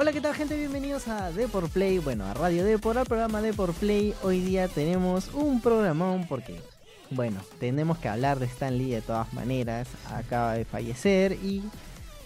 Hola, 0.00 0.12
¿qué 0.12 0.20
tal 0.20 0.32
gente? 0.32 0.56
Bienvenidos 0.56 1.08
a 1.08 1.32
Deport 1.32 1.72
Play, 1.72 1.98
bueno, 1.98 2.24
a 2.24 2.32
Radio 2.32 2.64
Deport, 2.64 2.98
al 2.98 3.06
programa 3.06 3.42
Deport 3.42 3.74
Play. 3.74 4.14
Hoy 4.22 4.38
día 4.38 4.68
tenemos 4.68 5.34
un 5.34 5.60
programón 5.60 6.24
porque, 6.28 6.62
bueno, 7.10 7.40
tenemos 7.58 7.98
que 7.98 8.08
hablar 8.08 8.38
de 8.38 8.46
Stan 8.46 8.78
Lee 8.78 8.92
de 8.92 9.00
todas 9.00 9.32
maneras. 9.32 9.88
Acaba 10.14 10.52
de 10.52 10.64
fallecer 10.64 11.32
y 11.32 11.64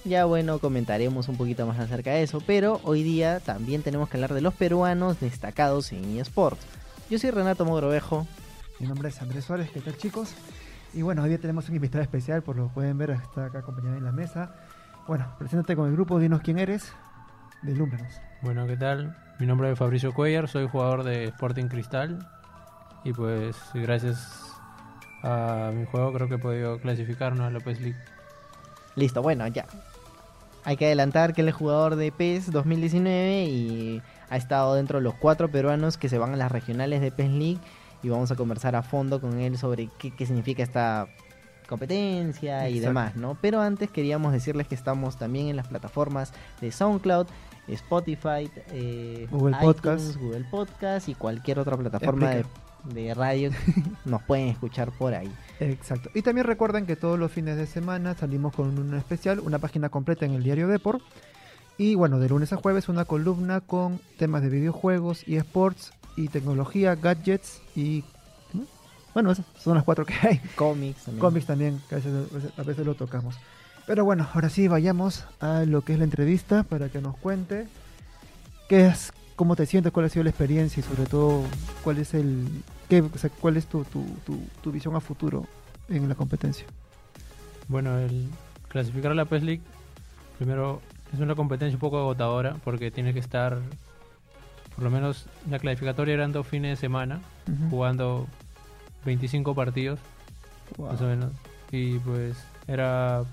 ya 0.05 0.27
bueno, 0.27 0.59
comentaremos 0.59 1.31
un 1.31 1.39
poquito 1.39 1.67
más 1.67 1.79
acerca 1.79 2.11
de 2.11 2.23
eso. 2.23 2.43
Pero 2.47 2.79
hoy 2.85 3.03
día 3.03 3.41
también 3.41 3.83
tenemos 3.83 4.11
que 4.11 4.19
hablar 4.19 4.35
de 4.35 4.43
los 4.43 4.53
peruanos 4.53 5.19
destacados 5.19 5.93
en 5.93 6.19
eSports. 6.19 6.61
Yo 7.09 7.19
soy 7.19 7.31
Renato 7.31 7.65
Mogrovejo. 7.65 8.27
Mi 8.81 8.87
nombre 8.87 9.09
es 9.09 9.23
Andrés 9.23 9.47
Suárez, 9.47 9.71
¿qué 9.71 9.81
tal 9.81 9.97
chicos? 9.97 10.35
Y 10.93 11.01
bueno, 11.01 11.23
hoy 11.23 11.31
día 11.31 11.39
tenemos 11.39 11.71
un 11.71 11.77
invitado 11.77 12.03
especial, 12.03 12.43
por 12.43 12.55
lo 12.55 12.69
que 12.69 12.75
pueden 12.75 12.99
ver, 12.99 13.13
está 13.13 13.47
acá 13.47 13.61
acompañado 13.61 13.97
en 13.97 14.05
la 14.05 14.13
mesa. 14.13 14.57
Bueno, 15.09 15.27
preséntate 15.39 15.75
con 15.75 15.89
el 15.89 15.95
grupo, 15.95 16.19
dinos 16.19 16.43
quién 16.43 16.59
eres, 16.59 16.93
deslúmbranos. 17.63 18.21
Bueno, 18.43 18.67
¿qué 18.67 18.77
tal? 18.77 19.17
Mi 19.39 19.47
nombre 19.47 19.71
es 19.71 19.79
Fabricio 19.79 20.13
Cuellar, 20.13 20.49
soy 20.49 20.69
jugador 20.69 21.05
de 21.05 21.25
Sporting 21.25 21.67
Cristal 21.67 22.27
y 23.05 23.13
pues 23.13 23.57
gracias 23.75 24.53
a 25.23 25.71
mi 25.73 25.85
juego 25.87 26.13
creo 26.13 26.29
que 26.29 26.35
he 26.35 26.39
podido 26.39 26.79
clasificarnos 26.81 27.47
a 27.47 27.51
la 27.51 27.61
PES 27.61 27.81
League. 27.81 27.99
Listo, 28.97 29.23
bueno, 29.23 29.47
ya. 29.47 29.67
Hay 30.65 30.77
que 30.77 30.87
adelantar 30.87 31.35
que 31.35 31.41
él 31.41 31.49
es 31.49 31.55
jugador 31.55 31.97
de 31.97 32.13
PES 32.13 32.53
2019 32.53 33.45
y 33.45 34.03
ha 34.31 34.37
estado 34.37 34.75
dentro 34.75 34.99
de 34.99 35.05
los 35.05 35.15
cuatro 35.15 35.51
peruanos 35.51 35.97
que 35.97 36.09
se 36.09 36.19
van 36.19 36.35
a 36.35 36.37
las 36.37 36.53
regionales 36.53 37.01
de 37.01 37.11
PES 37.11 37.31
League 37.31 37.61
y 38.03 38.09
vamos 38.09 38.31
a 38.31 38.37
conversar 38.37 38.77
a 38.77 38.83
fondo 38.83 39.21
con 39.21 39.39
él 39.39 39.59
sobre 39.59 39.89
qué, 39.99 40.11
qué 40.15 40.27
significa 40.27 40.63
esta 40.63 41.09
competencia 41.69 42.69
y 42.69 42.79
Exacto. 42.79 42.89
demás, 42.89 43.17
¿no? 43.17 43.37
Pero 43.41 43.61
antes 43.61 43.91
queríamos 43.91 44.33
decirles 44.33 44.69
que 44.69 44.75
estamos 44.75 45.17
también 45.17 45.49
en 45.49 45.57
las 45.57 45.69
plataformas 45.69 46.33
de 46.61 46.71
SoundCloud, 46.71 47.27
Spotify, 47.69 48.51
eh, 48.73 49.27
Google 49.31 49.57
iTunes, 49.57 49.75
Podcast. 49.75 50.17
Google 50.17 50.45
Podcast 50.51 51.09
y 51.09 51.15
cualquier 51.15 51.59
otra 51.59 51.77
plataforma 51.77 52.31
de, 52.31 52.45
de 52.85 53.15
radio 53.15 53.51
nos 54.05 54.23
pueden 54.23 54.49
escuchar 54.49 54.91
por 54.91 55.15
ahí. 55.15 55.31
Exacto. 55.61 56.11
Y 56.15 56.23
también 56.23 56.47
recuerden 56.47 56.87
que 56.87 56.97
todos 56.97 57.19
los 57.19 57.31
fines 57.31 57.57
de 57.57 57.67
semana 57.67 58.15
salimos 58.15 58.55
con 58.55 58.79
un 58.79 58.95
especial, 58.95 59.41
una 59.41 59.59
página 59.59 59.89
completa 59.89 60.27
en 60.27 60.33
el 60.33 60.43
diario 60.43 60.69
Deport. 60.69 61.03
Y 61.79 61.95
bueno, 61.95 62.19
de 62.19 62.29
lunes 62.29 62.53
a 62.53 62.57
jueves 62.57 62.89
una 62.89 63.05
columna 63.05 63.61
con 63.61 63.99
temas 64.19 64.43
de 64.43 64.51
videojuegos 64.51 65.27
y 65.27 65.37
sports 65.37 65.93
y 66.17 66.29
tecnología, 66.29 66.95
gadgets 66.97 67.63
y... 67.75 68.05
¿no? 68.53 68.67
Bueno, 69.15 69.33
esas 69.33 69.47
son 69.59 69.75
las 69.77 69.85
cuatro 69.85 70.05
que 70.05 70.15
hay. 70.21 70.39
Cómics 70.57 71.05
también. 71.05 71.21
Cómics 71.21 71.47
también, 71.47 71.81
que 71.89 71.95
a 71.95 71.99
veces, 71.99 72.59
a 72.59 72.63
veces 72.63 72.85
lo 72.85 72.95
tocamos. 72.95 73.37
Pero 73.93 74.07
bueno, 74.07 74.27
ahora 74.33 74.49
sí 74.49 74.69
vayamos 74.69 75.27
a 75.39 75.65
lo 75.67 75.83
que 75.83 75.93
es 75.93 75.99
la 75.99 76.07
entrevista 76.07 76.63
para 76.63 76.89
que 76.89 77.03
nos 77.03 77.15
cuente 77.15 77.67
qué 78.67 78.87
es, 78.87 79.13
cómo 79.37 79.55
te 79.55 79.67
sientes, 79.67 79.93
cuál 79.93 80.07
ha 80.07 80.09
sido 80.09 80.23
la 80.25 80.31
experiencia 80.31 80.81
y 80.81 80.83
sobre 80.83 81.05
todo 81.05 81.43
cuál 81.85 81.99
es 81.99 82.15
el, 82.15 82.49
qué, 82.89 83.03
o 83.03 83.19
sea, 83.19 83.29
cuál 83.29 83.59
es 83.59 83.67
tu, 83.67 83.85
tu, 83.85 84.03
tu, 84.25 84.39
tu 84.63 84.73
visión 84.73 84.97
a 84.97 85.01
futuro 85.01 85.45
en 85.91 86.09
la 86.09 86.15
competencia. 86.15 86.65
Bueno, 87.69 87.99
el 87.99 88.31
clasificar 88.69 89.13
a 89.13 89.15
la 89.15 89.27
PES 89.27 89.43
League, 89.43 89.61
primero 90.39 90.81
es 91.13 91.21
una 91.21 91.35
competencia 91.35 91.77
un 91.77 91.81
poco 91.81 91.99
agotadora 91.99 92.57
porque 92.65 92.91
tienes 92.91 93.13
que 93.13 93.21
estar, 93.21 93.59
por 94.75 94.85
lo 94.85 94.91
menos 94.91 95.27
la 95.51 95.59
clasificatoria 95.59 96.15
eran 96.15 96.33
dos 96.33 96.47
fines 96.47 96.71
de 96.71 96.81
semana, 96.81 97.21
jugando 97.69 98.27
25 99.05 99.55
partidos, 99.55 100.01
Wow. 100.79 100.93
más 100.93 101.01
o 101.03 101.05
menos. 101.09 101.31
Y 101.71 101.99
pues 101.99 102.39
era 102.67 103.25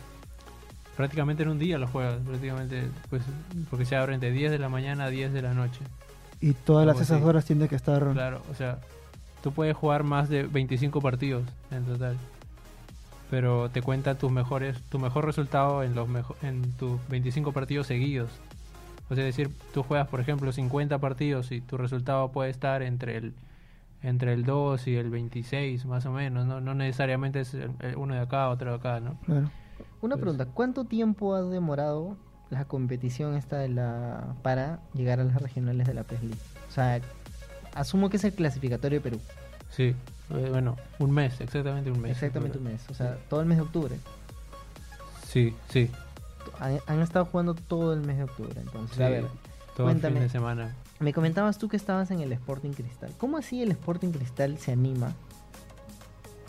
prácticamente 1.00 1.44
en 1.44 1.50
un 1.50 1.60
día 1.60 1.78
los 1.78 1.90
juegas, 1.90 2.18
prácticamente, 2.26 2.90
pues 3.10 3.24
porque 3.70 3.86
se 3.86 3.96
abren 3.96 4.20
de 4.20 4.32
10 4.32 4.52
de 4.52 4.60
la 4.60 4.68
mañana 4.68 5.06
a 5.06 5.10
10 5.10 5.32
de 5.32 5.42
la 5.42 5.54
noche. 5.54 5.80
Y 6.42 6.52
todas 6.52 6.86
las 6.86 6.98
esas 6.98 7.12
así. 7.20 7.24
horas 7.24 7.46
tiene 7.46 7.70
que 7.70 7.76
estar... 7.78 8.06
Claro, 8.12 8.42
o 8.52 8.54
sea, 8.54 8.80
tú 9.42 9.54
puedes 9.54 9.78
jugar 9.78 10.04
más 10.04 10.28
de 10.28 10.44
25 10.44 11.00
partidos 11.00 11.44
en 11.72 11.86
total. 11.86 12.18
Pero 13.30 13.70
te 13.70 13.82
cuenta 13.82 14.16
tus 14.16 14.30
mejores, 14.30 14.82
tu 14.90 15.00
mejor 15.00 15.26
resultado 15.26 15.84
en 15.84 15.96
los 15.96 16.10
mejo- 16.10 16.36
en 16.42 16.70
tus 16.74 17.00
25 17.08 17.54
partidos 17.54 17.88
seguidos. 17.88 18.30
O 19.10 19.16
sea, 19.16 19.26
es 19.26 19.36
decir, 19.38 19.56
tú 19.74 19.84
juegas, 19.84 20.10
por 20.10 20.20
ejemplo, 20.20 20.52
50 20.52 20.98
partidos 20.98 21.54
y 21.54 21.62
tu 21.62 21.78
resultado 21.78 22.30
puede 22.34 22.50
estar 22.50 22.82
entre 22.82 23.16
el 23.16 23.34
entre 24.02 24.34
el 24.34 24.44
2 24.46 24.88
y 24.88 24.96
el 24.98 25.10
26, 25.10 25.86
más 25.86 26.06
o 26.06 26.12
menos, 26.12 26.46
no, 26.46 26.60
no 26.62 26.74
necesariamente 26.74 27.42
es 27.42 27.56
uno 27.96 28.14
de 28.16 28.22
acá, 28.22 28.50
otro 28.50 28.70
de 28.72 28.76
acá, 28.78 29.00
¿no? 29.02 29.16
Claro. 29.26 29.50
Una 30.02 30.16
Pues- 30.16 30.22
pregunta, 30.22 30.46
¿cuánto 30.46 30.86
tiempo 30.86 31.36
ha 31.36 31.42
demorado 31.42 32.18
la 32.50 32.66
competición 32.66 33.36
esta 33.36 33.58
de 33.58 33.70
la 33.70 34.36
para 34.42 34.80
llegar 34.94 35.20
a 35.20 35.24
las 35.24 35.42
regionales 35.42 35.88
de 35.88 35.94
la 35.94 36.04
PES 36.04 36.22
League? 36.24 36.38
O 36.70 36.72
sea, 36.72 37.02
asumo 37.76 38.10
que 38.10 38.18
es 38.18 38.24
el 38.24 38.34
clasificatorio 38.34 39.00
de 39.00 39.04
Perú. 39.04 39.20
Sí, 39.72 39.96
eh, 40.32 40.48
bueno, 40.50 40.78
un 41.00 41.12
mes, 41.12 41.40
exactamente 41.42 41.92
un 41.92 42.02
mes. 42.02 42.12
Exactamente 42.12 42.58
un 42.58 42.64
mes. 42.64 42.82
O 42.90 42.94
sea, 42.94 43.18
todo 43.30 43.42
el 43.42 43.46
mes 43.48 43.58
de 43.58 43.64
octubre. 43.64 43.96
Sí, 45.28 45.54
sí, 45.70 45.90
Han, 46.60 46.80
han 46.88 47.00
estado 47.02 47.26
jugando 47.26 47.54
todo 47.54 47.94
el 47.94 48.02
mes 48.02 48.18
de 48.18 48.24
octubre. 48.24 48.60
Entonces, 48.60 48.98
sí, 48.98 49.04
a 49.04 49.10
ver, 49.10 49.22
todo 49.76 49.88
el 49.90 49.94
fin 49.96 50.02
cuéntame. 50.02 50.20
de 50.22 50.30
semana. 50.30 50.76
me 51.00 51.14
comentabas 51.14 51.58
tú 51.58 51.70
que 51.70 51.78
estabas 51.78 52.10
en 52.12 52.20
el 52.22 52.32
Sporting 52.34 52.72
Cristal. 52.72 53.14
¿Cómo 53.18 53.38
así 53.38 53.62
el 53.62 53.72
Sporting 53.72 54.10
Cristal 54.12 54.58
se 54.58 54.72
anima 54.72 55.14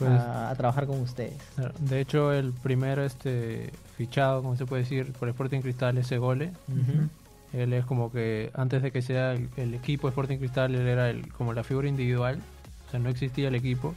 Pues, 0.00 0.10
a, 0.20 0.50
a 0.50 0.54
trabajar 0.56 0.86
con 0.86 1.00
ustedes? 1.00 1.34
Claro, 1.54 1.74
De 1.78 2.00
hecho, 2.00 2.32
el 2.32 2.52
primer 2.52 2.98
este 2.98 3.70
fichado, 3.96 4.42
como 4.42 4.56
se 4.56 4.66
puede 4.66 4.82
decir, 4.82 5.12
por 5.12 5.28
Sporting 5.28 5.60
Cristal 5.60 5.96
es 5.98 6.06
Segole. 6.08 6.52
Ujú. 6.68 7.08
Él 7.52 7.72
es 7.72 7.84
como 7.84 8.10
que 8.10 8.50
antes 8.54 8.82
de 8.82 8.90
que 8.92 9.02
sea 9.02 9.32
el, 9.32 9.48
el 9.56 9.74
equipo 9.74 10.08
Sporting 10.08 10.38
Cristal, 10.38 10.74
él 10.74 10.86
era 10.86 11.10
el, 11.10 11.32
como 11.32 11.52
la 11.52 11.62
figura 11.64 11.86
individual. 11.88 12.40
O 12.88 12.90
sea, 12.90 12.98
no 12.98 13.08
existía 13.08 13.48
el 13.48 13.54
equipo. 13.54 13.94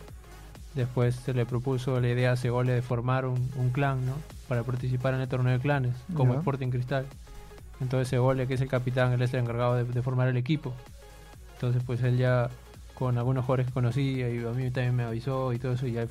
Después 0.76 1.16
se 1.16 1.34
le 1.34 1.46
propuso 1.46 2.00
la 2.00 2.10
idea 2.10 2.32
a 2.32 2.36
Segole 2.36 2.74
de 2.74 2.82
formar 2.82 3.26
un, 3.26 3.50
un 3.58 3.70
clan, 3.70 4.06
¿no? 4.06 4.14
Para 4.48 4.64
participar 4.64 5.14
en 5.14 5.22
el 5.22 5.28
torneo 5.28 5.54
de 5.54 5.60
clanes, 5.60 5.94
como. 6.16 6.34
Sporting 6.34 6.70
Cristal. 6.70 7.06
Entonces 7.80 8.08
Segole, 8.08 8.48
que 8.48 8.56
es 8.56 8.62
el 8.62 8.70
capitán, 8.70 9.14
él 9.14 9.22
es 9.22 9.34
el 9.34 9.42
encargado 9.42 9.76
de, 9.76 9.84
de 9.84 10.02
formar 10.02 10.28
el 10.28 10.38
equipo. 10.38 10.74
Entonces, 11.56 11.82
pues 11.86 12.04
él 12.04 12.18
ya 12.18 12.50
con 12.94 13.18
algunos 13.18 13.46
jugadores 13.46 13.68
que 13.68 13.74
conocía 13.74 14.30
y 14.30 14.44
a 14.44 14.52
mí 14.52 14.70
también 14.72 14.96
me 14.96 15.04
avisó 15.04 15.54
y 15.54 15.60
todo 15.60 15.74
eso, 15.74 15.88
y 15.88 15.94
ya 15.94 16.06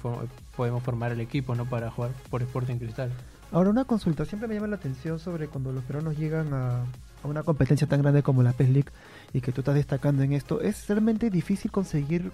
podemos 0.57 0.83
formar 0.83 1.13
el 1.13 1.21
equipo, 1.21 1.55
¿no? 1.55 1.65
Para 1.65 1.91
jugar 1.91 2.11
por 2.31 2.43
Sporting 2.43 2.77
Cristal. 2.77 3.11
Ahora 3.51 3.71
una 3.71 3.85
consulta, 3.85 4.25
siempre 4.25 4.49
me 4.49 4.55
llama 4.55 4.67
la 4.67 4.77
atención 4.77 5.19
sobre 5.19 5.49
cuando 5.49 5.73
los 5.73 5.85
peruanos 5.85 6.17
llegan 6.17 6.53
a, 6.55 6.85
a 7.23 7.29
una 7.29 7.43
competencia 7.43 7.87
tan 7.87 8.03
grande 8.03 8.23
como 8.23 8.43
la 8.43 8.53
PES 8.53 8.71
League 8.71 8.91
y 9.33 9.41
que 9.41 9.53
tú 9.53 9.61
estás 9.61 9.75
destacando 9.75 10.23
en 10.23 10.33
esto, 10.33 10.61
¿es 10.61 10.89
realmente 10.89 11.31
difícil 11.31 11.71
conseguir 11.71 12.33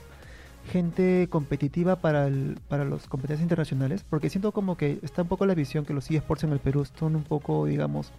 gente 0.71 1.29
competitiva 1.31 1.97
para, 1.97 2.27
el, 2.27 2.59
para 2.69 2.85
las 2.85 3.07
competencias 3.07 3.43
internacionales? 3.43 4.05
Porque 4.09 4.31
siento 4.31 4.53
como 4.53 4.77
que 4.77 4.99
está 5.03 5.23
un 5.23 5.29
poco 5.29 5.47
la 5.47 5.55
visión 5.55 5.85
que 5.85 5.95
los 5.95 6.11
eSports 6.11 6.45
en 6.45 6.53
el 6.53 6.59
Perú 6.59 6.87
son 6.99 7.17
un 7.17 7.25
poco, 7.25 7.67
digamos, 7.67 8.13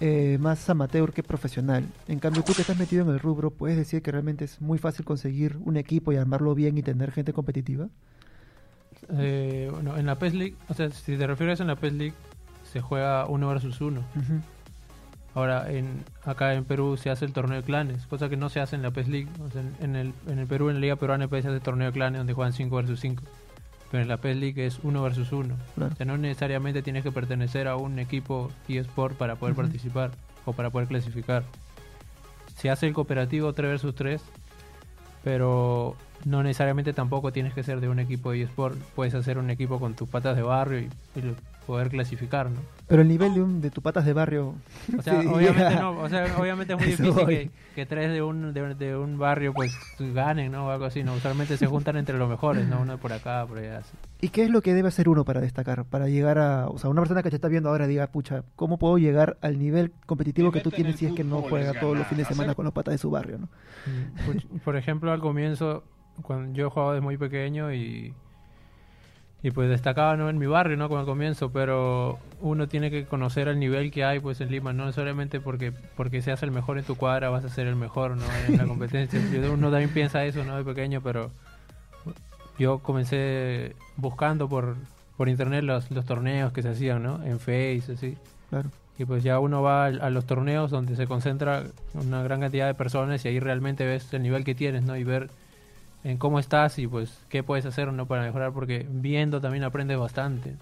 eh, 0.00 0.38
más 0.40 0.68
amateur 0.68 1.12
que 1.12 1.22
profesional. 1.22 1.84
En 2.08 2.18
cambio, 2.18 2.42
tú 2.42 2.52
que 2.52 2.62
estás 2.62 2.78
metido 2.78 3.04
en 3.04 3.10
el 3.10 3.20
rubro, 3.20 3.50
¿puedes 3.50 3.76
decir 3.76 4.02
que 4.02 4.10
realmente 4.10 4.44
es 4.44 4.60
muy 4.60 4.78
fácil 4.78 5.04
conseguir 5.04 5.56
un 5.64 5.76
equipo 5.76 6.12
y 6.12 6.16
armarlo 6.16 6.54
bien 6.54 6.76
y 6.76 6.82
tener 6.82 7.12
gente 7.12 7.32
competitiva? 7.32 7.88
Eh, 9.10 9.68
bueno, 9.72 9.96
en 9.96 10.06
la 10.06 10.18
PES 10.18 10.34
League, 10.34 10.56
o 10.68 10.74
sea, 10.74 10.90
si 10.90 11.16
te 11.16 11.26
refieres 11.26 11.60
en 11.60 11.68
la 11.68 11.76
PES 11.76 11.92
League, 11.92 12.14
se 12.72 12.80
juega 12.80 13.26
uno 13.26 13.48
versus 13.48 13.80
uno. 13.80 14.02
Ahora, 15.34 15.70
en, 15.70 16.04
acá 16.24 16.54
en 16.54 16.64
Perú 16.64 16.96
se 16.96 17.10
hace 17.10 17.24
el 17.24 17.32
torneo 17.32 17.58
de 17.58 17.64
clanes, 17.64 18.06
cosa 18.06 18.28
que 18.28 18.36
no 18.36 18.48
se 18.48 18.60
hace 18.60 18.76
en 18.76 18.82
la 18.82 18.90
PES 18.90 19.08
League. 19.08 19.28
O 19.46 19.50
sea, 19.50 19.62
en, 19.62 19.74
en 19.80 19.96
el, 19.96 20.14
en 20.28 20.38
el 20.38 20.46
Perú, 20.46 20.70
en 20.70 20.76
la 20.76 20.80
Liga 20.80 20.96
Peruana, 20.96 21.24
de 21.24 21.28
PES 21.28 21.42
se 21.44 21.48
hace 21.50 21.60
torneo 21.60 21.88
de 21.88 21.92
clanes 21.92 22.18
donde 22.18 22.32
juegan 22.32 22.52
5 22.52 22.74
versus 22.74 23.00
5. 23.00 23.22
Pero 23.94 24.02
en 24.02 24.08
la 24.08 24.16
PES 24.16 24.36
League 24.38 24.66
es 24.66 24.80
uno 24.82 25.04
versus 25.04 25.30
uno. 25.30 25.54
Claro. 25.76 25.92
O 25.92 25.96
sea, 25.96 26.04
no 26.04 26.18
necesariamente 26.18 26.82
tienes 26.82 27.04
que 27.04 27.12
pertenecer 27.12 27.68
a 27.68 27.76
un 27.76 28.00
equipo 28.00 28.50
eSport 28.66 29.16
para 29.16 29.36
poder 29.36 29.54
participar 29.54 30.10
o 30.44 30.52
para 30.52 30.70
poder 30.70 30.88
clasificar. 30.88 31.44
Se 32.56 32.70
hace 32.70 32.88
el 32.88 32.92
cooperativo 32.92 33.52
3 33.52 33.70
versus 33.70 33.94
3, 33.94 34.20
pero 35.22 35.94
no 36.24 36.42
necesariamente 36.42 36.92
tampoco 36.92 37.32
tienes 37.32 37.54
que 37.54 37.62
ser 37.62 37.80
de 37.80 37.88
un 37.88 38.00
equipo 38.00 38.32
de 38.32 38.42
eSport. 38.42 38.76
Puedes 38.96 39.14
hacer 39.14 39.38
un 39.38 39.48
equipo 39.48 39.78
con 39.78 39.94
tus 39.94 40.08
patas 40.08 40.34
de 40.34 40.42
barrio 40.42 40.80
y, 40.80 40.90
y 41.14 41.36
poder 41.64 41.88
clasificar, 41.90 42.50
¿no? 42.50 42.60
Pero 42.86 43.02
el 43.02 43.08
nivel 43.08 43.32
de, 43.34 43.42
un, 43.42 43.60
de 43.60 43.70
tu 43.70 43.80
patas 43.82 44.04
de 44.04 44.12
barrio... 44.12 44.54
O 44.98 45.02
sea, 45.02 45.20
Sí, 45.22 45.26
obviamente 45.26 45.74
no, 45.76 45.98
o 45.98 46.08
sea, 46.08 46.26
obviamente 46.38 46.74
es 46.74 46.78
muy 46.78 46.88
difícil 46.90 47.26
que, 47.26 47.50
que 47.74 47.86
tres 47.86 48.12
de 48.12 48.22
un, 48.22 48.52
de, 48.52 48.74
de 48.74 48.96
un 48.96 49.18
barrio 49.18 49.52
pues 49.54 49.72
ganen, 49.98 50.52
¿no? 50.52 50.66
O 50.66 50.70
algo 50.70 50.84
así, 50.84 51.02
¿no? 51.02 51.14
Usualmente 51.14 51.56
se 51.56 51.66
juntan 51.66 51.96
entre 51.96 52.18
los 52.18 52.28
mejores, 52.28 52.66
¿no? 52.68 52.80
Uno 52.82 52.98
por 52.98 53.12
acá, 53.12 53.46
por 53.46 53.58
allá, 53.58 53.78
así. 53.78 53.96
¿Y 54.20 54.28
qué 54.28 54.44
es 54.44 54.50
lo 54.50 54.60
que 54.62 54.74
debe 54.74 54.88
hacer 54.88 55.08
uno 55.08 55.24
para 55.24 55.40
destacar? 55.40 55.84
Para 55.84 56.08
llegar 56.08 56.38
a... 56.38 56.68
O 56.68 56.78
sea, 56.78 56.90
una 56.90 57.00
persona 57.00 57.22
que 57.22 57.30
te 57.30 57.36
está 57.36 57.48
viendo 57.48 57.68
ahora 57.70 57.86
diga, 57.86 58.06
pucha, 58.08 58.44
¿cómo 58.56 58.78
puedo 58.78 58.98
llegar 58.98 59.38
al 59.40 59.58
nivel 59.58 59.92
competitivo 60.06 60.52
que 60.52 60.60
tú 60.60 60.70
tienes 60.70 60.96
si 60.96 61.06
es 61.06 61.12
que 61.12 61.24
no 61.24 61.42
juega 61.42 61.70
es 61.72 61.80
todos 61.80 61.92
los 61.96 62.02
ganar. 62.04 62.08
fines 62.10 62.28
de 62.28 62.34
semana 62.34 62.52
Hacer- 62.52 62.56
con 62.56 62.64
los 62.66 62.74
patas 62.74 62.92
de 62.94 62.98
su 62.98 63.10
barrio, 63.10 63.38
¿no? 63.38 63.48
Por, 64.26 64.60
por 64.60 64.76
ejemplo, 64.76 65.10
al 65.12 65.20
comienzo, 65.20 65.84
cuando 66.22 66.52
yo 66.56 66.70
jugaba 66.70 66.92
desde 66.92 67.02
muy 67.04 67.16
pequeño 67.16 67.72
y, 67.72 68.14
y 69.44 69.50
pues 69.50 69.68
destacaba 69.68 70.16
¿no? 70.16 70.30
en 70.30 70.38
mi 70.38 70.46
barrio, 70.46 70.78
¿no? 70.78 70.88
Como 70.88 71.00
al 71.00 71.06
comienzo, 71.06 71.52
pero 71.52 72.18
uno 72.40 72.66
tiene 72.66 72.90
que 72.90 73.04
conocer 73.04 73.46
el 73.46 73.58
nivel 73.58 73.90
que 73.90 74.02
hay 74.02 74.18
pues 74.18 74.40
en 74.40 74.50
Lima, 74.50 74.72
no 74.72 74.86
necesariamente 74.86 75.38
porque 75.38 75.70
porque 75.70 76.22
seas 76.22 76.42
el 76.42 76.50
mejor 76.50 76.78
en 76.78 76.84
tu 76.84 76.94
cuadra 76.94 77.28
vas 77.28 77.44
a 77.44 77.50
ser 77.50 77.66
el 77.66 77.76
mejor, 77.76 78.16
¿no? 78.16 78.24
En 78.48 78.56
la 78.56 78.64
competencia. 78.66 79.20
uno 79.52 79.70
también 79.70 79.90
piensa 79.90 80.24
eso, 80.24 80.44
¿no? 80.44 80.56
De 80.56 80.64
pequeño, 80.64 81.02
pero 81.02 81.30
yo 82.58 82.78
comencé 82.78 83.76
buscando 83.96 84.48
por, 84.48 84.76
por 85.18 85.28
internet 85.28 85.62
los, 85.62 85.90
los 85.90 86.06
torneos 86.06 86.50
que 86.54 86.62
se 86.62 86.70
hacían, 86.70 87.02
¿no? 87.02 87.22
En 87.22 87.38
Face, 87.38 87.92
así. 87.92 88.16
Claro. 88.48 88.70
Y 88.98 89.04
pues 89.04 89.22
ya 89.22 89.40
uno 89.40 89.60
va 89.60 89.84
a, 89.84 89.88
a 89.88 90.08
los 90.08 90.24
torneos 90.24 90.70
donde 90.70 90.96
se 90.96 91.06
concentra 91.06 91.64
una 91.92 92.22
gran 92.22 92.40
cantidad 92.40 92.66
de 92.66 92.72
personas 92.72 93.22
y 93.26 93.28
ahí 93.28 93.40
realmente 93.40 93.84
ves 93.84 94.10
el 94.14 94.22
nivel 94.22 94.42
que 94.42 94.54
tienes, 94.54 94.84
¿no? 94.84 94.96
Y 94.96 95.04
ver 95.04 95.28
en 96.04 96.18
cómo 96.18 96.38
estás 96.38 96.78
y 96.78 96.86
pues 96.86 97.18
qué 97.28 97.42
puedes 97.42 97.64
hacer 97.66 97.92
no 97.92 98.06
para 98.06 98.22
mejorar 98.22 98.52
porque 98.52 98.86
viendo 98.90 99.40
también 99.40 99.64
aprendes 99.64 99.98
bastante 99.98 100.54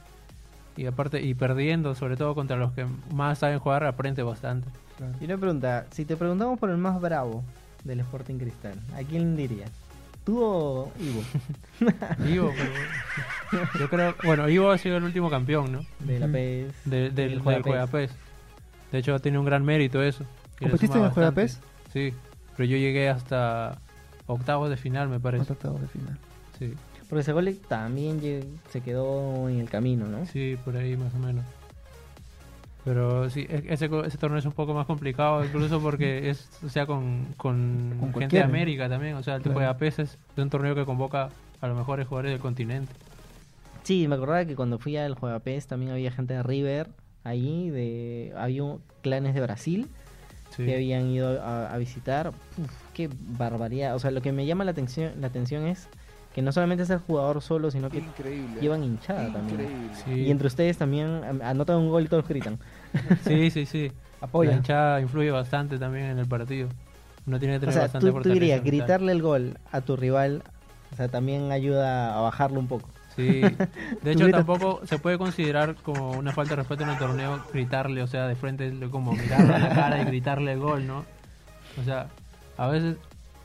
y 0.76 0.86
aparte 0.86 1.20
y 1.20 1.34
perdiendo 1.34 1.94
sobre 1.94 2.16
todo 2.16 2.34
contra 2.34 2.56
los 2.56 2.72
que 2.72 2.86
más 3.12 3.40
saben 3.40 3.58
jugar 3.58 3.84
aprendes 3.84 4.24
bastante 4.24 4.68
Y 5.20 5.24
una 5.24 5.36
pregunta, 5.36 5.86
si 5.90 6.04
te 6.04 6.16
preguntamos 6.16 6.58
por 6.58 6.70
el 6.70 6.78
más 6.78 7.00
bravo 7.00 7.42
del 7.84 8.00
Sporting 8.00 8.38
Cristal, 8.38 8.78
¿a 8.94 9.02
quién 9.02 9.36
dirías? 9.36 9.70
¿Tú 10.24 10.40
o 10.40 10.92
Ivo? 11.00 11.22
Ivo 12.32 12.52
pero 13.50 13.68
yo 13.80 13.88
creo 13.90 14.14
bueno 14.24 14.48
Ivo 14.48 14.70
ha 14.70 14.78
sido 14.78 14.96
el 14.96 15.02
último 15.04 15.28
campeón 15.28 15.72
no 15.72 15.80
De 15.98 16.20
la. 16.20 16.28
PES. 16.28 16.72
de, 16.84 16.96
del, 17.10 17.14
Del 17.14 17.30
del 17.30 17.40
Juega 17.40 17.86
PES. 17.88 17.90
PES. 17.90 18.16
de 18.92 18.98
hecho 18.98 19.18
tiene 19.20 19.38
un 19.40 19.44
gran 19.44 19.64
mérito 19.64 20.00
eso 20.02 20.24
¿Competiste 20.60 20.96
en 20.98 21.04
el 21.06 21.10
Juega. 21.10 21.32
PES? 21.32 21.60
sí 21.92 22.14
pero 22.56 22.68
yo 22.68 22.76
llegué 22.76 23.08
hasta 23.08 23.78
octavos 24.32 24.70
de 24.70 24.76
final 24.76 25.08
me 25.08 25.20
parece 25.20 25.52
octavos 25.52 25.80
de 25.80 25.88
final. 25.88 26.18
sí 26.58 26.74
Porque 27.08 27.22
Segole 27.24 27.52
también 27.54 28.20
se 28.70 28.80
quedó 28.80 29.48
en 29.48 29.60
el 29.60 29.68
camino, 29.68 30.06
¿no? 30.06 30.24
Sí, 30.26 30.56
por 30.64 30.76
ahí 30.76 30.96
más 30.96 31.12
o 31.14 31.18
menos. 31.18 31.44
Pero 32.84 33.30
sí, 33.30 33.46
e- 33.48 33.64
ese, 33.68 33.88
co- 33.88 34.04
ese 34.04 34.18
torneo 34.18 34.38
es 34.38 34.44
un 34.44 34.52
poco 34.52 34.74
más 34.74 34.86
complicado, 34.86 35.44
incluso 35.44 35.80
porque 35.80 36.30
es, 36.30 36.48
o 36.64 36.68
sea, 36.68 36.84
con, 36.86 37.26
con, 37.36 37.96
Con 38.00 38.12
gente 38.14 38.38
de. 38.38 38.42
América 38.42 38.88
también. 38.88 39.14
O 39.14 39.22
sea, 39.22 39.36
el 39.36 39.42
Claro. 39.42 39.54
juega 39.54 39.76
peces 39.76 40.18
es 40.36 40.42
un 40.42 40.50
torneo 40.50 40.74
que 40.74 40.84
convoca 40.84 41.28
a 41.60 41.66
los 41.68 41.76
mejores 41.76 42.08
jugadores 42.08 42.32
del 42.32 42.40
continente. 42.40 42.92
Sí, 43.84 44.08
me 44.08 44.14
acordaba 44.16 44.44
que 44.44 44.56
cuando 44.56 44.78
fui 44.78 44.96
al 44.96 45.14
Juega 45.14 45.38
PES 45.40 45.66
también 45.68 45.92
había 45.92 46.10
gente 46.12 46.34
de 46.34 46.42
River 46.42 46.88
ahí, 47.24 47.70
de 47.70 48.32
había 48.36 48.64
un- 48.64 48.80
clanes 49.02 49.34
de 49.34 49.40
Brasil 49.40 49.88
Sí. 50.56 50.64
que 50.66 50.74
habían 50.74 51.06
ido 51.08 51.40
a, 51.42 51.72
a 51.72 51.78
visitar. 51.78 52.28
Uf, 52.28 52.70
qué 52.92 53.08
barbaridad. 53.20 53.94
O 53.94 53.98
sea, 53.98 54.10
lo 54.10 54.20
que 54.22 54.32
me 54.32 54.46
llama 54.46 54.64
la 54.64 54.70
atención, 54.72 55.12
la 55.20 55.26
atención 55.28 55.66
es 55.66 55.88
que 56.34 56.40
no 56.42 56.50
solamente 56.52 56.84
es 56.84 56.90
el 56.90 56.98
jugador 56.98 57.42
solo, 57.42 57.70
sino 57.70 57.90
que 57.90 57.98
Increíble. 57.98 58.60
llevan 58.60 58.82
hinchada 58.84 59.30
también. 59.32 59.60
Increíble. 59.60 59.90
Sí. 60.04 60.10
Y 60.12 60.30
entre 60.30 60.46
ustedes 60.46 60.78
también 60.78 61.22
am- 61.24 61.42
anotan 61.42 61.76
un 61.76 61.90
gol 61.90 62.04
y 62.04 62.08
todos 62.08 62.26
gritan. 62.26 62.58
sí, 63.24 63.50
sí, 63.50 63.66
sí. 63.66 63.92
La 64.20 64.26
Apoya. 64.28 64.52
hinchada 64.52 65.00
influye 65.00 65.30
bastante 65.30 65.78
también 65.78 66.06
en 66.06 66.18
el 66.18 66.26
partido. 66.26 66.68
Uno 67.26 67.38
tiene 67.38 67.54
que 67.54 67.58
O 67.58 67.60
tener 67.60 67.74
sea, 67.74 67.82
bastante 67.82 68.10
tú, 68.10 68.20
tú 68.22 68.30
dirías, 68.30 68.62
gritarle 68.64 69.12
el 69.12 69.20
gol 69.22 69.58
a 69.70 69.80
tu 69.82 69.96
rival, 69.96 70.42
o 70.92 70.96
sea, 70.96 71.08
también 71.08 71.52
ayuda 71.52 72.16
a 72.18 72.20
bajarlo 72.22 72.58
un 72.60 72.66
poco. 72.66 72.88
Sí, 73.14 73.42
de 74.02 74.12
hecho 74.12 74.28
tampoco 74.30 74.80
se 74.86 74.98
puede 74.98 75.18
considerar 75.18 75.74
como 75.82 76.12
una 76.12 76.32
falta 76.32 76.50
de 76.56 76.62
respeto 76.62 76.82
en 76.84 76.88
el 76.90 76.98
torneo 76.98 77.44
gritarle, 77.52 78.02
o 78.02 78.06
sea, 78.06 78.26
de 78.26 78.34
frente, 78.36 78.72
como 78.90 79.12
mirarle 79.12 79.54
a 79.54 79.58
la 79.58 79.68
cara 79.68 80.00
y 80.00 80.04
gritarle 80.06 80.52
el 80.52 80.60
gol, 80.60 80.86
¿no? 80.86 81.04
O 81.80 81.84
sea, 81.84 82.08
a 82.62 82.68
veces, 82.68 82.96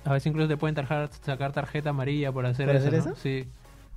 a 0.05 0.13
veces 0.13 0.27
incluso 0.27 0.47
te 0.47 0.57
pueden 0.57 0.75
tarjar- 0.75 1.09
sacar 1.21 1.51
tarjeta 1.53 1.89
amarilla 1.91 2.31
por 2.31 2.45
hacer 2.45 2.65
¿Por 2.67 2.75
eso, 2.75 2.87
hacer 2.87 2.99
¿no? 3.05 3.11
eso? 3.11 3.15
Sí. 3.21 3.47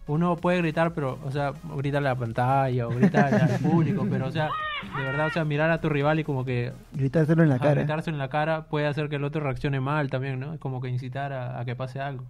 Uno 0.07 0.37
puede 0.37 0.59
gritar, 0.59 0.93
pero, 0.93 1.19
o 1.25 1.31
sea, 1.31 1.53
gritarle 1.77 2.09
a 2.09 2.15
la 2.15 2.19
pantalla 2.19 2.89
o 2.89 2.91
gritarle 2.91 3.37
al 3.41 3.59
público, 3.63 4.07
pero, 4.11 4.27
o 4.27 4.33
sea, 4.33 4.49
de 4.97 5.03
verdad, 5.05 5.27
o 5.29 5.31
sea, 5.31 5.45
mirar 5.45 5.71
a 5.71 5.81
tu 5.81 5.89
rival 5.89 6.19
y 6.19 6.25
como 6.25 6.45
que 6.45 6.73
Gritárselo 6.93 7.43
en 7.45 7.49
la 7.51 7.59
cara. 7.59 7.75
gritarse 7.75 8.11
en 8.11 8.19
la 8.19 8.29
cara 8.29 8.63
puede 8.65 8.87
hacer 8.87 9.09
que 9.09 9.17
el 9.17 9.25
otro 9.25 9.41
reaccione 9.43 9.79
mal 9.79 10.11
también, 10.11 10.41
¿no? 10.41 10.59
Como 10.59 10.81
que 10.81 10.89
incitar 10.89 11.33
a, 11.33 11.61
a 11.61 11.65
que 11.65 11.77
pase 11.77 12.01
algo. 12.01 12.25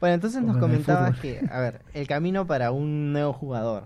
Bueno, 0.00 0.14
entonces 0.14 0.42
nos 0.42 0.50
Como 0.56 0.60
comentabas 0.66 1.18
que, 1.18 1.40
a 1.50 1.58
ver, 1.60 1.80
el 1.94 2.06
camino 2.06 2.46
para 2.46 2.70
un 2.72 3.12
nuevo 3.12 3.32
jugador. 3.32 3.84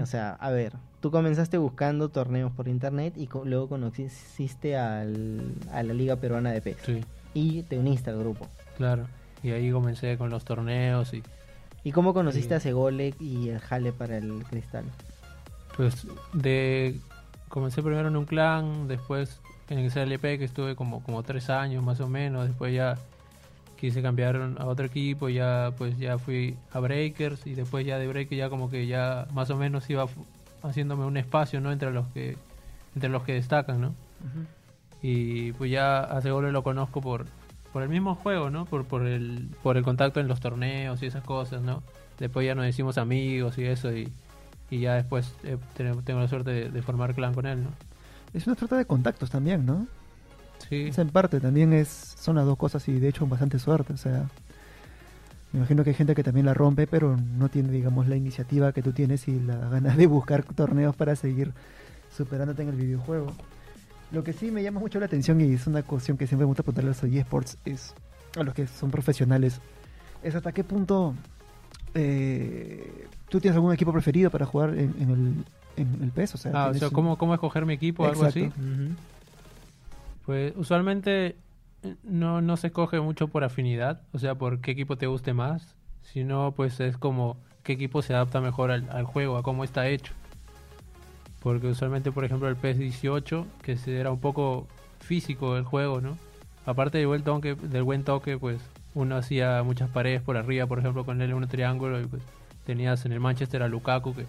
O 0.00 0.06
sea, 0.06 0.30
a 0.40 0.50
ver, 0.50 0.72
tú 1.00 1.10
comenzaste 1.10 1.58
buscando 1.58 2.08
torneos 2.08 2.50
por 2.52 2.68
internet 2.68 3.14
y 3.16 3.26
co- 3.26 3.44
luego 3.44 3.68
conociste 3.68 4.76
al, 4.78 5.54
a 5.72 5.82
la 5.82 5.92
Liga 5.94 6.16
Peruana 6.16 6.50
de 6.52 6.60
PES. 6.62 6.76
Sí, 6.84 7.04
Y 7.34 7.62
te 7.64 7.78
uniste 7.78 8.10
al 8.10 8.18
grupo. 8.18 8.46
claro. 8.76 9.06
Y 9.42 9.50
ahí 9.50 9.70
comencé 9.70 10.16
con 10.16 10.30
los 10.30 10.44
torneos 10.44 11.12
y 11.12 11.22
¿Y 11.82 11.92
cómo 11.92 12.14
conociste 12.14 12.48
Sí. 12.48 12.54
a 12.54 12.60
Segolek 12.60 13.20
y 13.20 13.50
el 13.50 13.58
Jale 13.58 13.92
para 13.92 14.16
el 14.16 14.42
Cristal? 14.48 14.84
Pues 15.76 16.06
de 16.32 16.98
comencé 17.48 17.82
primero 17.82 18.08
en 18.08 18.16
un 18.16 18.24
clan, 18.24 18.88
después 18.88 19.40
en 19.68 19.80
el 19.80 19.90
CLP 19.92 20.38
que 20.38 20.44
estuve 20.44 20.74
como, 20.76 21.02
como 21.02 21.22
tres 21.22 21.50
años 21.50 21.84
más 21.84 22.00
o 22.00 22.08
menos, 22.08 22.46
después 22.46 22.74
ya 22.74 22.94
quise 23.76 24.00
cambiar 24.00 24.36
a 24.58 24.64
otro 24.66 24.86
equipo, 24.86 25.28
ya 25.28 25.72
pues 25.76 25.98
ya 25.98 26.16
fui 26.16 26.56
a 26.72 26.80
Breakers 26.80 27.46
y 27.46 27.54
después 27.54 27.84
ya 27.84 27.98
de 27.98 28.06
Breakers 28.08 28.38
ya 28.38 28.48
como 28.48 28.70
que 28.70 28.86
ya 28.86 29.26
más 29.34 29.50
o 29.50 29.56
menos 29.58 29.88
iba 29.90 30.06
haciéndome 30.62 31.04
un 31.04 31.18
espacio 31.18 31.60
no 31.60 31.70
entre 31.70 31.90
los 31.90 32.06
que 32.08 32.38
entre 32.94 33.10
los 33.10 33.24
que 33.24 33.34
destacan, 33.34 33.80
¿no? 33.82 33.94
Y 35.06 35.52
pues 35.52 35.70
ya 35.70 36.00
a 36.00 36.22
Segole 36.22 36.50
lo 36.50 36.62
conozco 36.62 37.02
por 37.02 37.26
por 37.74 37.82
el 37.82 37.90
mismo 37.90 38.14
juego, 38.14 38.48
¿no? 38.48 38.64
Por 38.64 38.86
por 38.86 39.06
el 39.06 39.50
por 39.62 39.76
el 39.76 39.84
contacto 39.84 40.18
en 40.18 40.28
los 40.28 40.40
torneos 40.40 41.02
y 41.02 41.06
esas 41.06 41.22
cosas, 41.22 41.60
¿no? 41.60 41.82
Después 42.18 42.46
ya 42.46 42.54
nos 42.54 42.64
decimos 42.64 42.96
amigos 42.96 43.58
y 43.58 43.64
eso 43.66 43.94
y 43.94 44.10
y 44.70 44.80
ya 44.80 44.94
después 44.94 45.34
eh, 45.44 45.58
tengo, 45.76 46.00
tengo 46.00 46.20
la 46.20 46.28
suerte 46.28 46.52
de, 46.52 46.70
de 46.70 46.80
formar 46.80 47.14
clan 47.14 47.34
con 47.34 47.44
él, 47.44 47.64
¿no? 47.64 47.68
Es 48.32 48.46
una 48.46 48.56
trata 48.56 48.78
de 48.78 48.86
contactos 48.86 49.28
también, 49.28 49.66
¿no? 49.66 49.86
Sí, 50.70 50.86
Esa 50.88 51.02
en 51.02 51.10
parte 51.10 51.38
también 51.38 51.74
es 51.74 51.88
son 51.88 52.36
las 52.36 52.46
dos 52.46 52.56
cosas 52.56 52.88
y 52.88 52.98
de 52.98 53.08
hecho 53.08 53.26
bastante 53.26 53.58
suerte, 53.58 53.92
o 53.92 53.98
sea, 53.98 54.30
me 55.52 55.58
imagino 55.58 55.84
que 55.84 55.90
hay 55.90 55.96
gente 55.96 56.14
que 56.14 56.24
también 56.24 56.46
la 56.46 56.54
rompe, 56.54 56.86
pero 56.86 57.14
no 57.18 57.50
tiene, 57.50 57.70
digamos, 57.70 58.08
la 58.08 58.16
iniciativa 58.16 58.72
que 58.72 58.80
tú 58.82 58.92
tienes 58.92 59.28
y 59.28 59.38
la 59.38 59.56
ganas 59.68 59.98
de 59.98 60.06
buscar 60.06 60.44
torneos 60.44 60.96
para 60.96 61.14
seguir 61.14 61.52
superándote 62.16 62.62
en 62.62 62.70
el 62.70 62.76
videojuego. 62.76 63.34
Lo 64.14 64.22
que 64.24 64.32
sí 64.32 64.50
me 64.50 64.62
llama 64.62 64.80
mucho 64.80 64.98
la 65.00 65.06
atención 65.06 65.40
y 65.40 65.52
es 65.52 65.66
una 65.66 65.82
cuestión 65.82 66.16
que 66.16 66.26
siempre 66.26 66.44
me 66.44 66.48
gusta 66.48 66.62
preguntarle 66.62 66.90
a 66.90 66.94
los 66.94 67.02
eSports 67.12 67.58
es 67.64 67.94
a 68.36 68.42
los 68.42 68.54
que 68.54 68.66
son 68.66 68.90
profesionales, 68.90 69.60
es 70.22 70.34
hasta 70.34 70.52
qué 70.52 70.64
punto 70.64 71.14
eh, 71.94 73.06
tú 73.28 73.40
tienes 73.40 73.54
algún 73.56 73.72
equipo 73.72 73.92
preferido 73.92 74.30
para 74.30 74.46
jugar 74.46 74.70
en, 74.70 74.94
en 75.00 75.10
el 75.10 75.44
en 75.76 76.02
el 76.04 76.10
PES, 76.12 76.34
o 76.36 76.38
sea, 76.38 76.52
ah, 76.54 76.68
o 76.70 76.74
sea, 76.74 76.88
un- 76.88 76.94
¿cómo, 76.94 77.18
cómo 77.18 77.34
escoger 77.34 77.66
mi 77.66 77.74
equipo 77.74 78.04
o 78.04 78.06
algo 78.06 78.22
así? 78.24 78.50
Pues 80.24 80.52
usualmente 80.56 81.36
no, 82.04 82.40
no 82.40 82.56
se 82.56 82.68
escoge 82.68 83.00
mucho 83.00 83.28
por 83.28 83.42
afinidad, 83.44 84.00
o 84.12 84.18
sea, 84.18 84.36
por 84.36 84.60
qué 84.60 84.70
equipo 84.70 84.96
te 84.96 85.06
guste 85.06 85.34
más, 85.34 85.74
sino 86.02 86.52
pues 86.52 86.78
es 86.80 86.96
como 86.96 87.36
qué 87.64 87.72
equipo 87.72 88.02
se 88.02 88.14
adapta 88.14 88.40
mejor 88.40 88.70
al, 88.70 88.88
al 88.90 89.04
juego, 89.04 89.36
a 89.36 89.42
cómo 89.42 89.64
está 89.64 89.88
hecho. 89.88 90.12
Porque 91.44 91.68
usualmente, 91.68 92.10
por 92.10 92.24
ejemplo, 92.24 92.48
el 92.48 92.56
PES 92.56 92.78
18, 92.78 93.46
que 93.62 93.76
se 93.76 94.00
era 94.00 94.10
un 94.10 94.18
poco 94.18 94.66
físico 94.98 95.58
el 95.58 95.64
juego, 95.64 96.00
¿no? 96.00 96.16
Aparte 96.64 96.96
del 96.96 97.06
buen 97.06 97.22
toque, 97.22 97.54
del 97.54 97.82
buen 97.82 98.02
toque, 98.02 98.38
pues 98.38 98.58
uno 98.94 99.16
hacía 99.16 99.62
muchas 99.62 99.90
paredes 99.90 100.22
por 100.22 100.38
arriba, 100.38 100.66
por 100.66 100.78
ejemplo, 100.78 101.04
con 101.04 101.20
él 101.20 101.34
un 101.34 101.46
triángulo 101.46 102.00
y 102.00 102.06
pues 102.06 102.22
tenías 102.64 103.04
en 103.04 103.12
el 103.12 103.20
Manchester 103.20 103.62
a 103.62 103.68
Lukaku 103.68 104.14
que, 104.14 104.24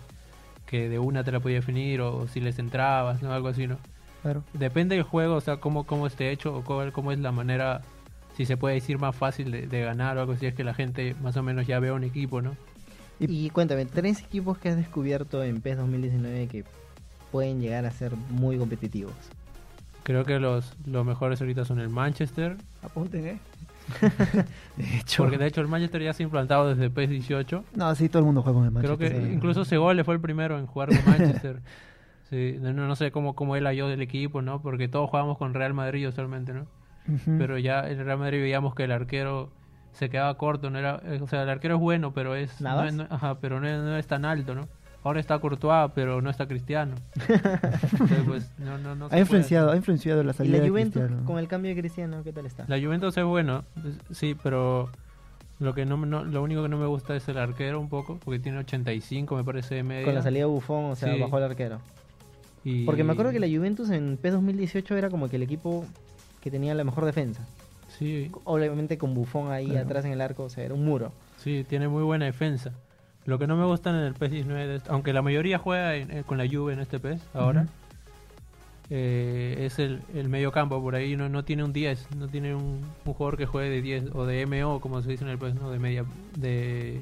que 0.65 0.89
de 0.89 0.99
una 0.99 1.23
te 1.23 1.31
la 1.31 1.39
podía 1.39 1.55
definir 1.55 2.01
o 2.01 2.27
si 2.27 2.41
les 2.41 2.59
entrabas, 2.59 3.21
¿no? 3.21 3.31
Algo 3.31 3.47
así, 3.47 3.65
¿no? 3.65 3.77
Claro. 4.21 4.43
Depende 4.51 4.95
del 4.95 5.05
juego, 5.05 5.35
o 5.35 5.41
sea, 5.41 5.57
cómo, 5.57 5.85
cómo 5.85 6.07
esté 6.07 6.31
hecho 6.31 6.53
o 6.53 6.63
cómo, 6.65 6.91
cómo 6.91 7.13
es 7.13 7.19
la 7.19 7.31
manera, 7.31 7.81
si 8.35 8.45
se 8.45 8.57
puede 8.57 8.75
decir 8.75 8.99
más 8.99 9.15
fácil 9.15 9.51
de, 9.51 9.67
de 9.67 9.81
ganar 9.83 10.17
o 10.17 10.19
algo 10.19 10.33
así, 10.33 10.47
es 10.47 10.53
que 10.53 10.65
la 10.65 10.73
gente 10.73 11.15
más 11.21 11.37
o 11.37 11.43
menos 11.43 11.65
ya 11.65 11.79
ve 11.79 11.93
un 11.93 12.03
equipo, 12.03 12.41
¿no? 12.41 12.57
Y 13.21 13.49
cuéntame, 13.51 13.85
tres 13.85 14.19
equipos 14.19 14.57
que 14.57 14.67
has 14.67 14.75
descubierto 14.75 15.41
en 15.41 15.61
PES 15.61 15.77
2019 15.77 16.47
que 16.47 16.65
pueden 17.35 17.59
llegar 17.59 17.85
a 17.85 17.91
ser 17.91 18.13
muy 18.29 18.57
competitivos. 18.57 19.11
Creo 20.03 20.23
que 20.23 20.39
los, 20.39 20.73
los 20.85 21.05
mejores 21.05 21.41
ahorita 21.41 21.65
son 21.65 21.81
el 21.81 21.89
Manchester, 21.89 22.55
Apunten, 22.81 23.27
¿eh? 23.27 23.39
de 24.77 24.97
hecho. 24.97 25.23
porque 25.23 25.37
de 25.37 25.45
hecho 25.47 25.59
el 25.59 25.67
Manchester 25.67 26.01
ya 26.01 26.13
se 26.13 26.23
ha 26.23 26.25
implantado 26.25 26.69
desde 26.73 26.89
PES 26.89 27.09
18. 27.09 27.65
No, 27.75 27.93
sí, 27.93 28.07
todo 28.07 28.19
el 28.19 28.25
mundo 28.25 28.41
juega 28.41 28.57
con 28.59 28.65
el 28.67 28.71
Creo 28.73 28.91
Manchester. 28.97 29.21
que 29.21 29.27
sí. 29.27 29.33
incluso 29.33 29.65
Segole 29.65 30.05
fue 30.05 30.13
el 30.15 30.21
primero 30.21 30.57
en 30.57 30.65
jugar 30.65 30.89
con 30.89 30.99
Manchester. 31.05 31.59
Sí, 32.29 32.55
no, 32.61 32.71
no 32.71 32.95
sé 32.95 33.11
cómo, 33.11 33.35
cómo 33.35 33.57
él 33.57 33.65
halló 33.65 33.89
del 33.89 34.01
equipo, 34.01 34.41
¿no? 34.41 34.61
Porque 34.61 34.87
todos 34.87 35.09
jugábamos 35.09 35.37
con 35.37 35.53
Real 35.53 35.73
Madrid 35.73 36.07
usualmente, 36.07 36.53
¿no? 36.53 36.67
Pero 37.37 37.57
ya 37.59 37.81
en 37.89 37.99
el 37.99 38.05
Real 38.05 38.17
Madrid 38.17 38.39
veíamos 38.39 38.73
que 38.75 38.85
el 38.85 38.91
arquero 38.93 39.51
se 39.91 40.09
quedaba 40.09 40.35
corto, 40.37 40.69
no 40.71 40.79
era, 40.79 41.01
eh, 41.05 41.19
o 41.21 41.27
sea, 41.27 41.43
el 41.43 41.49
arquero 41.49 41.75
es 41.75 41.81
bueno, 41.81 42.13
pero 42.13 42.35
es, 42.35 42.61
no, 42.61 42.69
¿Navas? 42.69 42.87
es- 42.87 42.93
no- 42.95 43.07
ajá, 43.09 43.35
pero 43.41 43.59
no 43.59 43.67
es, 43.67 43.77
no 43.77 43.95
es 43.97 44.07
tan 44.07 44.23
alto, 44.25 44.55
¿no? 44.55 44.67
Ahora 45.05 45.19
está 45.19 45.37
Courtois, 45.39 45.91
pero 45.93 46.19
no 46.21 46.29
está 46.31 46.47
Cristiano. 46.47 46.95
Entonces, 47.29 48.23
pues, 48.25 48.51
no, 48.57 48.77
no, 48.79 48.95
no 48.95 49.07
ha 49.11 49.19
influenciado, 49.19 49.71
ha 49.71 49.75
influenciado 49.77 50.23
la 50.23 50.31
Y 50.31 50.33
salida 50.33 50.57
la 50.57 50.63
de 50.63 50.69
Juventus 50.69 51.01
Cristiano. 51.03 51.25
con 51.25 51.37
el 51.39 51.47
cambio 51.47 51.73
de 51.73 51.79
Cristiano, 51.79 52.23
¿qué 52.23 52.33
tal 52.33 52.45
está? 52.47 52.65
La 52.67 52.79
Juventus 52.79 53.15
es 53.15 53.23
bueno, 53.23 53.63
sí, 54.11 54.35
pero 54.41 54.89
Lo 55.59 55.73
que 55.73 55.85
no, 55.85 55.95
lo 56.05 56.43
único 56.43 56.63
que 56.63 56.69
no 56.69 56.77
me 56.77 56.85
gusta 56.87 57.15
es 57.15 57.27
el 57.29 57.37
arquero 57.37 57.79
un 57.79 57.87
poco, 57.87 58.19
porque 58.25 58.39
tiene 58.39 58.57
85 58.57 59.35
me 59.37 59.43
parece 59.45 59.75
de 59.75 59.83
media. 59.83 60.03
Con 60.05 60.15
la 60.15 60.21
salida 60.21 60.41
de 60.41 60.45
Buffon, 60.47 60.85
o 60.91 60.95
sea, 60.97 61.13
Sí. 61.13 61.19
bajó 61.21 61.37
el 61.37 61.43
arquero. 61.45 61.79
y- 62.65 62.83
Porque 62.83 63.03
me 63.03 63.13
acuerdo 63.13 63.31
que 63.31 63.39
la 63.39 63.47
Juventus 63.47 63.89
en 63.91 64.17
PES 64.17 64.33
2018 64.33 64.97
era 64.97 65.09
como 65.11 65.29
que 65.29 65.35
el 65.37 65.43
equipo 65.43 65.85
que 66.41 66.49
tenía 66.51 66.73
la 66.73 66.83
mejor 66.83 67.05
defensa. 67.05 67.45
Sí, 67.87 68.31
Obviamente 68.43 68.97
con 68.97 69.13
Buffon 69.13 69.51
ahí 69.51 69.67
Claro. 69.67 69.85
atrás 69.85 70.03
en 70.05 70.11
el 70.13 70.19
arco, 70.19 70.43
o 70.45 70.49
sea, 70.49 70.63
era 70.65 70.73
un 70.73 70.83
muro. 70.83 71.11
sí, 71.37 71.63
tiene 71.69 71.87
muy 71.87 72.01
buena 72.03 72.25
defensa. 72.25 72.71
Lo 73.25 73.39
que 73.39 73.47
no 73.47 73.55
me 73.57 73.65
gusta 73.65 73.89
en 73.89 73.95
el 73.97 74.13
PES 74.13 74.31
19, 74.31 74.67
de 74.67 74.75
este- 74.77 74.89
aunque 74.91 75.11
la 75.13 75.21
mayoría 75.21 75.57
juega 75.57 75.95
en- 75.95 76.11
eh, 76.11 76.23
con 76.25 76.37
la 76.37 76.47
Juve 76.47 76.73
en 76.73 76.79
este 76.79 76.99
PES 76.99 77.21
ahora, 77.33 77.65
eh, 78.89 79.63
es 79.65 79.79
el, 79.79 80.01
el 80.13 80.29
medio 80.29 80.51
campo. 80.51 80.81
Por 80.81 80.95
ahí 80.95 81.15
no, 81.15 81.27
no 81.29 81.43
tiene 81.43 81.63
un 81.63 81.73
10, 81.73 82.07
no 82.15 82.27
tiene 82.27 82.53
un, 82.53 82.81
un 83.05 83.13
jugador 83.13 83.37
que 83.37 83.45
juegue 83.47 83.69
de 83.69 83.81
10 83.81 84.03
o 84.13 84.25
de 84.25 84.45
MO, 84.45 84.79
como 84.79 85.01
se 85.01 85.09
dice 85.09 85.23
en 85.23 85.31
el 85.31 85.37
PES, 85.39 85.55
¿no? 85.55 85.71
de 85.71 85.79
media 85.79 86.05
de, 86.37 87.01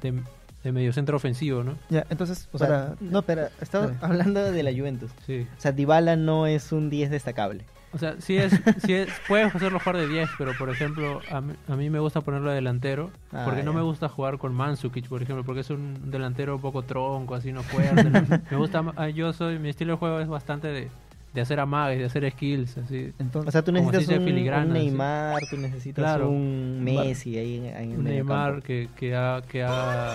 de, 0.00 0.22
de 0.64 0.72
medio 0.72 0.92
centro 0.94 1.16
ofensivo, 1.16 1.62
¿no? 1.62 1.74
Ya, 1.90 2.06
entonces, 2.08 2.48
O 2.52 2.58
para... 2.58 2.86
sea, 2.86 2.96
no, 3.00 3.20
pero 3.22 3.48
estaba 3.60 3.88
dale. 3.88 3.98
hablando 4.00 4.50
de 4.52 4.62
la 4.62 4.72
Juventus. 4.72 5.10
Sí. 5.26 5.46
O 5.58 5.60
sea, 5.60 5.72
Dybala 5.72 6.16
no 6.16 6.46
es 6.46 6.72
un 6.72 6.88
10 6.88 7.10
destacable. 7.10 7.64
O 7.94 7.98
sea, 7.98 8.16
sí 8.20 8.36
es, 8.38 8.52
sí 8.84 8.94
es, 8.94 9.08
puedes 9.28 9.54
hacerlo 9.54 9.78
jugar 9.78 9.96
de 9.98 10.08
10, 10.08 10.30
pero 10.38 10.52
por 10.56 10.70
ejemplo, 10.70 11.20
a 11.30 11.40
mí, 11.42 11.52
a 11.68 11.76
mí 11.76 11.90
me 11.90 11.98
gusta 11.98 12.22
ponerlo 12.22 12.48
de 12.48 12.56
delantero, 12.56 13.10
Ah, 13.32 13.42
porque 13.44 13.62
no 13.62 13.72
me 13.74 13.82
gusta 13.82 14.08
jugar 14.08 14.38
con 14.38 14.54
Mansukic, 14.54 15.08
por 15.08 15.22
ejemplo, 15.22 15.44
porque 15.44 15.60
es 15.60 15.70
un 15.70 16.10
delantero 16.10 16.56
un 16.56 16.62
poco 16.62 16.82
tronco, 16.82 17.34
así 17.34 17.52
no 17.52 17.62
fuerte. 17.62 18.04
¿no? 18.08 18.20
me 18.50 18.56
gusta, 18.56 18.82
ma- 18.82 19.08
yo 19.10 19.32
soy, 19.34 19.58
mi 19.58 19.68
estilo 19.68 19.92
de 19.92 19.98
juego 19.98 20.20
es 20.20 20.28
bastante 20.28 20.68
de, 20.68 20.88
de 21.34 21.40
hacer 21.40 21.60
amagues, 21.60 21.98
de 21.98 22.04
hacer 22.06 22.30
skills, 22.30 22.78
así. 22.78 23.12
Entonces, 23.18 23.48
O 23.48 23.52
sea, 23.52 23.62
tú 23.62 23.72
necesitas 23.72 24.18
un. 24.18 24.72
Neymar, 24.72 25.46
tú 25.46 25.56
necesitas 25.58 26.02
Claro. 26.02 26.30
un 26.30 26.80
Messi 26.82 27.36
ahí 27.36 27.56
en, 27.58 27.64
en 27.92 27.98
Un 27.98 28.04
Neymar 28.04 28.52
campo. 28.52 28.66
que, 28.66 28.88
que, 28.96 29.14
haga, 29.14 29.42
que 29.42 29.62
haga 29.64 30.14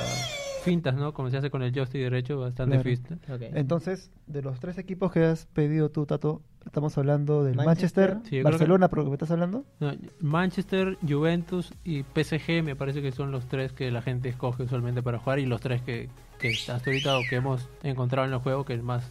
fintas, 0.63 0.95
¿no? 0.95 1.13
Como 1.13 1.29
se 1.29 1.37
hace 1.37 1.49
con 1.49 1.61
el 1.63 1.71
joystick 1.73 2.01
derecho, 2.01 2.39
bastante 2.39 2.79
Claro. 2.81 2.97
finta. 2.97 3.33
Ok. 3.33 3.41
entonces, 3.55 4.11
de 4.25 4.41
los 4.41 4.59
tres 4.59 4.77
equipos 4.77 5.11
que 5.11 5.23
has 5.23 5.45
pedido 5.47 5.89
tú, 5.89 6.05
Tato, 6.05 6.41
estamos 6.67 6.97
hablando 6.97 7.43
del 7.43 7.55
Manchester, 7.55 8.09
Manchester. 8.15 8.29
Sí, 8.39 8.43
Barcelona, 8.43 8.87
por 8.87 8.99
lo 8.99 9.03
que 9.05 9.09
me 9.11 9.15
estás 9.15 9.31
hablando. 9.31 9.63
No, 9.79 9.91
Manchester, 10.21 10.97
Juventus 11.07 11.73
y 11.83 12.03
PSG 12.03 12.63
me 12.63 12.75
parece 12.75 13.01
que 13.01 13.11
son 13.11 13.31
los 13.31 13.45
tres 13.47 13.71
que 13.73 13.89
la 13.91 14.01
gente 14.01 14.29
escoge 14.29 14.63
usualmente 14.63 15.01
para 15.01 15.19
jugar 15.19 15.39
y 15.39 15.45
los 15.45 15.59
tres 15.61 15.81
que, 15.81 16.09
que 16.39 16.49
hasta 16.69 16.75
ahorita 16.89 17.17
o 17.17 17.21
que 17.29 17.37
hemos 17.37 17.67
encontrado 17.83 18.27
en 18.27 18.33
el 18.33 18.39
juego 18.39 18.63
que 18.65 18.73
es 18.75 18.83
más, 18.83 19.03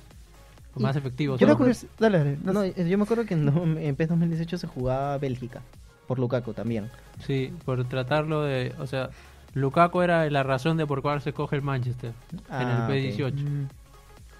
Y 0.76 0.82
más 0.82 0.94
efectivos. 0.96 1.40
Yo 1.40 1.46
me 1.46 1.54
acuerdo- 1.54 1.74
Dale, 1.98 2.18
dale. 2.18 2.38
no 2.44 2.64
yo 2.64 2.98
me 2.98 3.04
acuerdo 3.04 3.24
que 3.24 3.34
en, 3.34 3.78
en 3.78 3.96
PES 3.96 4.08
2018 4.10 4.58
se 4.58 4.66
jugaba 4.66 5.18
Bélgica, 5.18 5.62
por 6.06 6.18
Lukaku 6.18 6.52
también. 6.52 6.90
Sí, 7.26 7.52
por 7.64 7.82
tratarlo 7.88 8.42
de... 8.42 8.72
O 8.78 8.86
sea, 8.86 9.10
Lukaku 9.54 10.02
era 10.02 10.28
la 10.30 10.42
razón 10.42 10.76
de 10.76 10.86
por 10.86 11.00
cuál 11.02 11.22
se 11.22 11.30
escoge 11.30 11.56
el 11.56 11.62
Manchester 11.62 12.12
en 12.30 12.38
el 12.38 12.76
Ah, 12.76 12.86
ok. 12.88 12.94
P18. 12.94 13.32
Mm, 13.42 13.68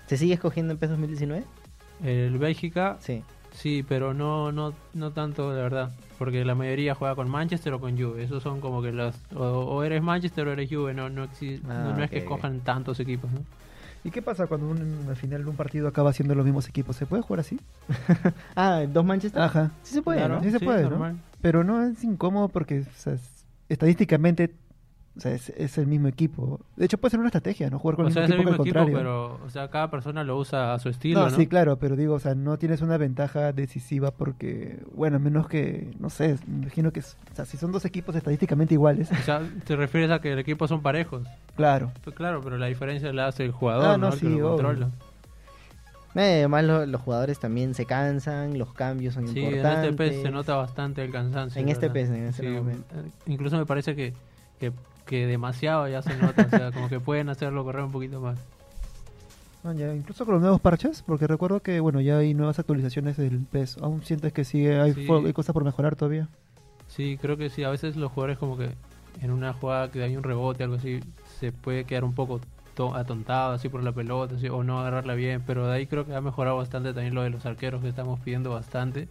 ¿Se 0.06 0.16
sigue 0.18 0.34
escogiendo 0.34 0.72
en 0.72 0.78
PES 0.78 0.90
2019? 0.90 1.44
El 2.04 2.38
Bélgica, 2.38 2.96
Sí. 3.00 3.22
sí, 3.52 3.84
pero 3.88 4.14
no, 4.14 4.52
no, 4.52 4.72
no 4.94 5.10
tanto, 5.12 5.52
de 5.54 5.62
verdad. 5.62 5.90
Porque 6.18 6.44
la 6.46 6.54
mayoría 6.54 6.94
juega 6.94 7.14
con 7.14 7.28
Manchester 7.28 7.74
o 7.74 7.80
con 7.80 7.98
Juve. 7.98 8.22
Esos 8.24 8.42
son 8.42 8.60
como 8.60 8.80
que 8.80 8.90
las... 8.92 9.20
O, 9.34 9.42
o 9.44 9.82
eres 9.82 10.02
Manchester 10.02 10.48
o 10.48 10.52
eres 10.52 10.70
Juve. 10.70 10.94
No, 10.94 11.10
no, 11.10 11.26
exi- 11.26 11.60
Ah, 11.68 11.88
no, 11.90 11.96
no 11.98 12.02
es 12.04 12.10
que 12.10 12.18
escojan 12.18 12.60
tantos 12.60 12.98
equipos, 13.00 13.30
¿no? 13.30 13.40
¿Y 14.02 14.10
qué 14.10 14.22
pasa 14.22 14.46
cuando 14.46 14.68
un- 14.68 15.04
al 15.08 15.16
final 15.16 15.42
de 15.44 15.50
un 15.50 15.56
partido 15.56 15.88
acaba 15.88 16.12
siendo 16.14 16.34
los 16.34 16.44
mismos 16.46 16.68
equipos? 16.68 16.96
¿Se 16.96 17.04
puede 17.06 17.22
jugar 17.22 17.40
así? 17.40 17.58
Ah, 18.56 18.82
¿dos 18.88 19.04
Manchester? 19.04 19.42
Ajá. 19.42 19.72
Sí 19.82 19.92
se 19.94 20.00
puede, 20.02 20.18
Claro, 20.20 20.36
¿no? 20.36 20.42
Sí 20.42 20.50
se 20.50 20.60
puede, 20.60 20.84
¿no? 20.84 20.90
normal. 20.90 21.16
Pero 21.42 21.64
no 21.64 21.82
es 21.84 22.02
incómodo 22.02 22.48
porque 22.48 22.80
o 22.80 22.84
sea, 22.98 23.12
es- 23.14 23.44
estadísticamente 23.68 24.54
o 25.16 25.20
sea, 25.20 25.32
es, 25.32 25.48
es 25.50 25.78
el 25.78 25.86
mismo 25.86 26.08
equipo. 26.08 26.60
De 26.76 26.84
hecho, 26.84 26.98
puede 26.98 27.10
ser 27.12 27.20
una 27.20 27.28
estrategia, 27.28 27.70
¿no? 27.70 27.78
Jugar 27.78 27.96
con 27.96 28.04
O 28.04 28.08
el 28.08 28.14
sea, 28.14 28.22
mismo 28.22 28.34
es 28.34 28.40
el 28.40 28.46
equipo 28.48 28.62
que 28.64 28.68
mismo 28.68 28.82
el 28.82 28.86
equipo, 28.88 28.98
contrario. 29.00 29.38
pero 29.38 29.46
o 29.46 29.50
sea, 29.50 29.68
cada 29.70 29.90
persona 29.90 30.24
lo 30.24 30.36
usa 30.36 30.74
a 30.74 30.78
su 30.78 30.88
estilo, 30.90 31.20
no, 31.20 31.30
¿no? 31.30 31.36
sí, 31.36 31.46
claro, 31.46 31.78
pero 31.78 31.96
digo, 31.96 32.14
o 32.14 32.18
sea, 32.20 32.34
no 32.34 32.58
tienes 32.58 32.82
una 32.82 32.98
ventaja 32.98 33.52
decisiva 33.52 34.10
porque, 34.10 34.78
bueno, 34.94 35.16
a 35.16 35.18
menos 35.18 35.48
que, 35.48 35.90
no 35.98 36.10
sé, 36.10 36.36
me 36.46 36.62
imagino 36.64 36.92
que, 36.92 37.00
o 37.00 37.34
sea, 37.34 37.46
si 37.46 37.56
son 37.56 37.72
dos 37.72 37.84
equipos 37.86 38.14
estadísticamente 38.14 38.74
iguales, 38.74 39.10
O 39.10 39.14
sea, 39.22 39.40
te 39.64 39.74
refieres 39.76 40.10
a 40.10 40.20
que 40.20 40.32
el 40.32 40.38
equipo 40.38 40.68
son 40.68 40.82
parejos. 40.82 41.26
claro. 41.56 41.92
Pues 42.04 42.14
claro, 42.14 42.40
pero 42.42 42.58
la 42.58 42.66
diferencia 42.66 43.10
la 43.12 43.28
hace 43.28 43.44
el 43.44 43.52
jugador, 43.52 43.86
Ah, 43.86 43.92
¿no? 43.96 44.08
no, 44.08 44.12
El 44.12 44.18
sí, 44.20 44.26
que 44.26 44.32
lo 44.38 44.48
controla. 44.50 44.90
Eh, 46.14 46.38
Además, 46.38 46.64
lo- 46.64 46.86
los 46.86 47.00
jugadores 47.02 47.38
también 47.38 47.74
se 47.74 47.84
cansan, 47.84 48.58
los 48.58 48.72
cambios 48.72 49.14
son 49.14 49.28
Sí, 49.28 49.40
en 49.40 49.46
importantes. 49.46 49.90
este 49.90 49.96
PES 49.96 50.22
se 50.22 50.30
nota 50.30 50.54
bastante 50.56 51.04
el 51.04 51.10
cansancio. 51.12 51.60
En 51.60 51.68
este. 51.68 51.90
PES, 51.90 52.08
en 52.08 52.24
este 52.26 52.42
Sí, 52.42 52.48
momento. 52.48 52.94
eh, 52.94 53.10
incluso 53.26 53.58
me 53.58 53.66
parece 53.66 53.94
que, 53.94 54.14
que, 54.58 54.72
que 55.06 55.26
demasiado 55.26 55.88
ya 55.88 56.02
se 56.02 56.14
nota, 56.16 56.44
o 56.46 56.50
sea, 56.50 56.72
como 56.72 56.88
que 56.88 57.00
pueden 57.00 57.28
hacerlo 57.28 57.64
correr 57.64 57.84
un 57.84 57.92
poquito 57.92 58.20
más. 58.20 58.38
Ah, 59.64 59.72
ya, 59.72 59.94
incluso 59.94 60.24
con 60.24 60.34
los 60.34 60.42
nuevos 60.42 60.60
parches, 60.60 61.02
porque 61.06 61.26
recuerdo 61.26 61.60
que, 61.60 61.80
bueno, 61.80 62.00
ya 62.00 62.18
hay 62.18 62.34
nuevas 62.34 62.58
actualizaciones 62.58 63.16
del 63.16 63.40
PES. 63.40 63.78
¿Aún 63.78 64.02
sientes 64.04 64.32
que 64.32 64.44
sigue, 64.44 64.78
hay, 64.80 64.92
Sí. 64.94 65.06
hay 65.10 65.32
cosas 65.32 65.52
por 65.54 65.64
mejorar 65.64 65.96
todavía? 65.96 66.28
Sí, 66.88 67.18
creo 67.20 67.36
que 67.36 67.50
sí, 67.50 67.64
a 67.64 67.70
veces 67.70 67.96
los 67.96 68.12
jugadores 68.12 68.38
como 68.38 68.56
que 68.56 68.70
en 69.20 69.30
una 69.32 69.52
jugada 69.52 69.90
que 69.90 70.02
hay 70.02 70.16
un 70.16 70.22
rebote, 70.22 70.62
algo 70.62 70.76
así, 70.76 71.00
se 71.40 71.50
puede 71.50 71.84
quedar 71.84 72.04
un 72.04 72.14
poco 72.14 72.40
to- 72.74 72.94
atontado 72.94 73.54
así 73.54 73.68
por 73.68 73.82
la 73.82 73.90
pelota, 73.92 74.36
así, 74.36 74.48
o 74.48 74.62
no 74.62 74.78
agarrarla 74.80 75.14
bien, 75.14 75.42
pero 75.44 75.66
de 75.66 75.74
ahí 75.76 75.86
creo 75.86 76.04
que 76.06 76.14
ha 76.14 76.20
mejorado 76.20 76.56
bastante 76.58 76.92
también 76.92 77.14
lo 77.14 77.22
de 77.22 77.30
los 77.30 77.44
arqueros 77.46 77.82
que 77.82 77.88
estamos 77.88 78.20
pidiendo 78.20 78.50
bastante, 78.50 79.08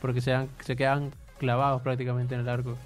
porque 0.00 0.20
se, 0.22 0.32
han- 0.32 0.48
se 0.60 0.74
quedan 0.76 1.10
clavados 1.38 1.82
prácticamente 1.82 2.34
en 2.34 2.42
el 2.42 2.48
arco 2.48 2.76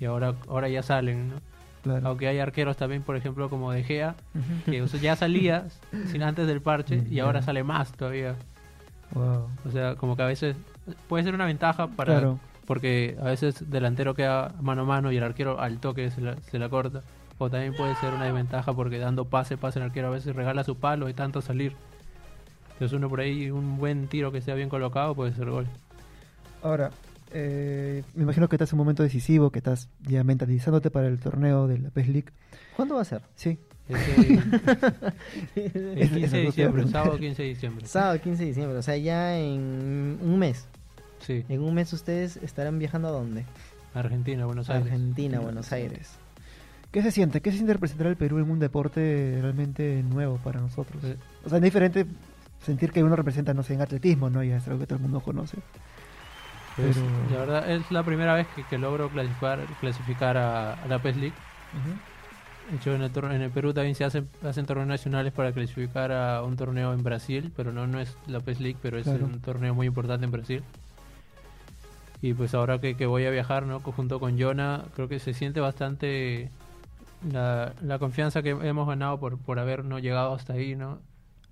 y 0.00 0.06
ahora 0.06 0.34
ahora 0.48 0.68
ya 0.68 0.82
salen, 0.82 1.28
¿no? 1.28 1.34
Claro. 1.82 2.08
Aunque 2.08 2.28
hay 2.28 2.38
arqueros 2.38 2.76
también, 2.76 3.02
por 3.02 3.16
ejemplo, 3.16 3.50
como 3.50 3.72
De 3.72 3.82
Gea, 3.82 4.14
que 4.66 4.82
o 4.82 4.88
sea, 4.88 5.00
ya 5.00 5.16
salía 5.16 5.64
sin 6.10 6.22
antes 6.22 6.46
del 6.46 6.60
parche 6.60 7.02
y 7.10 7.18
ahora 7.18 7.42
sale 7.42 7.64
más 7.64 7.92
todavía. 7.92 8.36
Wow. 9.14 9.48
O 9.66 9.70
sea, 9.70 9.96
como 9.96 10.16
que 10.16 10.22
a 10.22 10.26
veces 10.26 10.56
puede 11.08 11.24
ser 11.24 11.34
una 11.34 11.44
ventaja 11.44 11.88
para 11.88 12.12
Claro. 12.14 12.38
porque 12.66 13.16
a 13.20 13.24
veces 13.24 13.68
delantero 13.70 14.14
queda 14.14 14.54
mano 14.60 14.82
a 14.82 14.84
mano 14.84 15.12
y 15.12 15.16
el 15.16 15.22
arquero 15.24 15.60
al 15.60 15.78
toque 15.80 16.10
se 16.10 16.20
la, 16.20 16.36
se 16.50 16.58
la 16.58 16.68
corta. 16.68 17.02
O 17.38 17.50
también 17.50 17.74
puede 17.74 17.94
ser 17.96 18.14
una 18.14 18.24
desventaja 18.26 18.72
porque 18.72 18.98
dando 18.98 19.24
pase, 19.24 19.56
pase 19.56 19.80
el 19.80 19.86
arquero 19.86 20.06
a 20.08 20.10
veces 20.10 20.36
regala 20.36 20.62
su 20.62 20.76
palo 20.76 21.08
y 21.08 21.14
tanto 21.14 21.42
salir. 21.42 21.74
Entonces 22.74 22.96
uno 22.96 23.08
por 23.08 23.20
ahí, 23.20 23.50
un 23.50 23.78
buen 23.78 24.06
tiro 24.06 24.30
que 24.30 24.40
sea 24.40 24.54
bien 24.54 24.68
colocado 24.68 25.14
puede 25.16 25.32
ser 25.32 25.50
gol. 25.50 25.66
Ahora, 26.62 26.90
eh, 27.32 28.02
me 28.14 28.22
imagino 28.24 28.48
que 28.48 28.56
estás 28.56 28.72
en 28.72 28.76
un 28.76 28.84
momento 28.84 29.02
decisivo, 29.02 29.50
que 29.50 29.58
estás 29.58 29.88
ya 30.02 30.22
mentalizándote 30.24 30.90
para 30.90 31.08
el 31.08 31.18
torneo 31.18 31.66
de 31.66 31.78
la 31.78 31.90
PES 31.90 32.08
League. 32.08 32.28
¿Cuándo 32.76 32.96
va 32.96 33.02
a 33.02 33.04
ser? 33.04 33.22
Sí. 33.34 33.58
El 35.54 35.98
esa 35.98 36.14
15 36.14 36.36
de 36.36 36.42
diciembre, 36.42 36.88
sábado 36.88 37.18
15 37.18 37.42
de 37.42 37.48
diciembre. 37.48 37.86
Sábado 37.86 38.20
15 38.20 38.42
de 38.42 38.48
diciembre, 38.48 38.78
o 38.78 38.82
sea, 38.82 38.96
ya 38.96 39.38
en 39.38 40.18
un 40.22 40.38
mes. 40.38 40.66
Sí, 41.20 41.44
En 41.48 41.60
un 41.62 41.74
mes 41.74 41.92
ustedes 41.92 42.36
estarán 42.38 42.78
viajando 42.78 43.08
a 43.08 43.10
dónde? 43.12 43.44
Argentina, 43.94 44.46
Buenos 44.46 44.70
Aires. 44.70 44.86
Argentina, 44.86 45.40
Buenos 45.40 45.70
Aires. 45.72 46.10
¿Qué 46.90 47.02
se 47.02 47.10
siente? 47.10 47.40
¿Qué 47.40 47.50
se 47.50 47.56
siente 47.56 47.72
representar 47.74 48.06
al 48.06 48.16
Perú 48.16 48.38
en 48.38 48.50
un 48.50 48.58
deporte 48.58 49.38
realmente 49.40 50.02
nuevo 50.02 50.36
para 50.38 50.60
nosotros? 50.60 51.02
Eh, 51.04 51.16
O 51.44 51.48
sea, 51.48 51.58
es 51.58 51.64
diferente 51.64 52.06
sentir 52.64 52.92
que 52.92 53.02
uno 53.02 53.16
representa, 53.16 53.54
no 53.54 53.62
sé, 53.62 53.74
en 53.74 53.82
atletismo, 53.82 54.30
¿no? 54.30 54.42
Ya 54.42 54.56
es 54.56 54.66
algo 54.68 54.80
que 54.80 54.86
todo 54.86 54.96
el 54.96 55.02
mundo 55.02 55.20
conoce. 55.20 55.58
Pero- 56.76 56.92
La 57.30 57.38
verdad 57.38 57.70
es 57.70 57.90
la 57.90 58.02
primera 58.02 58.34
vez 58.34 58.46
que, 58.54 58.64
que 58.64 58.78
logro 58.78 59.08
clasificar, 59.10 59.60
clasificar 59.80 60.36
a, 60.36 60.74
a 60.74 60.86
la 60.86 60.98
PES 60.98 61.16
League. 61.16 61.34
De 62.70 62.76
hecho, 62.76 62.94
en 62.94 63.02
el, 63.02 63.10
en 63.34 63.42
el 63.42 63.50
Perú 63.50 63.74
también 63.74 63.94
se 63.94 64.04
hacen, 64.04 64.28
hacen 64.46 64.64
torneos 64.66 64.88
nacionales 64.88 65.32
para 65.32 65.52
clasificar 65.52 66.12
a 66.12 66.42
un 66.42 66.56
torneo 66.56 66.92
en 66.94 67.02
Brasil, 67.02 67.52
pero 67.56 67.72
no, 67.72 67.86
no 67.86 68.00
es 68.00 68.16
la 68.26 68.40
PES 68.40 68.60
League, 68.60 68.78
pero 68.80 68.96
es 68.98 69.04
Claro. 69.04 69.26
un 69.26 69.40
torneo 69.40 69.74
muy 69.74 69.86
importante 69.86 70.24
en 70.24 70.30
Brasil. 70.30 70.62
Y 72.22 72.34
pues 72.34 72.54
ahora 72.54 72.78
que, 72.78 72.94
que 72.96 73.04
voy 73.06 73.26
a 73.26 73.30
viajar 73.30 73.64
¿no? 73.66 73.80
Junto 73.80 74.20
con 74.20 74.38
Jonah, 74.40 74.84
creo 74.94 75.08
que 75.08 75.18
se 75.18 75.34
siente 75.34 75.60
bastante 75.60 76.50
la, 77.32 77.72
la 77.82 77.98
confianza 77.98 78.42
que 78.42 78.50
hemos 78.50 78.86
ganado 78.86 79.18
por, 79.18 79.38
por 79.38 79.58
haber 79.58 79.84
no 79.84 79.98
llegado 79.98 80.32
hasta 80.34 80.52
ahí, 80.54 80.76
¿no? 80.76 80.98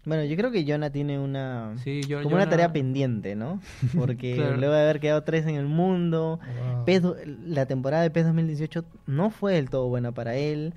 Bueno, 0.04 0.25
yo 0.25 0.35
creo 0.37 0.50
que 0.50 0.64
Jonah 0.66 0.90
tiene 0.90 1.19
una 1.19 1.75
Sí, 1.85 2.07
yo, 2.07 2.23
como 2.23 2.35
una 2.35 2.49
tarea 2.49 2.73
pendiente, 2.73 3.35
¿no? 3.37 3.61
Porque 3.97 4.35
Claro. 4.37 4.57
luego 4.57 4.75
de 4.75 4.80
haber 4.83 5.00
quedado 5.00 5.23
tres 5.23 5.47
en 5.47 5.57
el 5.57 5.66
mundo, 5.66 6.40
Wow. 6.76 6.85
PES 6.87 7.02
la 7.47 7.66
temporada 7.66 8.02
de 8.02 8.11
PES 8.11 8.25
2018 8.26 8.85
no 9.07 9.30
fue 9.30 9.54
del 9.54 9.69
todo 9.69 9.88
buena 9.88 10.12
para 10.12 10.37
él. 10.37 10.75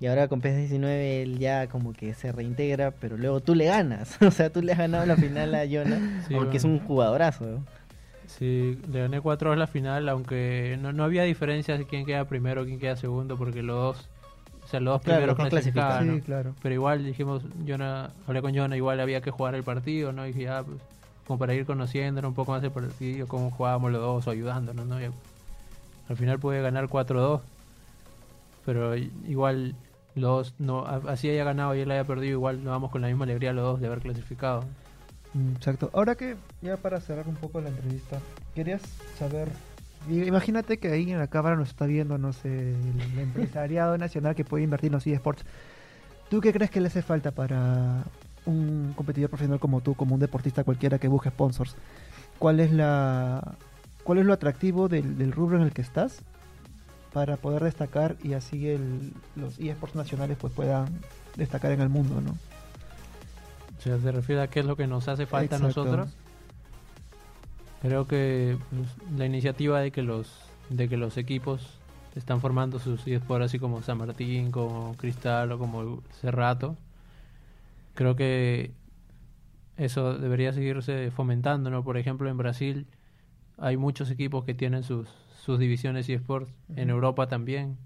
Y 0.00 0.06
ahora 0.06 0.28
con 0.28 0.40
PES 0.40 0.56
19 0.58 1.22
él 1.22 1.38
ya 1.38 1.66
como 1.68 1.92
que 1.92 2.14
se 2.14 2.30
reintegra, 2.30 2.92
pero 2.92 3.16
luego 3.16 3.40
tú 3.40 3.54
le 3.54 3.64
ganas. 3.64 4.16
o 4.22 4.30
sea, 4.30 4.50
tú 4.50 4.60
le 4.62 4.72
has 4.72 4.78
ganado 4.78 5.06
la 5.06 5.16
final 5.16 5.54
a 5.54 5.64
Jonah, 5.66 6.00
Sí, 6.28 6.34
aunque 6.34 6.58
es 6.58 6.64
un 6.64 6.78
jugadorazo. 6.80 7.60
Sí, 8.26 8.78
le 8.92 9.00
gané 9.00 9.20
4 9.22 9.52
a 9.52 9.56
la 9.56 9.66
final, 9.66 10.06
aunque 10.10 10.76
no, 10.80 10.92
no 10.92 11.02
había 11.04 11.22
diferencia 11.22 11.78
de 11.78 11.86
quién 11.86 12.04
queda 12.04 12.26
primero, 12.26 12.66
quién 12.66 12.78
queda 12.78 12.94
segundo, 12.96 13.38
porque 13.38 13.62
los 13.62 13.76
dos, 13.76 14.08
o 14.68 14.70
sea, 14.70 14.80
los 14.80 14.94
dos 14.96 15.02
Claro, 15.02 15.20
primeros 15.20 15.38
los 15.38 15.48
clasificaban. 15.48 16.06
¿no? 16.06 16.14
Sí, 16.16 16.20
claro. 16.20 16.54
Pero 16.62 16.74
igual 16.74 17.02
dijimos, 17.02 17.42
Jonah, 17.66 18.10
hablé 18.26 18.42
con 18.42 18.54
Jonah, 18.54 18.76
igual 18.76 19.00
había 19.00 19.22
que 19.22 19.30
jugar 19.30 19.54
el 19.54 19.62
partido, 19.62 20.12
¿no? 20.12 20.24
Y 20.26 20.28
dije, 20.28 20.42
ya, 20.44 20.62
pues, 20.62 20.78
como 21.26 21.38
para 21.38 21.54
ir 21.54 21.64
conociéndonos 21.64 22.28
un 22.28 22.34
poco 22.34 22.52
más 22.52 22.62
el 22.62 22.70
partido, 22.70 23.26
cómo 23.26 23.50
jugábamos 23.50 23.92
los 23.92 24.00
dos 24.02 24.26
o 24.26 24.30
ayudándonos, 24.30 24.86
¿no? 24.86 25.00
Y 25.00 25.06
al 26.08 26.16
final 26.18 26.38
pude 26.38 26.60
ganar 26.60 26.86
4-2. 26.88 27.40
pero 28.66 28.94
igual 28.96 29.74
los 30.14 30.48
dos, 30.48 30.54
no, 30.58 30.84
así 30.84 31.30
haya 31.30 31.44
ganado 31.44 31.74
y 31.74 31.80
él 31.80 31.90
haya 31.90 32.04
perdido, 32.04 32.32
igual 32.32 32.62
nos 32.62 32.72
vamos 32.72 32.90
con 32.90 33.00
la 33.00 33.08
misma 33.08 33.24
alegría 33.24 33.52
los 33.54 33.64
dos 33.64 33.80
de 33.80 33.86
haber 33.86 34.00
clasificado. 34.00 34.64
Mm, 35.32 35.52
Exacto. 35.56 35.90
Ahora 35.94 36.14
que, 36.14 36.36
ya 36.60 36.76
para 36.76 37.00
cerrar 37.00 37.26
un 37.28 37.36
poco 37.36 37.60
la 37.62 37.68
entrevista, 37.70 38.18
querías 38.54 38.82
saber. 39.18 39.48
Imagínate 40.08 40.78
que 40.78 40.88
ahí 40.88 41.10
en 41.10 41.18
la 41.18 41.26
cámara 41.26 41.56
nos 41.56 41.68
está 41.68 41.86
viendo, 41.86 42.18
no 42.18 42.32
sé, 42.32 42.48
el 42.48 43.18
empresariado 43.18 43.98
nacional 43.98 44.34
que 44.34 44.44
puede 44.44 44.64
invertir 44.64 44.88
en 44.88 44.94
los 44.94 45.06
eSports. 45.06 45.44
¿Tú 46.30 46.40
qué 46.40 46.52
crees 46.52 46.70
que 46.70 46.80
le 46.80 46.88
hace 46.88 47.02
falta 47.02 47.30
para 47.30 48.04
un 48.46 48.92
competidor 48.94 49.30
profesional 49.30 49.60
como 49.60 49.80
tú, 49.80 49.94
como 49.94 50.14
un 50.14 50.20
deportista 50.20 50.64
cualquiera 50.64 50.98
que 50.98 51.08
busque 51.08 51.30
sponsors? 51.30 51.76
¿Cuál 52.38 52.60
es 52.60 52.72
la 52.72 53.56
cuál 54.04 54.18
es 54.18 54.26
lo 54.26 54.32
atractivo 54.32 54.88
del, 54.88 55.18
del 55.18 55.32
rubro 55.32 55.58
en 55.58 55.64
el 55.64 55.72
que 55.72 55.82
estás 55.82 56.22
para 57.12 57.36
poder 57.36 57.64
destacar 57.64 58.16
y 58.22 58.34
así 58.34 58.68
el, 58.68 59.12
los 59.36 59.58
eSports 59.58 59.96
nacionales 59.96 60.36
pues 60.40 60.52
puedan 60.52 60.86
destacar 61.36 61.72
en 61.72 61.80
el 61.80 61.88
mundo, 61.88 62.20
¿no? 62.20 62.32
O 63.78 63.80
sea, 63.80 63.98
se 63.98 64.12
refiere 64.12 64.42
a 64.42 64.48
qué 64.48 64.60
es 64.60 64.66
lo 64.66 64.76
que 64.76 64.86
nos 64.86 65.08
hace 65.08 65.26
falta 65.26 65.56
a 65.56 65.58
nosotros. 65.58 66.08
Creo 67.82 68.06
que 68.06 68.58
pues, 68.70 68.88
la 69.16 69.26
iniciativa 69.26 69.80
de 69.80 69.90
que 69.90 70.02
los 70.02 70.50
de 70.70 70.88
que 70.88 70.96
los 70.96 71.16
equipos 71.16 71.78
están 72.14 72.40
formando 72.40 72.78
sus 72.78 73.06
eSports 73.06 73.46
así 73.46 73.58
como 73.58 73.82
San 73.82 73.98
Martín, 73.98 74.50
como 74.50 74.94
Cristal 74.96 75.52
o 75.52 75.58
como 75.58 76.02
Cerrato. 76.20 76.76
Creo 77.94 78.16
que 78.16 78.72
eso 79.76 80.18
debería 80.18 80.52
seguirse 80.52 81.10
fomentando, 81.10 81.70
¿no? 81.70 81.84
Por 81.84 81.96
ejemplo, 81.96 82.28
en 82.28 82.36
Brasil 82.36 82.86
hay 83.56 83.76
muchos 83.76 84.10
equipos 84.10 84.44
que 84.44 84.54
tienen 84.54 84.82
sus 84.82 85.08
sus 85.48 85.58
divisiones 85.58 86.08
eSports, 86.10 86.52
en. 86.76 86.90
Europa 86.90 87.26
también. 87.26 87.78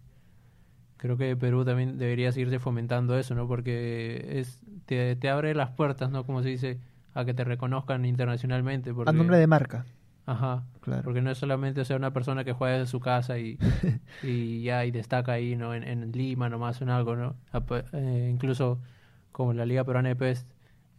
Creo 0.96 1.16
que 1.16 1.36
Perú 1.36 1.64
también 1.64 1.98
debería 1.98 2.32
seguirse 2.32 2.58
fomentando 2.58 3.16
eso, 3.16 3.34
¿no? 3.36 3.46
Porque 3.46 4.40
es 4.40 4.58
te, 4.86 5.14
te 5.14 5.28
abre 5.28 5.54
las 5.54 5.70
puertas, 5.70 6.10
¿no? 6.10 6.24
Como 6.24 6.42
se 6.42 6.48
dice, 6.48 6.80
a 7.14 7.24
que 7.24 7.34
te 7.34 7.44
reconozcan 7.44 8.04
internacionalmente. 8.04 8.92
Porque, 8.94 9.10
A 9.10 9.12
nombre 9.12 9.38
de 9.38 9.46
marca, 9.46 9.84
Ajá. 10.26 10.64
claro. 10.80 11.02
Porque 11.02 11.20
no 11.22 11.30
es 11.30 11.38
solamente 11.38 11.84
ser 11.84 11.96
una 11.96 12.12
persona 12.12 12.44
que 12.44 12.52
juega 12.52 12.76
en 12.76 12.86
su 12.86 13.00
casa 13.00 13.38
y, 13.38 13.58
y 14.22 14.62
ya 14.62 14.84
y 14.84 14.90
destaca 14.90 15.32
ahí, 15.32 15.56
¿no? 15.56 15.74
En, 15.74 15.82
en 15.84 16.12
Lima 16.12 16.48
nomás 16.48 16.80
en 16.82 16.90
algo, 16.90 17.16
¿no? 17.16 17.36
Eh, 17.92 18.30
incluso 18.32 18.80
como 19.32 19.52
la 19.52 19.66
Liga 19.66 19.84
Peruana 19.84 20.10
de 20.10 20.16
PES 20.16 20.46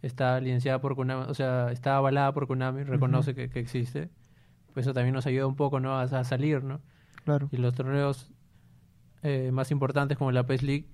está 0.02 0.40
licenciada 0.40 0.80
por 0.80 0.96
Konami, 0.96 1.30
o 1.30 1.34
sea, 1.34 1.70
está 1.72 1.96
avalada 1.96 2.32
por 2.32 2.46
Konami, 2.46 2.82
reconoce 2.82 3.34
que, 3.34 3.48
que 3.48 3.60
existe. 3.60 4.10
Pues 4.74 4.86
eso 4.86 4.92
también 4.92 5.14
nos 5.14 5.26
ayuda 5.26 5.46
un 5.46 5.56
poco, 5.56 5.80
¿no? 5.80 5.96
A, 5.98 6.02
a 6.02 6.24
salir, 6.24 6.62
¿no? 6.64 6.80
Claro. 7.24 7.48
Y 7.52 7.56
los 7.56 7.74
torneos 7.74 8.32
eh, 9.22 9.50
más 9.52 9.70
importantes 9.70 10.18
como 10.18 10.32
la 10.32 10.44
PES 10.46 10.62
League 10.62 10.88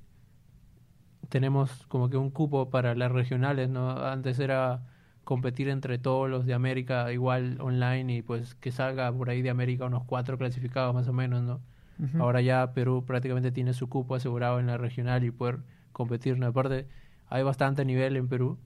tenemos 1.28 1.86
como 1.88 2.10
que 2.10 2.16
un 2.16 2.30
cupo 2.30 2.70
para 2.70 2.94
las 2.94 3.10
regionales, 3.10 3.68
¿no? 3.68 3.90
Antes 4.04 4.38
era 4.38 4.82
competir 5.24 5.68
entre 5.68 5.98
todos 5.98 6.28
los 6.28 6.46
de 6.46 6.54
América 6.54 7.12
igual 7.12 7.58
online 7.60 8.16
y 8.16 8.22
pues 8.22 8.54
que 8.54 8.72
salga 8.72 9.12
por 9.12 9.30
ahí 9.30 9.42
de 9.42 9.50
América 9.50 9.84
unos 9.84 10.04
cuatro 10.04 10.38
clasificados 10.38 10.94
más 10.94 11.08
o 11.08 11.12
menos, 11.12 11.42
¿no? 11.42 11.60
Ahora 12.18 12.40
ya 12.40 12.72
Perú 12.72 13.04
prácticamente 13.06 13.52
tiene 13.52 13.74
su 13.74 13.90
cupo 13.90 14.14
asegurado 14.14 14.58
en 14.58 14.66
la 14.66 14.78
regional 14.78 15.22
y 15.22 15.30
poder 15.30 15.58
competir, 15.92 16.38
¿no? 16.38 16.46
Aparte 16.46 16.86
hay 17.28 17.42
bastante 17.42 17.84
nivel 17.84 18.16
en 18.16 18.26
Perú. 18.26 18.58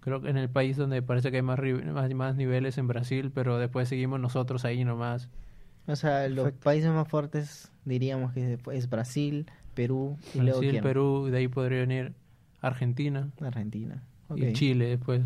Creo 0.00 0.20
que 0.20 0.30
en 0.30 0.36
el 0.36 0.48
país 0.48 0.76
donde 0.76 1.00
parece 1.00 1.30
que 1.30 1.36
hay 1.36 1.42
más, 1.42 1.60
más, 1.92 2.12
más 2.12 2.36
niveles 2.36 2.76
en 2.78 2.88
Brasil, 2.88 3.30
pero 3.32 3.58
después 3.58 3.88
seguimos 3.88 4.18
nosotros 4.18 4.64
ahí 4.64 4.84
nomás. 4.84 5.28
O 5.86 5.94
sea, 5.94 6.28
los 6.28 6.44
Perfecto. 6.44 6.64
países 6.64 6.90
más 6.90 7.06
fuertes 7.06 7.70
diríamos 7.84 8.32
que 8.32 8.58
es 8.72 8.90
Brasil, 8.90 9.46
Perú 9.74 10.18
y 10.34 10.38
luego 10.38 10.58
Brasil, 10.58 10.70
quién? 10.70 10.82
Perú, 10.82 11.28
de 11.30 11.38
ahí 11.38 11.48
podría 11.48 11.80
venir 11.80 12.14
Argentina 12.60 13.30
Argentina. 13.40 14.02
y. 14.34 14.52
Chile 14.52 14.86
después. 14.86 15.22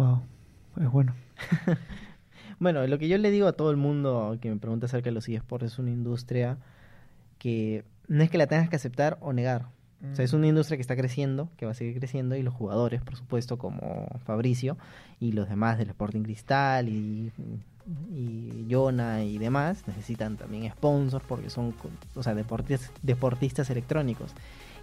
Wow, 0.00 0.22
es 0.80 0.90
bueno. 0.90 1.14
Bueno, 2.58 2.86
lo 2.86 2.98
que 2.98 3.08
yo 3.08 3.16
le 3.16 3.30
digo 3.30 3.46
a 3.46 3.54
todo 3.54 3.70
el 3.70 3.78
mundo 3.78 4.36
que 4.38 4.50
me 4.50 4.58
pregunta 4.58 4.84
acerca 4.84 5.08
de 5.08 5.14
los 5.14 5.26
eSports 5.26 5.64
es 5.64 5.78
una 5.78 5.90
industria 5.90 6.58
que 7.38 7.84
no 8.06 8.22
es 8.22 8.28
que 8.28 8.36
la 8.36 8.48
tengas 8.48 8.68
que 8.68 8.76
aceptar 8.76 9.16
o 9.22 9.32
negar. 9.32 9.68
O 10.12 10.14
sea, 10.14 10.26
es 10.26 10.34
una 10.34 10.46
industria 10.46 10.76
que 10.76 10.82
está 10.82 10.94
creciendo, 10.94 11.48
que 11.56 11.64
va 11.64 11.72
a 11.72 11.74
seguir 11.74 11.98
creciendo, 11.98 12.36
y 12.36 12.42
los 12.42 12.52
jugadores, 12.52 13.00
por 13.00 13.16
supuesto, 13.16 13.56
como 13.56 14.08
Fabricio 14.26 14.76
y 15.20 15.32
los 15.32 15.48
demás 15.48 15.78
del 15.78 15.88
Sporting 15.88 16.22
Cristal 16.22 16.90
y, 16.90 17.32
y 18.12 18.66
Yona 18.68 19.24
y 19.24 19.38
demás, 19.38 19.88
necesitan 19.88 20.36
también 20.36 20.70
sponsors 20.70 21.24
porque 21.26 21.48
son, 21.48 21.74
o 22.14 22.22
sea, 22.22 22.34
deportistas, 22.34 22.92
deportistas 23.02 23.70
electrónicos 23.70 24.34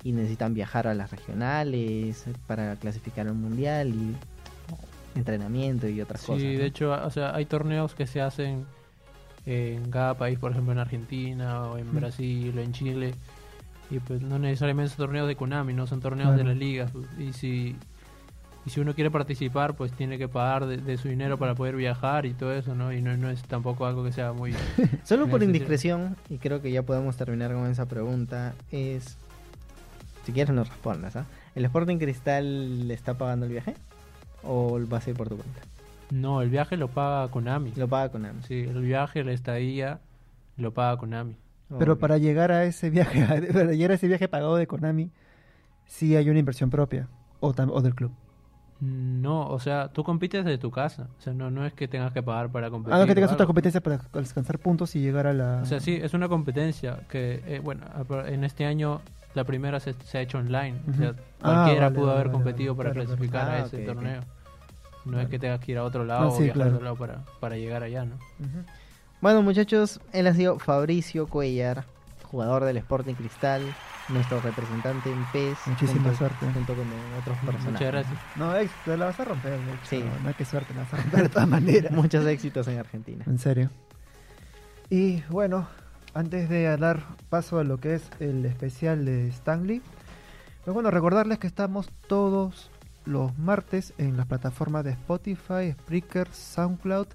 y 0.03 0.13
necesitan 0.13 0.55
viajar 0.55 0.87
a 0.87 0.95
las 0.95 1.11
regionales 1.11 2.25
para 2.47 2.75
clasificar 2.77 3.27
al 3.27 3.35
mundial 3.35 3.89
y 3.89 4.15
entrenamiento 5.17 5.87
y 5.87 5.99
otras 6.01 6.21
Sí, 6.21 6.27
cosas. 6.27 6.43
¿no? 6.43 6.49
de 6.49 6.65
hecho, 6.65 6.91
o 6.91 7.09
sea, 7.09 7.35
hay 7.35 7.45
torneos 7.45 7.93
que 7.95 8.07
se 8.07 8.21
hacen 8.21 8.65
en 9.45 9.89
cada 9.91 10.15
país, 10.15 10.37
por 10.39 10.51
ejemplo 10.51 10.73
en 10.73 10.79
Argentina 10.79 11.63
o 11.63 11.77
en 11.77 11.91
Mm. 11.91 11.95
Brasil 11.95 12.53
o 12.57 12.61
en 12.61 12.71
Chile. 12.73 13.13
Y 13.89 13.99
pues 13.99 14.21
no 14.21 14.37
necesariamente 14.37 14.89
son 14.89 14.97
torneos 15.05 15.27
de 15.27 15.35
Konami, 15.37 15.73
no 15.73 15.87
son 15.87 16.01
torneos 16.01 16.35
de 16.35 16.43
las 16.43 16.57
ligas. 16.57 16.91
Y 17.17 17.31
si, 17.31 17.77
y 18.65 18.69
si 18.69 18.81
uno 18.81 18.93
quiere 18.93 19.09
participar, 19.09 19.75
pues 19.75 19.93
tiene 19.93 20.17
que 20.17 20.27
pagar 20.27 20.65
de, 20.65 20.75
de 20.75 20.97
su 20.97 21.07
dinero 21.07 21.37
para 21.37 21.55
poder 21.55 21.77
viajar 21.77 22.25
y 22.25 22.33
todo 22.33 22.51
eso, 22.51 22.75
¿no? 22.75 22.91
Y 22.91 23.01
no, 23.01 23.15
no 23.15 23.29
es 23.29 23.41
tampoco 23.43 23.85
algo 23.85 24.03
que 24.03 24.11
sea 24.11 24.33
muy... 24.33 24.53
Solo 25.05 25.27
por 25.29 25.39
Sí, 25.39 25.45
sí, 25.45 25.51
sí. 25.51 25.55
indiscreción, 25.57 26.17
y 26.29 26.37
creo 26.37 26.61
que 26.61 26.69
ya 26.69 26.83
podemos 26.83 27.15
terminar 27.15 27.53
con 27.53 27.65
esa 27.71 27.85
pregunta, 27.85 28.53
es... 28.73 29.17
Si 30.25 30.33
quieres 30.33 30.53
nos 30.53 30.67
respondas, 30.67 31.15
¿ah? 31.15 31.25
¿El 31.55 31.63
Sporting 31.63 31.95
Cristal 31.99 32.89
le 32.89 32.93
está 32.93 33.13
pagando 33.17 33.45
el 33.45 33.53
viaje? 33.53 33.75
¿O 34.43 34.79
va 34.91 34.97
a 34.97 35.01
ser 35.01 35.15
por 35.15 35.29
tu 35.29 35.37
cuenta? 35.37 35.61
No, 36.11 36.41
el 36.41 36.49
viaje 36.49 36.77
lo 36.77 36.87
paga 36.87 37.27
Konami. 37.29 37.73
Lo 37.75 37.87
paga 37.87 38.09
con 38.09 38.25
AMS. 38.25 38.45
Sí, 38.45 38.61
el 38.61 38.81
viaje, 38.81 39.23
la 39.23 39.33
estadía, 39.33 39.99
lo 40.55 40.73
paga 40.73 40.97
Konami. 40.97 41.35
Pero 41.79 41.99
para 41.99 42.17
llegar 42.17 42.51
a 42.51 42.63
ese 42.63 42.89
viaje, 42.89 43.25
para 43.53 43.71
llegar 43.71 43.91
a 43.91 43.95
ese 43.95 44.07
viaje 44.07 44.27
pagado 44.27 44.55
de 44.55 44.67
Konami, 44.67 45.11
sí 45.85 46.15
hay 46.15 46.29
una 46.29 46.39
inversión 46.39 46.69
propia 46.69 47.07
o, 47.39 47.53
del 47.53 47.95
club. 47.95 48.11
No, 48.79 49.49
o 49.49 49.59
sea, 49.59 49.89
tú 49.89 50.03
compites 50.03 50.45
desde 50.45 50.59
tu 50.59 50.69
casa. 50.69 51.07
O 51.17 51.21
sea, 51.21 51.33
no, 51.33 51.49
no 51.49 51.65
es 51.65 51.73
que 51.73 51.87
tengas 51.87 52.13
que 52.13 52.21
pagar 52.21 52.51
para 52.51 52.69
competir. 52.69 52.93
Ah, 52.93 52.99
no 52.99 53.07
que 53.07 53.15
tengas 53.15 53.31
otra 53.31 53.43
algo. 53.43 53.49
competencia 53.49 53.81
para 53.81 53.99
alcanzar 54.13 54.59
puntos 54.59 54.95
y 54.95 55.01
llegar 55.01 55.25
a 55.25 55.33
la. 55.33 55.61
O 55.63 55.65
sea, 55.65 55.79
sí, 55.79 55.99
es 56.01 56.13
una 56.13 56.29
competencia 56.29 56.99
que, 57.09 57.41
eh, 57.47 57.59
bueno, 57.61 57.85
en 58.27 58.43
este 58.43 58.65
año 58.65 59.01
la 59.33 59.43
primera 59.43 59.79
se, 59.79 59.93
se 59.93 60.17
ha 60.17 60.21
hecho 60.21 60.37
online. 60.39 60.77
O 60.91 60.93
sea. 60.97 61.13
Ah, 61.41 61.63
cualquiera 61.65 61.85
vale, 61.85 61.95
pudo 61.95 62.05
vale, 62.07 62.15
haber 62.19 62.27
vale, 62.27 62.37
competido 62.37 62.75
vale. 62.75 62.89
para 62.91 63.05
Claro, 63.05 63.05
claro. 63.05 63.17
clasificar 63.19 63.49
a 63.49 63.53
Ah, 63.63 63.65
ese 63.65 63.77
torneo. 63.85 64.21
No 65.05 65.21
es 65.21 65.29
que 65.29 65.39
tengas 65.39 65.59
que 65.61 65.71
ir 65.71 65.77
a 65.77 65.83
otro 65.83 66.03
lado 66.03 66.23
Ah, 66.23 66.27
o 66.27 66.31
sí, 66.35 66.43
viajar 66.43 66.53
claro. 66.55 66.71
a 66.71 66.73
otro 66.75 66.83
lado 66.83 66.95
para, 66.97 67.25
para 67.39 67.55
llegar 67.55 67.83
allá, 67.83 68.03
¿no? 68.05 68.17
Bueno 69.21 69.41
muchachos, 69.41 69.99
él 70.13 70.27
ha 70.27 70.33
sido 70.33 70.59
Fabricio 70.59 71.27
Cuellar, 71.27 71.85
jugador 72.23 72.65
del 72.65 72.77
Sporting 72.77 73.13
Cristal, 73.15 73.61
nuestro 74.09 74.39
representante 74.41 75.09
en 75.11 75.23
PES. 75.31 75.57
Muchísima 75.65 76.01
junto, 76.01 76.17
suerte. 76.17 76.45
Junto 76.53 76.73
con 76.75 76.85
otros 77.19 77.37
personajes. 77.37 77.71
Muchas 77.71 77.87
gracias. 77.91 78.19
No, 78.35 78.55
ex, 78.57 78.71
te 78.85 78.97
la 78.97 79.05
vas 79.05 79.19
a 79.19 79.25
romper. 79.25 79.51
de 79.53 79.57
hecho. 79.57 79.79
Sí. 79.85 79.99
No, 80.23 80.29
no 80.29 80.35
que 80.35 80.45
suerte, 80.45 80.73
la 80.73 80.81
vas 80.81 80.93
a 80.93 80.97
romper 80.97 81.23
de 81.23 81.29
todas 81.29 81.47
maneras. 81.47 81.91
Muchos 81.95 82.25
éxitos 82.25 82.67
en 82.67 82.79
Argentina. 82.79 83.23
En 83.27 83.39
serio. 83.39 83.69
Y 84.89 85.21
bueno, 85.29 85.67
antes 86.17 86.49
de 86.49 86.75
dar 86.77 87.03
paso 87.29 87.59
a 87.59 87.63
lo 87.63 87.77
que 87.77 87.93
es 87.93 88.09
el 88.19 88.43
especial 88.45 89.05
de 89.05 89.27
Stanley, 89.27 89.83
pues 90.65 90.73
bueno, 90.73 90.89
recordarles 90.89 91.37
que 91.37 91.45
estamos 91.45 91.91
todos 92.07 92.71
los 93.05 93.37
martes 93.37 93.93
en 93.99 94.17
las 94.17 94.25
plataformas 94.25 94.83
de 94.83 94.91
Spotify, 94.91 95.71
Spreaker, 95.73 96.27
SoundCloud 96.31 97.05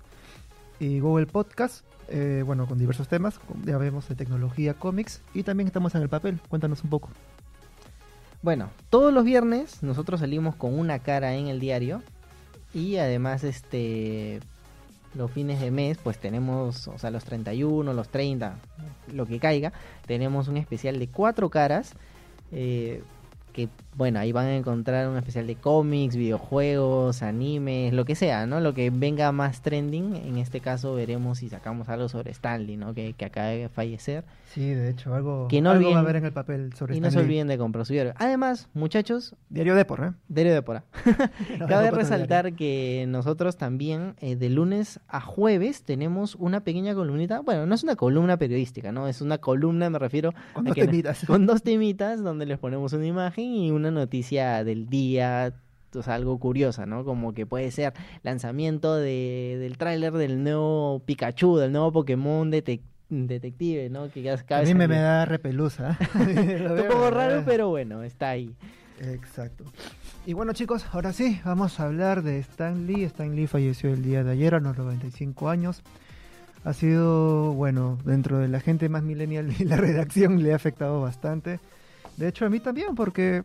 y 0.79 1.01
Google 1.01 1.27
Podcast. 1.27 1.85
eh, 2.09 2.45
bueno, 2.47 2.67
con 2.67 2.79
diversos 2.79 3.09
temas, 3.09 3.41
ya 3.65 3.77
vemos 3.77 4.09
de 4.09 4.15
tecnología, 4.15 4.75
cómics 4.75 5.21
y 5.35 5.43
también 5.43 5.67
estamos 5.67 5.97
en 5.97 6.03
el 6.03 6.09
papel. 6.09 6.39
Cuéntanos 6.49 6.85
un 6.85 6.91
poco. 6.91 7.09
Bueno, 8.41 8.71
todos 8.89 9.13
los 9.13 9.25
viernes 9.25 9.83
nosotros 9.83 10.21
salimos 10.21 10.55
con 10.55 10.79
una 10.79 11.01
cara 11.01 11.35
en 11.35 11.49
el 11.49 11.59
diario 11.59 12.03
y 12.73 12.99
además 12.99 13.43
este 13.43 14.41
los 15.15 15.31
fines 15.31 15.61
de 15.61 15.71
mes 15.71 15.99
pues 16.03 16.19
tenemos, 16.19 16.89
o 16.89 16.99
sea, 16.99 17.11
los 17.11 17.25
31, 17.25 17.93
los 17.93 18.09
30, 18.09 18.57
lo 19.13 19.27
que 19.27 19.39
caiga, 19.39 19.73
tenemos 20.07 20.49
un 20.49 20.57
especial 20.57 20.99
de 20.99 21.09
cuatro 21.09 21.51
caras. 21.51 21.95
eh, 22.53 23.03
que 23.53 23.69
bueno, 23.95 24.19
ahí 24.21 24.33
van 24.33 24.47
a 24.47 24.57
encontrar 24.57 25.07
un 25.09 25.19
especial 25.19 25.47
de 25.47 25.55
cómics, 25.57 26.17
videojuegos, 26.17 27.23
animes, 27.23 27.93
lo 27.93 28.05
que 28.07 28.15
sea, 28.15 28.47
¿no? 28.47 28.61
Lo 28.61 28.73
que 28.75 28.89
venga 28.91 29.31
más 29.33 29.61
trending, 29.63 30.17
en 30.17 30.39
este 30.39 30.61
caso 30.61 30.95
veremos 30.95 31.39
si 31.39 31.49
sacamos 31.49 31.89
algo 31.91 32.09
sobre 32.09 32.31
Stanley, 32.31 32.77
¿no? 32.77 32.95
Que, 32.95 33.13
que 33.13 33.27
acaba 33.27 33.49
de 33.49 33.69
fallecer. 33.69 34.25
Sí, 34.47 34.71
de 34.75 34.91
hecho, 34.91 35.15
algo, 35.15 35.49
Que 35.49 35.61
no 35.61 35.71
algo 35.71 35.85
olviden- 35.89 35.95
va 35.95 35.99
a 35.99 36.03
haber 36.03 36.17
en 36.17 36.25
el 36.27 36.33
papel 36.33 36.73
sobre 36.75 36.97
Y 36.97 37.01
no 37.01 37.07
se 37.07 37.09
Stan 37.11 37.23
Lee. 37.23 37.27
olviden 37.29 37.49
de 37.49 37.59
comprar 37.59 37.87
su 37.87 37.93
diario. 37.93 38.13
Además, 38.17 38.69
muchachos, 38.75 39.35
Diario 39.49 39.75
Depor, 39.75 40.05
¿eh? 40.05 40.13
diario 40.29 40.55
de 40.55 40.63
pora. 40.63 40.85
No, 41.59 41.67
Cabe 41.67 41.91
resaltar 41.91 42.55
que 42.55 43.05
nosotros 43.09 43.57
también 43.57 44.15
eh, 44.21 44.37
de 44.37 44.49
lunes 44.49 45.01
a 45.09 45.21
jueves 45.21 45.83
tenemos 45.83 46.35
una 46.37 46.61
pequeña 46.61 46.95
columnita, 46.95 47.41
bueno, 47.41 47.67
no 47.67 47.75
es 47.75 47.83
una 47.83 47.97
columna 47.97 48.37
periodística, 48.39 48.91
¿no? 48.93 49.07
Es 49.09 49.21
una 49.21 49.39
columna, 49.39 49.91
me 49.91 49.99
refiero, 49.99 50.33
Con 50.55 50.67
a 50.67 50.71
dos 50.71 50.75
que- 50.75 50.87
temitas. 50.87 51.25
con 51.27 51.47
dos 51.47 51.63
temitas 51.63 52.23
donde 52.23 52.47
les 52.47 52.59
ponemos 52.59 52.93
una 52.95 53.07
imagen 53.07 53.42
y 53.43 53.71
una 53.71 53.91
noticia 53.91 54.65
del 54.65 54.89
día, 54.89 55.55
o 55.95 56.03
sea, 56.03 56.15
algo 56.15 56.39
curiosa, 56.39 56.87
¿no? 56.87 57.05
Como 57.05 57.35
que 57.35 57.47
puede 57.47 57.71
ser 57.71 57.93
lanzamiento 58.23 58.95
de, 58.97 59.59
del 59.61 59.77
tráiler 59.79 60.13
del 60.13 60.43
nuevo 60.43 61.03
Pikachu, 61.05 61.57
del 61.57 61.73
nuevo 61.73 61.93
Pokémon 61.93 62.51
detec- 62.51 62.83
detective, 63.09 63.91
¿no? 63.91 64.11
Que 64.11 64.23
ya 64.23 64.35
A 64.51 64.63
mí 64.63 64.75
me, 64.75 64.89
da 64.89 65.25
repelusa. 65.25 65.99
Un 66.15 66.87
poco 66.89 67.11
raro, 67.11 67.43
pero 67.45 67.69
bueno, 67.69 68.03
está 68.03 68.31
ahí. 68.31 68.55
Exacto. 69.01 69.65
Y 70.25 70.35
bueno 70.35 70.53
chicos, 70.53 70.87
ahora 70.93 71.13
sí, 71.13 71.41
vamos 71.45 71.81
a 71.81 71.85
hablar 71.85 72.23
de 72.23 72.39
Stan 72.39 72.87
Lee. 72.87 73.05
Stan 73.05 73.35
Lee 73.35 73.47
falleció 73.47 73.91
el 73.93 74.03
día 74.03 74.23
de 74.23 74.33
ayer 74.33 74.55
a 74.55 74.61
los 74.61 74.77
95 74.77 75.49
años. 75.49 75.83
Ha 76.65 76.73
sido, 76.75 77.53
bueno, 77.55 77.99
dentro 78.05 78.39
de 78.39 78.47
la 78.47 78.61
gente 78.61 78.89
más 78.89 79.03
millennial 79.03 79.53
y 79.59 79.65
la 79.65 79.77
redacción 79.77 80.43
le 80.43 80.53
ha 80.53 80.57
afectado 80.57 81.01
bastante. 81.01 81.59
De 82.17 82.29
hecho 82.29 82.47
a 82.47 82.51
mí 82.51 82.61
también 82.61 82.95
porque 82.95 83.43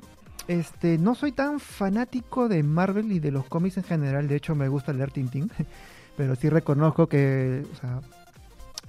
este 0.47 0.97
no 0.97 1.15
soy 1.15 1.31
tan 1.31 1.59
fanático 1.59 2.47
de 2.47 2.63
Marvel 2.63 3.11
y 3.11 3.19
de 3.19 3.31
los 3.31 3.45
cómics 3.45 3.77
en 3.77 3.83
general. 3.83 4.27
De 4.27 4.35
hecho 4.35 4.55
me 4.55 4.67
gusta 4.67 4.93
leer 4.93 5.11
Tintín. 5.11 5.51
Pero 6.17 6.35
sí 6.35 6.49
reconozco 6.49 7.07
que, 7.07 7.63
o 7.71 7.75
sea, 7.75 8.01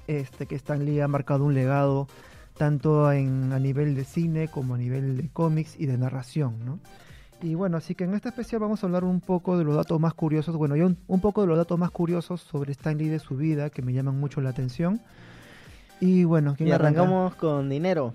este, 0.06 0.46
que 0.46 0.54
Stan 0.54 0.82
Lee 0.82 1.00
ha 1.00 1.08
marcado 1.08 1.44
un 1.44 1.54
legado 1.54 2.08
tanto 2.56 3.12
en, 3.12 3.52
a 3.52 3.58
nivel 3.58 3.94
de 3.94 4.04
cine 4.04 4.48
como 4.48 4.74
a 4.74 4.78
nivel 4.78 5.16
de 5.16 5.28
cómics 5.28 5.76
y 5.78 5.86
de 5.86 5.98
narración, 5.98 6.64
¿no? 6.64 6.80
Y 7.40 7.54
bueno, 7.54 7.76
así 7.76 7.94
que 7.94 8.04
en 8.04 8.14
este 8.14 8.30
especial 8.30 8.60
vamos 8.60 8.82
a 8.82 8.86
hablar 8.86 9.04
un 9.04 9.20
poco 9.20 9.56
de 9.58 9.62
los 9.62 9.76
datos 9.76 10.00
más 10.00 10.12
curiosos, 10.14 10.56
bueno, 10.56 10.74
yo 10.74 10.86
un, 10.86 10.98
un 11.06 11.20
poco 11.20 11.42
de 11.42 11.46
los 11.46 11.56
datos 11.56 11.78
más 11.78 11.92
curiosos 11.92 12.40
sobre 12.40 12.72
Stan 12.72 12.98
Lee 12.98 13.08
de 13.08 13.20
su 13.20 13.36
vida 13.36 13.70
que 13.70 13.82
me 13.82 13.92
llaman 13.92 14.18
mucho 14.18 14.40
la 14.40 14.50
atención. 14.50 15.00
Y 16.00 16.22
bueno, 16.24 16.54
¿quién 16.56 16.68
Y 16.68 16.72
arranca? 16.72 17.00
arrancamos 17.00 17.34
con 17.34 17.68
dinero. 17.68 18.14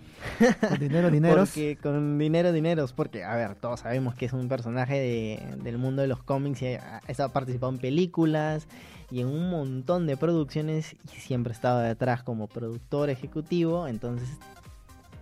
Con 0.70 0.80
dinero, 0.80 1.12
dineros. 1.12 1.50
Porque 1.50 1.78
con 1.82 2.18
dinero, 2.18 2.54
dineros. 2.54 2.94
Porque, 2.94 3.24
a 3.26 3.36
ver, 3.36 3.56
todos 3.56 3.82
sabemos 3.82 4.16
que 4.16 4.26
es 4.26 4.34
un 4.34 4.48
personaje 4.48 4.94
de- 5.00 5.58
del 5.64 5.78
mundo 5.78 6.02
de 6.02 6.08
los 6.08 6.24
cómics 6.24 6.62
y 6.62 6.76
ha, 6.76 7.02
ha 7.18 7.30
participado 7.30 7.74
en 7.74 7.80
películas 7.80 8.68
y 9.12 9.20
en 9.20 9.28
un 9.28 9.50
montón 9.50 10.08
de 10.08 10.16
producciones 10.16 10.96
y 11.14 11.20
siempre 11.20 11.52
ha 11.52 11.56
estado 11.56 11.80
detrás 11.80 12.24
como 12.24 12.48
productor 12.48 13.10
ejecutivo. 13.10 13.88
Entonces, 13.88 14.30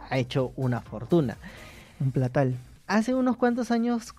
ha 0.09 0.17
hecho 0.19 0.53
una 0.55 0.81
fortuna. 0.81 1.37
Un 1.99 2.11
platal. 2.11 2.55
Hace 2.85 3.15
unos 3.15 3.37
cuantos 3.37 3.71
años 3.71 4.13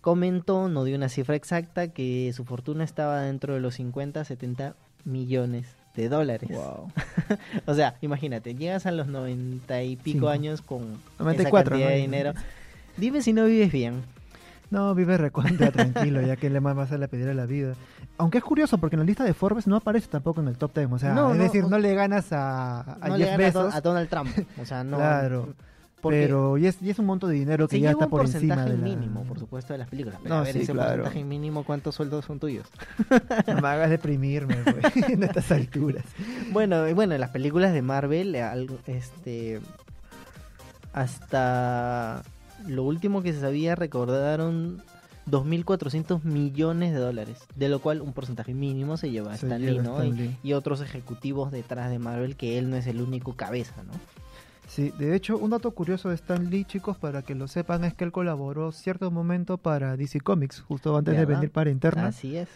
comentó, 0.00 0.68
no 0.68 0.84
dio 0.84 0.96
una 0.96 1.08
cifra 1.08 1.34
exacta, 1.36 1.88
que 1.88 2.32
su 2.34 2.44
fortuna 2.44 2.84
estaba 2.84 3.22
dentro 3.22 3.54
de 3.54 3.60
los 3.60 3.74
50, 3.74 4.24
70 4.24 4.74
millones 5.04 5.66
de 5.94 6.08
dólares. 6.08 6.50
Wow. 6.50 6.90
O 7.66 7.74
sea, 7.74 7.94
imagínate, 8.00 8.54
llegas 8.54 8.86
a 8.86 8.92
los 8.92 9.06
90 9.06 9.82
y 9.82 9.96
pico 9.96 10.28
años 10.28 10.60
con 10.62 10.98
94, 11.18 11.42
esa 11.42 11.50
cantidad 11.50 11.88
¿no? 11.88 11.94
de 11.94 12.00
dinero. 12.00 12.32
Dime 12.96 13.22
si 13.22 13.32
no 13.32 13.44
vives 13.46 13.72
bien. 13.72 14.02
No, 14.70 14.94
vive 14.94 15.18
recontra 15.18 15.70
tranquilo, 15.70 16.22
ya 16.22 16.36
que 16.36 16.48
le 16.50 16.60
más 16.60 16.74
vas 16.74 16.92
a 16.92 16.98
la 16.98 17.06
pedir 17.08 17.28
a 17.28 17.34
la 17.34 17.44
vida. 17.46 17.74
Aunque 18.18 18.38
es 18.38 18.44
curioso, 18.44 18.78
porque 18.78 18.96
en 18.96 19.00
la 19.00 19.06
lista 19.06 19.22
de 19.24 19.34
Forbes 19.34 19.66
no 19.66 19.76
aparece 19.76 20.08
tampoco 20.08 20.40
en 20.40 20.48
el 20.48 20.56
top 20.56 20.74
10. 20.74 20.92
O 20.92 20.98
sea, 20.98 21.12
No, 21.12 21.32
es 21.32 21.36
no, 21.38 21.42
decir, 21.44 21.64
no 21.66 21.78
le 21.78 21.94
ganas 21.94 22.32
a, 22.32 22.80
a 22.80 23.08
no 23.08 23.16
le 23.18 23.24
Jeff 23.26 23.36
gana 23.38 23.48
a, 23.48 23.50
Don- 23.52 23.64
Bezos. 23.66 23.74
a 23.74 23.80
Donald 23.82 24.08
Trump. 24.08 24.30
O 24.60 24.64
sea, 24.64 24.82
no. 24.84 24.96
Claro. 25.02 25.54
Porque 26.02 26.18
Pero, 26.18 26.58
y 26.58 26.66
es, 26.66 26.82
y 26.82 26.90
es 26.90 26.98
un 26.98 27.06
monto 27.06 27.28
de 27.28 27.34
dinero 27.36 27.68
que 27.68 27.78
ya 27.78 27.90
lleva 27.90 27.92
está 27.92 28.04
un 28.06 28.10
por 28.10 28.20
encima 28.22 28.56
porcentaje 28.56 28.70
de 28.70 28.76
la... 28.76 28.84
mínimo, 28.96 29.22
por 29.22 29.38
supuesto, 29.38 29.72
de 29.72 29.78
las 29.78 29.88
películas. 29.88 30.18
Pero 30.20 30.34
No, 30.34 30.40
a 30.40 30.44
ver, 30.44 30.52
sí, 30.52 30.62
ese 30.62 30.72
claro. 30.72 30.88
porcentaje 30.88 31.24
mínimo, 31.24 31.62
¿cuántos 31.62 31.94
sueldos 31.94 32.24
son 32.24 32.40
tuyos? 32.40 32.66
No 33.46 33.60
me 33.60 33.68
hagas 33.68 33.88
deprimirme, 33.88 34.56
güey, 34.64 34.82
en 35.12 35.22
estas 35.22 35.52
alturas. 35.52 36.04
Bueno, 36.50 36.92
bueno, 36.92 37.16
las 37.16 37.30
películas 37.30 37.72
de 37.72 37.82
Marvel, 37.82 38.34
este, 38.88 39.60
hasta 40.92 42.24
lo 42.66 42.82
último 42.82 43.22
que 43.22 43.32
se 43.32 43.40
sabía 43.40 43.76
recordaron 43.76 44.82
2.400 45.30 46.24
millones 46.24 46.92
de 46.92 46.98
dólares, 46.98 47.38
de 47.54 47.68
lo 47.68 47.78
cual 47.78 48.00
un 48.00 48.12
porcentaje 48.12 48.54
mínimo 48.54 48.96
se 48.96 49.12
lleva 49.12 49.30
a 49.30 49.34
Stan 49.36 49.64
Lee, 49.64 49.78
¿no? 49.78 50.04
Y, 50.42 50.52
otros 50.52 50.80
ejecutivos 50.80 51.52
detrás 51.52 51.90
de 51.90 52.00
Marvel, 52.00 52.34
que 52.34 52.58
él 52.58 52.70
no 52.70 52.76
es 52.76 52.88
el 52.88 53.00
único 53.00 53.34
cabeza, 53.36 53.84
¿no? 53.84 53.92
Sí, 54.72 54.90
de 54.98 55.14
hecho, 55.14 55.36
un 55.36 55.50
dato 55.50 55.70
curioso 55.72 56.08
de 56.08 56.14
Stan 56.14 56.48
Lee, 56.48 56.64
chicos, 56.64 56.96
para 56.96 57.20
que 57.20 57.34
lo 57.34 57.46
sepan, 57.46 57.84
es 57.84 57.92
que 57.92 58.04
él 58.04 58.10
colaboró 58.10 58.72
cierto 58.72 59.10
momento 59.10 59.58
para 59.58 59.98
DC 59.98 60.22
Comics, 60.22 60.62
justo 60.62 60.96
antes 60.96 61.14
de 61.14 61.26
venir 61.26 61.50
para 61.50 61.68
Interna. 61.68 62.06
Así 62.06 62.38
es. 62.38 62.48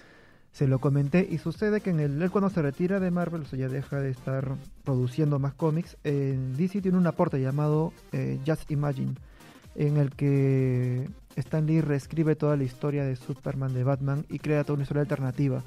Se 0.51 0.67
lo 0.67 0.79
comenté 0.79 1.29
y 1.31 1.37
sucede 1.37 1.83
que 1.83 1.91
en 1.91 2.01
el, 2.01 2.23
él 2.23 2.31
cuando 2.31 2.49
se 2.49 2.63
retira 2.63 3.01
de 3.01 3.11
Marvel, 3.11 3.43
o 3.43 3.45
sea, 3.45 3.59
ya 3.59 3.69
deja 3.69 4.01
de 4.01 4.09
estar 4.09 4.55
produciendo 4.83 5.39
más 5.39 5.53
cómics, 5.53 5.99
en 6.05 6.57
DC 6.57 6.81
tiene 6.81 6.97
un 6.97 7.07
aporte 7.07 7.39
llamado 7.39 7.93
eh, 8.13 8.41
Just 8.47 8.71
Imagine, 8.71 9.13
en 9.75 9.99
el 9.99 10.09
que 10.13 11.11
Stan 11.37 11.67
Lee 11.67 11.83
reescribe 11.83 12.35
toda 12.35 12.57
la 12.57 12.65
historia 12.65 13.05
de 13.05 13.17
Superman, 13.17 13.75
de 13.75 13.85
Batman 13.85 14.25
y 14.31 14.39
crea 14.39 14.65
toda 14.65 14.77
una 14.77 14.85
historia 14.85 15.03
alternativa. 15.03 15.63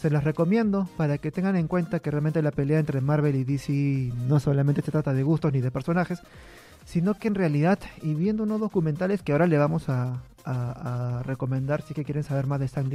Se 0.00 0.08
las 0.08 0.24
recomiendo 0.24 0.88
para 0.96 1.18
que 1.18 1.30
tengan 1.30 1.56
en 1.56 1.68
cuenta 1.68 2.00
que 2.00 2.10
realmente 2.10 2.40
la 2.40 2.52
pelea 2.52 2.78
entre 2.78 3.02
Marvel 3.02 3.36
y 3.36 3.44
DC 3.44 4.14
no 4.26 4.40
solamente 4.40 4.80
se 4.80 4.90
trata 4.90 5.12
de 5.12 5.22
gustos 5.22 5.52
ni 5.52 5.60
de 5.60 5.70
personajes, 5.70 6.22
sino 6.86 7.12
que 7.18 7.28
en 7.28 7.34
realidad, 7.34 7.78
y 8.00 8.14
viendo 8.14 8.44
unos 8.44 8.60
documentales 8.60 9.22
que 9.22 9.32
ahora 9.32 9.46
le 9.46 9.58
vamos 9.58 9.90
a, 9.90 10.22
recomendar 11.26 11.82
si 11.82 11.92
que 11.92 12.02
quieren 12.02 12.24
saber 12.24 12.46
más 12.46 12.60
de 12.60 12.64
Stan 12.64 12.90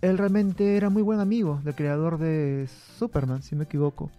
él 0.00 0.16
realmente 0.16 0.78
era 0.78 0.88
muy 0.88 1.02
buen 1.02 1.20
amigo 1.20 1.60
del 1.62 1.74
creador 1.74 2.16
de 2.16 2.66
Superman, 2.98 3.42
si 3.42 3.54
me 3.54 3.64
equivoco. 3.64 4.10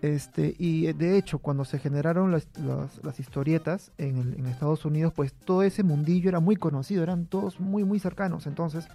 Este, 0.00 0.56
y 0.58 0.92
de 0.92 1.16
hecho, 1.16 1.38
cuando 1.38 1.64
se 1.64 1.78
generaron 1.78 2.32
las, 2.32 3.20
historietas 3.20 3.92
en, 3.96 4.34
en 4.36 4.46
Estados 4.46 4.84
Unidos, 4.84 5.12
pues 5.14 5.32
todo 5.32 5.62
ese 5.62 5.84
mundillo 5.84 6.28
era 6.28 6.40
muy 6.40 6.56
conocido, 6.56 7.04
eran 7.04 7.26
todos 7.26 7.60
muy, 7.60 7.84
muy 7.84 8.00
cercanos. 8.00 8.48
Entonces, 8.48 8.88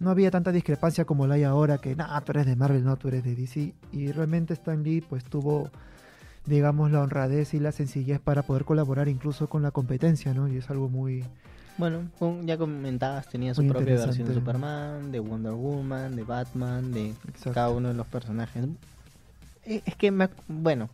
no 0.00 0.10
había 0.10 0.30
tanta 0.30 0.52
discrepancia 0.52 1.04
como 1.04 1.26
la 1.26 1.34
hay 1.34 1.44
ahora, 1.44 1.78
que 1.78 1.96
nah, 1.96 2.20
tú 2.20 2.32
eres 2.32 2.46
de 2.46 2.56
Marvel, 2.56 2.84
no, 2.84 2.96
tú 2.96 3.08
eres 3.08 3.24
de 3.24 3.34
DC. 3.34 3.72
Y 3.92 4.12
realmente 4.12 4.54
Stan 4.54 4.82
Lee, 4.82 5.00
pues 5.00 5.24
tuvo, 5.24 5.70
digamos, 6.46 6.90
la 6.90 7.00
honradez 7.02 7.54
y 7.54 7.60
la 7.60 7.72
sencillez 7.72 8.20
para 8.20 8.42
poder 8.42 8.64
colaborar 8.64 9.08
incluso 9.08 9.48
con 9.48 9.62
la 9.62 9.70
competencia, 9.70 10.34
¿no? 10.34 10.48
Y 10.48 10.56
es 10.58 10.70
algo 10.70 10.88
muy, 10.88 11.24
Bueno, 11.76 12.02
ya 12.44 12.56
comentabas, 12.56 13.28
tenía 13.28 13.54
su 13.54 13.66
propia 13.66 13.96
versión 13.96 14.28
de. 14.28 14.34
Superman, 14.34 15.10
de 15.10 15.20
Wonder 15.20 15.52
Woman, 15.52 16.14
de 16.16 16.22
Batman, 16.24 16.92
de 16.92 17.10
Exacto. 17.10 17.52
cada 17.52 17.70
uno 17.70 17.88
de 17.88 17.94
los 17.94 18.06
personajes. 18.06 18.66
Eh, 19.64 19.82
Es 19.84 19.96
que, 19.96 20.10
me 20.10 20.28
bueno, 20.46 20.88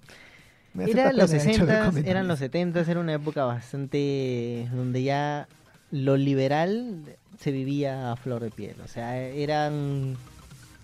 Era 0.77 1.13
los 1.13 1.31
pena 1.31 1.43
el 1.43 1.51
hecho 1.51 1.67
de 1.67 1.73
60, 1.73 1.87
comentar 1.87 2.11
eran 2.11 2.27
los 2.29 2.39
eso. 2.39 2.47
70, 2.47 2.81
era 2.81 3.01
una 3.01 3.13
época 3.15 3.45
bastante 3.45 4.69
donde 4.73 5.03
ya 5.03 5.47
lo 5.91 6.17
liberal 6.17 7.17
se 7.39 7.51
vivía 7.53 8.13
a 8.13 8.17
flor 8.17 8.43
de 8.43 8.51
piel. 8.51 8.77
O 8.85 8.89
sea, 8.89 9.19
eran, 9.21 10.17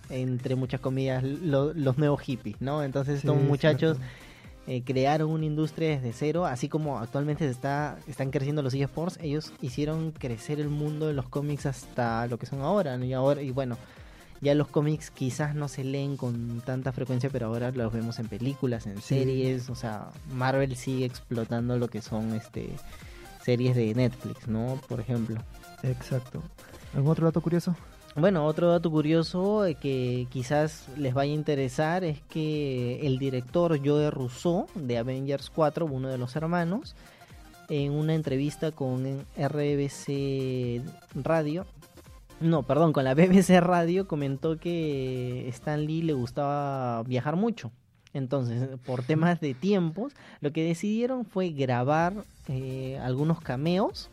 entre 0.09 0.55
muchas 0.55 0.79
comillas, 0.81 1.23
lo- 1.23 1.73
los 1.73 1.97
nuevos 1.97 2.21
hippies, 2.21 2.61
¿no? 2.61 2.83
Entonces 2.83 3.17
estos 3.19 3.37
es 3.37 3.43
muchachos 3.43 3.97
eh, 4.67 4.83
crearon 4.85 5.31
una 5.31 5.45
industria 5.45 5.89
desde 5.89 6.13
cero, 6.13 6.45
así 6.45 6.69
como 6.69 6.99
actualmente 6.99 7.45
se 7.45 7.51
está, 7.51 7.97
están 8.07 8.29
creciendo 8.29 8.61
los 8.61 8.73
eSports, 8.73 9.17
ellos 9.21 9.51
hicieron 9.61 10.11
crecer 10.11 10.59
el 10.59 10.69
mundo 10.69 11.07
de 11.07 11.13
los 11.13 11.27
cómics 11.27 11.65
hasta 11.65 12.27
lo 12.27 12.37
que 12.37 12.45
son 12.45 12.61
ahora, 12.61 12.95
¿no? 12.97 13.05
Y 13.05 13.13
ahora, 13.13 13.41
y 13.41 13.49
bueno, 13.51 13.77
ya 14.39 14.53
los 14.53 14.67
cómics 14.67 15.09
quizás 15.11 15.55
no 15.55 15.67
se 15.67 15.83
leen 15.83 16.15
con 16.15 16.61
tanta 16.65 16.91
frecuencia, 16.91 17.29
pero 17.31 17.47
ahora 17.47 17.71
los 17.71 17.91
vemos 17.91 18.19
en 18.19 18.27
películas, 18.27 18.85
en 18.85 18.97
Sí. 18.97 19.15
series, 19.15 19.69
o 19.69 19.75
sea, 19.75 20.09
Marvel 20.33 20.75
sigue 20.75 21.05
explotando 21.05 21.77
lo 21.77 21.87
que 21.89 22.01
son 22.01 22.33
este 22.35 22.69
series 23.43 23.75
de 23.75 23.93
Netflix, 23.95 24.47
¿no? 24.47 24.79
Por 24.87 24.99
ejemplo. 24.99 25.41
Exacto. 25.83 26.41
¿Algún 26.93 27.11
otro 27.11 27.25
dato 27.25 27.41
curioso? 27.41 27.75
Bueno, 28.15 28.45
otro 28.45 28.69
dato 28.69 28.91
curioso 28.91 29.65
eh, 29.65 29.75
que 29.75 30.27
quizás 30.29 30.89
les 30.97 31.13
vaya 31.13 31.31
a 31.31 31.35
interesar 31.35 32.03
es 32.03 32.19
que 32.23 32.99
el 33.07 33.17
director 33.17 33.79
Joe 33.83 34.11
Rousseau 34.11 34.67
de 34.75 34.97
Avengers 34.97 35.49
4, 35.49 35.85
uno 35.85 36.09
de 36.09 36.17
los 36.17 36.35
hermanos, 36.35 36.95
en 37.69 37.93
una 37.93 38.13
entrevista 38.13 38.73
con 38.73 39.25
RBC 39.37 40.81
Radio, 41.15 41.65
no, 42.41 42.63
perdón, 42.63 42.91
con 42.91 43.05
la 43.05 43.13
BBC 43.15 43.61
Radio 43.61 44.07
comentó 44.07 44.57
que 44.57 45.47
Stan 45.49 45.85
Lee 45.85 46.01
le 46.01 46.13
gustaba 46.13 47.03
viajar 47.03 47.37
mucho. 47.37 47.71
Entonces, 48.13 48.67
por 48.85 49.03
temas 49.03 49.39
de 49.39 49.53
tiempos, 49.53 50.13
lo 50.41 50.51
que 50.51 50.65
decidieron 50.65 51.23
fue 51.23 51.51
grabar 51.51 52.25
eh, 52.49 52.99
algunos 53.01 53.39
cameos 53.39 54.09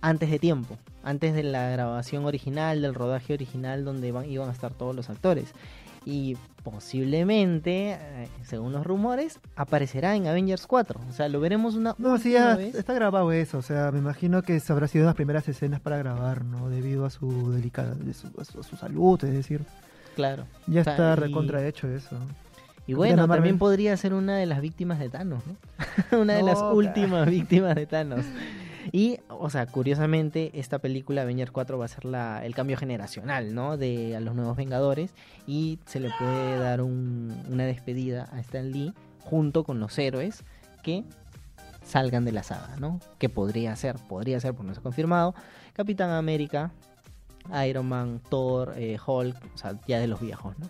antes 0.00 0.30
de 0.30 0.38
tiempo, 0.38 0.76
antes 1.02 1.34
de 1.34 1.42
la 1.42 1.70
grabación 1.70 2.24
original, 2.24 2.82
del 2.82 2.94
rodaje 2.94 3.32
original 3.34 3.84
donde 3.84 4.12
van- 4.12 4.30
iban 4.30 4.48
a 4.48 4.52
estar 4.52 4.72
todos 4.72 4.94
los 4.94 5.10
actores. 5.10 5.52
Y 6.04 6.36
posiblemente, 6.64 7.92
eh, 8.00 8.28
según 8.44 8.72
los 8.72 8.86
rumores, 8.86 9.40
aparecerá 9.56 10.16
en 10.16 10.26
Avengers 10.26 10.66
4. 10.66 11.00
O 11.08 11.12
sea, 11.12 11.28
lo 11.28 11.38
veremos 11.40 11.74
una 11.74 11.94
No, 11.98 12.16
sí, 12.18 12.32
ya 12.32 12.56
vez. 12.56 12.74
está 12.74 12.94
grabado 12.94 13.30
eso. 13.32 13.58
O 13.58 13.62
sea, 13.62 13.90
me 13.92 13.98
imagino 13.98 14.42
que 14.42 14.58
se 14.60 14.72
habrá 14.72 14.88
sido 14.88 15.04
las 15.06 15.14
primeras 15.14 15.48
escenas 15.48 15.80
para 15.80 15.98
grabar, 15.98 16.44
¿no? 16.44 16.68
Debido 16.70 17.04
a 17.04 17.10
su 17.10 17.52
delicada, 17.52 17.94
a 17.94 18.44
su, 18.44 18.60
a 18.60 18.62
su 18.62 18.76
salud, 18.76 19.22
es 19.24 19.32
decir. 19.32 19.62
Claro. 20.16 20.44
Ya 20.66 20.80
O 20.80 20.84
sea, 20.84 20.92
está 20.94 21.12
y- 21.12 21.16
recontrahecho 21.28 21.88
eso. 21.88 22.16
Y 22.86 22.94
bueno, 22.94 23.28
también 23.28 23.58
podría 23.58 23.94
ser 23.98 24.14
una 24.14 24.36
de 24.36 24.46
las 24.46 24.62
víctimas 24.62 24.98
de 24.98 25.10
Thanos, 25.10 25.42
¿no? 25.46 25.56
una 26.20 26.34
de 26.34 26.42
las 26.42 26.58
últimas 26.62 27.28
víctimas 27.28 27.74
de 27.74 27.84
Thanos. 27.86 28.24
Y, 28.92 29.18
o 29.28 29.50
sea, 29.50 29.66
curiosamente, 29.66 30.50
esta 30.54 30.78
película 30.78 31.22
Avengers 31.22 31.50
4 31.50 31.78
va 31.78 31.84
a 31.84 31.88
ser 31.88 32.04
la, 32.04 32.44
el 32.44 32.54
cambio 32.54 32.76
generacional, 32.76 33.54
¿no? 33.54 33.76
De 33.76 34.16
a 34.16 34.20
los 34.20 34.34
nuevos 34.34 34.56
Vengadores. 34.56 35.14
Y 35.46 35.78
se 35.86 36.00
le 36.00 36.10
puede 36.18 36.58
dar 36.58 36.80
un- 36.82 37.34
una 37.50 37.64
despedida 37.64 38.28
a 38.32 38.40
Stan 38.40 38.70
Lee 38.70 38.94
junto 39.20 39.64
con 39.64 39.78
los 39.80 39.98
héroes 39.98 40.44
que 40.82 41.04
salgan 41.84 42.24
de 42.24 42.32
la 42.32 42.42
saga, 42.42 42.76
¿no? 42.78 43.00
Que 43.18 43.28
podría 43.28 43.74
ser, 43.76 43.96
podría 44.08 44.40
ser, 44.40 44.54
porque 44.54 44.68
no 44.68 44.74
se 44.74 44.80
ha 44.80 44.82
confirmado. 44.82 45.34
Capitán 45.72 46.10
América, 46.10 46.70
Iron 47.66 47.86
Man, 47.88 48.20
Thor, 48.28 48.74
eh, 48.76 48.98
Hulk, 49.04 49.36
o 49.54 49.58
sea, 49.58 49.78
ya 49.86 49.98
de 49.98 50.06
los 50.06 50.20
viejos, 50.20 50.58
¿no? 50.58 50.66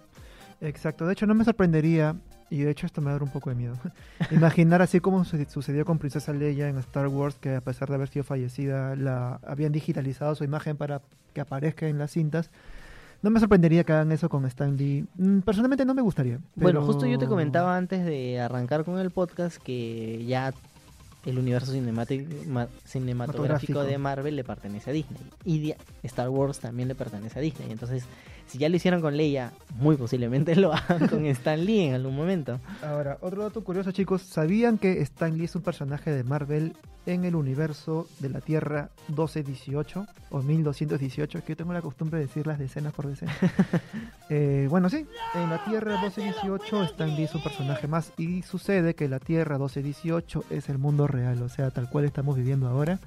Exacto. 0.61 1.07
De 1.07 1.13
hecho, 1.13 1.27
no 1.27 1.35
me 1.35 1.45
sorprendería, 1.45 2.17
y 2.51 2.59
de 2.61 2.71
hecho 2.71 2.87
esto 2.87 3.01
me 3.01 3.11
da 3.11 3.19
un 3.23 3.31
poco 3.31 3.51
de 3.51 3.57
miedo, 3.57 3.77
imaginar 4.31 4.81
así 4.83 5.01
como 5.01 5.25
su- 5.25 5.45
sucedió 5.49 5.85
con 5.85 5.99
Princesa 5.99 6.33
Leia 6.33 6.69
en 6.69 6.79
Star 6.79 7.09
Wars, 7.09 7.37
que 7.41 7.57
a 7.57 7.61
pesar 7.61 7.89
de 7.89 7.95
haber 7.97 8.09
sido 8.09 8.25
fallecida, 8.25 8.97
la 8.97 9.41
habían 9.47 9.73
digitalizado 9.73 10.35
su 10.35 10.45
imagen 10.45 10.77
para 10.77 11.03
que 11.35 11.41
aparezca 11.41 11.87
en 11.89 11.99
las 11.99 12.11
cintas. 12.13 12.51
No 13.21 13.31
me 13.31 13.41
sorprendería 13.41 13.83
que 13.83 13.93
hagan 13.93 14.13
eso 14.13 14.29
con 14.29 14.45
Stan 14.47 14.77
Lee. 14.77 15.05
Mm, 15.17 15.41
Personalmente 15.41 15.85
no 15.85 15.93
me 15.93 16.03
gustaría. 16.03 16.39
Bueno, 16.55 16.83
justo 16.87 17.05
yo 17.05 17.19
te 17.19 17.27
comentaba 17.27 17.77
antes 17.77 18.05
de 18.05 18.41
arrancar 18.41 18.85
con 18.85 18.99
el 19.01 19.11
podcast 19.11 19.57
que 19.57 20.25
ya 20.25 20.55
el 21.27 21.37
universo 21.39 21.73
cinematográfico 22.87 23.83
de 23.85 23.99
Marvel 23.99 24.37
le 24.37 24.45
pertenece 24.45 24.91
a 24.91 24.93
Disney. 24.93 25.21
Y 25.45 25.75
Star 26.05 26.29
Wars 26.29 26.61
también 26.61 26.89
le 26.89 26.95
pertenece 26.95 27.39
a 27.39 27.43
Disney. 27.43 27.71
Entonces, 27.71 28.05
si 28.49 28.59
ya 28.59 28.69
lo 28.69 28.77
hicieron 28.77 29.01
con 29.01 29.17
Leia, 29.17 29.53
muy 29.77 29.97
posiblemente 29.97 30.57
lo 30.57 30.73
hagan 30.73 31.07
con 31.09 31.25
Stan 31.27 31.63
Lee 31.63 31.83
en 31.83 31.95
algún 31.95 32.17
momento. 32.17 32.61
Ahora, 32.83 33.19
otro 33.21 33.43
dato 33.43 33.63
curioso, 33.63 33.93
chicos. 33.93 34.23
¿Sabían 34.23 34.79
que 34.79 35.01
Stan 35.03 35.37
Lee 35.37 35.45
es 35.45 35.55
un 35.55 35.63
personaje 35.63 36.11
de 36.11 36.25
Marvel 36.25 36.75
en 37.07 37.25
el 37.25 37.35
universo 37.35 38.09
de 38.21 38.31
la 38.31 38.41
Tierra 38.41 38.91
1218 39.09 40.07
o 40.31 40.43
1218? 40.43 41.45
Que 41.45 41.53
yo 41.53 41.57
tengo 41.57 41.73
la 41.73 41.83
costumbre 41.83 42.19
de 42.19 42.27
decir 42.27 42.47
las 42.47 42.59
decenas 42.59 42.93
por 42.93 43.07
decena. 43.07 43.35
Eh, 44.31 44.67
bueno, 44.69 44.91
sí, 44.91 45.07
en 45.35 45.49
la 45.49 45.65
Tierra 45.65 46.03
1218 46.03 46.83
Stan 46.85 47.17
Lee 47.17 47.23
es 47.23 47.35
un 47.35 47.43
personaje 47.43 47.89
más 47.89 48.13
y 48.19 48.43
sucede 48.43 48.95
que 48.95 49.09
la 49.09 49.21
Tierra 49.21 49.57
1218 49.57 50.45
es 50.51 50.69
el 50.69 50.77
mundo 50.77 51.07
real, 51.07 51.41
o 51.41 51.49
sea, 51.49 51.71
tal 51.71 51.89
cual 51.89 52.05
estamos 52.05 52.37
viviendo 52.37 52.69
ahora. 52.69 53.01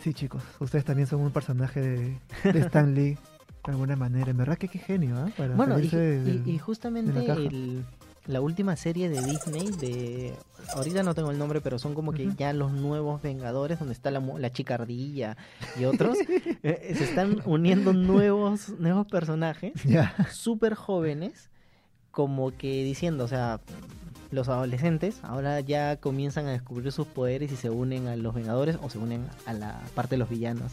Sí, 0.00 0.14
chicos, 0.14 0.40
ustedes 0.60 0.84
también 0.84 1.08
son 1.08 1.20
un 1.20 1.32
personaje 1.32 1.80
de, 1.80 2.18
de 2.52 2.60
Stan 2.60 2.94
Lee. 2.94 3.18
De 3.64 3.72
alguna 3.72 3.96
manera, 3.96 4.30
en 4.30 4.36
verdad 4.36 4.56
que 4.56 4.68
qué 4.68 4.78
genio, 4.78 5.16
¿ah? 5.18 5.28
Para 5.36 5.54
Bueno, 5.54 5.78
y, 5.78 6.42
y- 6.46 6.58
justamente 6.58 7.12
la 7.26 7.34
el- 7.34 7.84
la 8.26 8.40
última 8.42 8.76
serie 8.76 9.08
de 9.08 9.22
Disney, 9.22 9.70
de 9.80 10.34
ahorita 10.74 11.02
no 11.02 11.14
tengo 11.14 11.30
el 11.30 11.38
nombre, 11.38 11.60
pero 11.62 11.78
son 11.78 11.94
como 11.94 12.12
que 12.12 12.30
ya 12.36 12.52
los 12.52 12.72
nuevos 12.72 13.22
Vengadores, 13.22 13.78
donde 13.78 13.94
está 13.94 14.10
la, 14.10 14.20
la 14.20 14.52
chica 14.52 14.74
ardilla 14.74 15.36
y 15.80 15.84
otros, 15.86 16.16
eh, 16.62 16.92
se 16.96 17.04
están 17.04 17.40
uniendo 17.46 17.92
nuevos, 17.94 18.68
nuevos 18.78 19.06
personajes 19.06 19.72
Ya. 19.84 20.14
súper 20.30 20.74
jóvenes, 20.74 21.48
como 22.10 22.50
que 22.50 22.84
diciendo, 22.84 23.24
o 23.24 23.28
sea, 23.28 23.60
los 24.30 24.48
adolescentes 24.48 25.20
ahora 25.22 25.60
ya 25.60 25.96
comienzan 25.96 26.46
a 26.46 26.50
descubrir 26.50 26.92
sus 26.92 27.06
poderes 27.06 27.50
y 27.52 27.56
se 27.56 27.70
unen 27.70 28.08
a 28.08 28.16
los 28.16 28.34
Vengadores 28.34 28.76
o 28.82 28.90
se 28.90 28.98
unen 28.98 29.26
a 29.46 29.52
la 29.52 29.80
parte 29.94 30.14
de 30.16 30.18
los 30.18 30.28
villanos. 30.28 30.72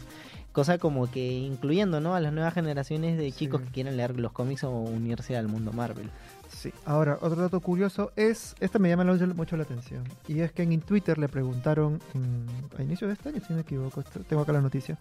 Cosa 0.52 0.78
como 0.78 1.10
que 1.10 1.32
incluyendo, 1.38 2.00
¿no? 2.00 2.14
A 2.14 2.20
las 2.20 2.32
nuevas 2.32 2.54
generaciones 2.54 3.18
de 3.18 3.30
chicos 3.32 3.60
Sí. 3.60 3.66
que 3.66 3.72
quieren 3.72 3.96
leer 3.96 4.18
los 4.18 4.32
cómics 4.32 4.64
o 4.64 4.70
unirse 4.70 5.36
al 5.36 5.48
mundo 5.48 5.72
Marvel. 5.72 6.08
Sí. 6.48 6.72
Ahora, 6.86 7.18
otro 7.20 7.42
dato 7.42 7.60
curioso 7.60 8.12
es, 8.16 8.54
este 8.60 8.78
me 8.78 8.88
llama 8.88 9.04
mucho, 9.04 9.56
la 9.56 9.64
atención, 9.64 10.04
y 10.28 10.40
es 10.40 10.52
que 10.52 10.62
en 10.62 10.80
Twitter 10.80 11.18
le 11.18 11.28
preguntaron, 11.28 12.00
en- 12.14 12.46
a 12.78 12.82
inicio 12.82 13.06
de 13.06 13.14
este 13.14 13.28
año, 13.30 13.40
si 13.40 13.48
no 13.50 13.56
me 13.56 13.62
equivoco, 13.62 14.02
tengo 14.28 14.42
acá 14.42 14.52
la 14.52 14.60
noticia, 14.62 14.96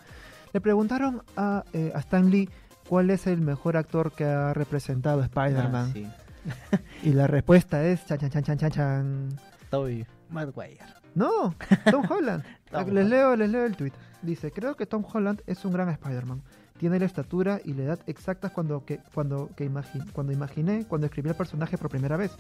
le 0.54 0.60
preguntaron 0.60 1.22
a, 1.38 1.64
eh, 1.72 1.92
a 1.96 2.00
Stan 2.00 2.30
Lee 2.30 2.50
cuál 2.90 3.10
es 3.10 3.26
el 3.28 3.40
mejor 3.42 3.78
actor 3.78 4.12
que 4.12 4.26
ha 4.26 4.54
representado 4.54 5.22
a 5.22 5.26
Spider-Man, 5.26 5.88
Ah, 5.90 5.94
sí. 5.94 6.08
y 7.04 7.12
la 7.12 7.28
respuesta 7.28 7.84
es 7.86 8.06
chan 8.06 8.18
chan 8.20 8.30
chan 8.30 8.44
chan 8.44 8.58
chan 8.58 8.72
chan. 8.72 9.40
Tobey 9.70 10.06
Maguire. 10.30 10.78
No, 11.14 11.56
Tom 11.90 12.04
Holland. 12.10 12.44
Tom 12.72 12.82
les 12.88 12.90
Holland. 12.92 13.10
leo, 13.10 13.36
les 13.36 13.50
leo 13.50 13.66
el 13.66 13.76
tweet. 13.76 13.94
Dice, 14.22 14.52
creo 14.52 14.76
que 14.76 14.86
Tom 14.86 15.04
Holland 15.12 15.42
es 15.48 15.64
un 15.66 15.74
gran 15.74 15.90
Spider-Man. 15.90 16.42
Tiene 16.78 17.00
la 17.00 17.06
estatura 17.06 17.62
y 17.64 17.74
la 17.74 17.84
edad 17.84 18.00
exactas 18.06 18.52
cuando, 18.52 18.84
que, 18.84 19.00
cuando, 19.14 19.50
que 19.56 19.70
imagi- 19.70 20.12
cuando 20.12 20.34
imaginé, 20.34 20.86
cuando 20.86 21.06
escribí 21.08 21.30
el 21.30 21.36
personaje 21.36 21.78
por 21.78 21.90
primera 21.90 22.18
vez. 22.18 22.36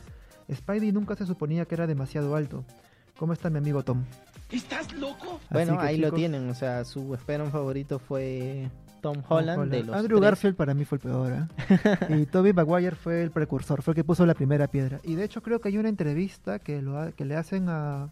Spidey 0.53 0.91
nunca 0.91 1.15
se 1.15 1.25
suponía 1.25 1.65
que 1.65 1.75
era 1.75 1.87
demasiado 1.87 2.35
alto. 2.35 2.65
¿Cómo 3.17 3.31
está 3.31 3.49
mi 3.49 3.59
amigo 3.59 3.81
Tom? 3.83 4.03
¿Estás 4.51 4.91
loco? 4.93 5.39
Bueno, 5.49 5.77
que, 5.79 5.85
ahí 5.87 5.97
lo 5.97 6.11
tienen, 6.11 6.49
o 6.49 6.53
sea, 6.53 6.83
su 6.83 7.13
Spider-Man 7.15 7.51
favorito 7.51 7.97
fue 7.97 8.69
Tom 9.13 9.23
Holland, 9.27 9.71
de 9.71 9.83
los 9.83 9.95
Andrew 9.95 10.17
tres. 10.19 10.29
Garfield 10.29 10.55
para 10.55 10.73
mí 10.73 10.85
fue 10.85 10.97
el 10.97 11.01
peor. 11.01 11.31
¿eh? 11.31 11.47
y 12.21 12.25
Tobey 12.25 12.53
Maguire 12.53 12.95
fue 12.95 13.21
el 13.23 13.31
precursor, 13.31 13.81
fue 13.81 13.91
el 13.91 13.95
que 13.95 14.03
puso 14.03 14.25
la 14.25 14.33
primera 14.33 14.67
piedra. 14.67 14.99
Y 15.03 15.15
de 15.15 15.23
hecho 15.23 15.41
creo 15.43 15.59
que 15.59 15.69
hay 15.69 15.77
una 15.77 15.89
entrevista 15.89 16.59
que, 16.59 16.81
lo 16.81 16.97
ha- 16.99 17.11
que 17.11 17.23
le 17.25 17.35
hacen 17.35 17.69
a, 17.69 18.09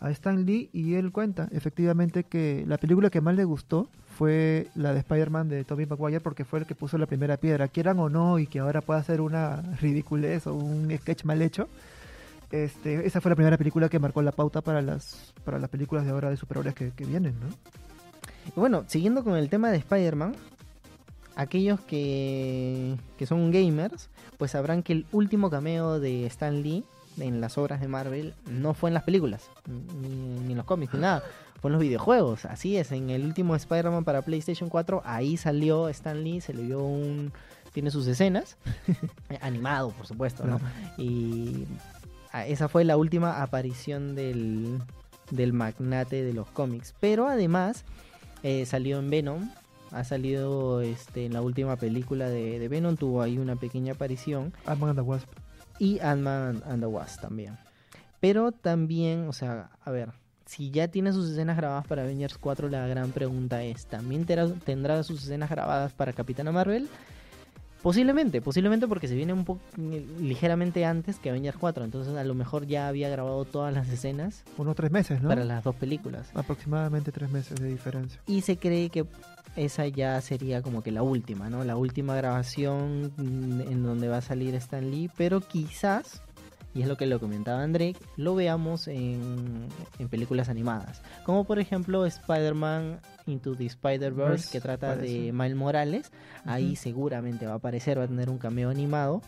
a 0.00 0.10
Stan 0.10 0.44
Lee 0.46 0.70
y 0.72 0.94
él 0.94 1.10
cuenta 1.12 1.48
efectivamente 1.52 2.24
que 2.24 2.64
la 2.66 2.78
película 2.78 3.10
que 3.10 3.20
más 3.20 3.34
le 3.34 3.44
gustó 3.44 3.88
fue 4.16 4.68
la 4.74 4.92
de 4.94 5.00
Spider-Man 5.00 5.48
de 5.48 5.64
Tobey 5.64 5.84
Maguire 5.86 6.20
porque 6.20 6.44
fue 6.44 6.60
el 6.60 6.66
que 6.66 6.74
puso 6.74 6.96
la 6.98 7.06
primera 7.06 7.36
piedra, 7.36 7.68
quieran 7.68 7.98
o 7.98 8.08
no, 8.08 8.38
y 8.38 8.46
que 8.46 8.60
ahora 8.60 8.80
pueda 8.80 9.02
ser 9.02 9.20
una 9.20 9.60
ridiculez 9.80 10.46
o 10.46 10.54
un 10.54 10.90
sketch 10.96 11.24
mal 11.24 11.42
hecho. 11.42 11.68
Este, 12.50 13.06
esa 13.06 13.20
fue 13.20 13.30
la 13.30 13.34
primera 13.34 13.58
película 13.58 13.88
que 13.88 13.98
marcó 13.98 14.22
la 14.22 14.30
pauta 14.32 14.60
para 14.60 14.80
las 14.80 15.34
para 15.44 15.58
las 15.58 15.68
películas 15.68 16.04
de 16.04 16.12
ahora 16.12 16.30
de 16.30 16.36
superhéroes 16.36 16.74
que, 16.76 16.92
que 16.92 17.04
vienen, 17.04 17.34
¿no? 17.40 17.48
Bueno, 18.54 18.84
siguiendo 18.86 19.24
con 19.24 19.36
el 19.36 19.48
tema 19.48 19.70
de 19.70 19.78
Spider-Man, 19.78 20.34
aquellos 21.34 21.80
que, 21.80 22.96
que 23.18 23.26
son 23.26 23.50
gamers, 23.50 24.08
pues 24.38 24.52
sabrán 24.52 24.82
que 24.82 24.92
el 24.92 25.06
último 25.12 25.50
cameo 25.50 26.00
de 26.00 26.26
Stan 26.26 26.62
Lee 26.62 26.84
en 27.18 27.40
las 27.40 27.56
obras 27.58 27.80
de 27.80 27.88
Marvel 27.88 28.34
no 28.50 28.74
fue 28.74 28.90
en 28.90 28.94
las 28.94 29.04
películas, 29.04 29.50
ni, 29.66 30.08
ni 30.08 30.52
en 30.52 30.56
los 30.56 30.66
cómics, 30.66 30.94
ni 30.94 31.00
nada. 31.00 31.22
Fue 31.60 31.68
en 31.70 31.72
los 31.72 31.80
videojuegos. 31.80 32.44
Así 32.44 32.76
es, 32.76 32.92
en 32.92 33.10
el 33.10 33.24
último 33.24 33.56
Spider-Man 33.56 34.04
para 34.04 34.22
PlayStation 34.22 34.68
4, 34.68 35.02
ahí 35.04 35.36
salió 35.36 35.88
Stan 35.88 36.22
Lee, 36.22 36.40
se 36.40 36.54
le 36.54 36.64
dio 36.64 36.82
un... 36.82 37.32
Tiene 37.72 37.90
sus 37.90 38.06
escenas, 38.06 38.56
animado, 39.42 39.90
por 39.90 40.06
supuesto, 40.06 40.44
¿no? 40.44 40.58
Y 40.96 41.66
esa 42.46 42.68
fue 42.68 42.84
la 42.84 42.96
última 42.96 43.42
aparición 43.42 44.14
del, 44.14 44.80
del 45.30 45.52
magnate 45.52 46.24
de 46.24 46.32
los 46.32 46.48
cómics. 46.48 46.94
Pero 47.00 47.28
además 47.28 47.84
eh, 48.42 48.66
salió 48.66 48.98
en 48.98 49.10
Venom. 49.10 49.50
Ha 49.92 50.04
salido 50.04 50.80
este, 50.80 51.26
en 51.26 51.32
la 51.32 51.42
última 51.42 51.76
película 51.76 52.28
de, 52.28 52.58
de 52.58 52.68
Venom. 52.68 52.96
Tuvo 52.96 53.22
ahí 53.22 53.38
una 53.38 53.56
pequeña 53.56 53.94
aparición. 53.94 54.52
Ant-Man 54.66 54.90
and 54.90 54.98
the 54.98 55.02
Wasp. 55.02 55.28
Y 55.78 56.00
Ant-Man 56.00 56.62
and 56.66 56.82
the 56.82 56.86
Wasp 56.86 57.20
también. 57.20 57.58
Pero 58.20 58.52
también, 58.52 59.28
o 59.28 59.32
sea, 59.32 59.70
a 59.84 59.90
ver. 59.90 60.10
Si 60.46 60.70
ya 60.70 60.86
tiene 60.86 61.12
sus 61.12 61.30
escenas 61.30 61.56
grabadas 61.56 61.88
para 61.88 62.02
Avengers 62.02 62.38
4, 62.38 62.68
la 62.68 62.86
gran 62.86 63.10
pregunta 63.10 63.64
es, 63.64 63.86
¿también 63.86 64.26
tendrá, 64.26 64.46
tendrá 64.64 65.02
sus 65.02 65.24
escenas 65.24 65.50
grabadas 65.50 65.92
para 65.92 66.12
Capitana 66.12 66.52
Marvel? 66.52 66.88
Posiblemente, 67.86 68.42
posiblemente 68.42 68.88
porque 68.88 69.06
se 69.06 69.14
viene 69.14 69.32
un 69.32 69.44
poco 69.44 69.60
ligeramente 70.18 70.84
antes 70.84 71.20
que 71.20 71.30
Avengers 71.30 71.56
4, 71.56 71.84
entonces 71.84 72.16
a 72.16 72.24
lo 72.24 72.34
mejor 72.34 72.66
ya 72.66 72.88
había 72.88 73.08
grabado 73.08 73.44
todas 73.44 73.72
las 73.72 73.88
escenas 73.88 74.42
Unos 74.58 74.74
tres 74.74 74.90
meses, 74.90 75.22
¿no? 75.22 75.28
para 75.28 75.44
las 75.44 75.62
dos 75.62 75.76
películas. 75.76 76.28
Aproximadamente 76.34 77.12
tres 77.12 77.30
meses 77.30 77.60
de 77.60 77.68
diferencia. 77.68 78.20
Y 78.26 78.40
se 78.40 78.56
cree 78.56 78.90
que 78.90 79.06
esa 79.54 79.86
ya 79.86 80.20
sería 80.20 80.62
como 80.62 80.82
que 80.82 80.90
la 80.90 81.04
última, 81.04 81.48
¿no? 81.48 81.62
La 81.62 81.76
última 81.76 82.16
grabación 82.16 83.12
mm, 83.16 83.60
en 83.60 83.84
donde 83.84 84.08
va 84.08 84.16
a 84.16 84.20
salir 84.20 84.56
Stan 84.56 84.90
Lee, 84.90 85.08
pero 85.16 85.40
quizás, 85.40 86.22
y 86.76 86.82
es 86.82 86.88
lo 86.88 86.96
que 86.96 87.06
lo 87.06 87.18
comentaba 87.18 87.62
André, 87.62 87.96
lo 88.16 88.34
veamos 88.34 88.86
en, 88.86 89.66
en 89.98 90.08
películas 90.08 90.50
animadas. 90.50 91.00
Como 91.24 91.44
por 91.44 91.58
ejemplo 91.58 92.04
Spider-Man 92.04 93.00
Into 93.26 93.56
the 93.56 93.64
Spider-Verse, 93.64 94.30
Verse, 94.30 94.52
que 94.52 94.60
trata 94.60 94.94
parece. 94.94 95.22
de 95.22 95.32
Miles 95.32 95.56
Morales. 95.56 96.12
Ahí 96.44 96.76
seguramente 96.76 97.46
va 97.46 97.52
a 97.52 97.56
aparecer, 97.56 97.98
va 97.98 98.04
a 98.04 98.08
tener 98.08 98.28
un 98.28 98.36
cameo 98.38 98.68
animado. 98.68 99.22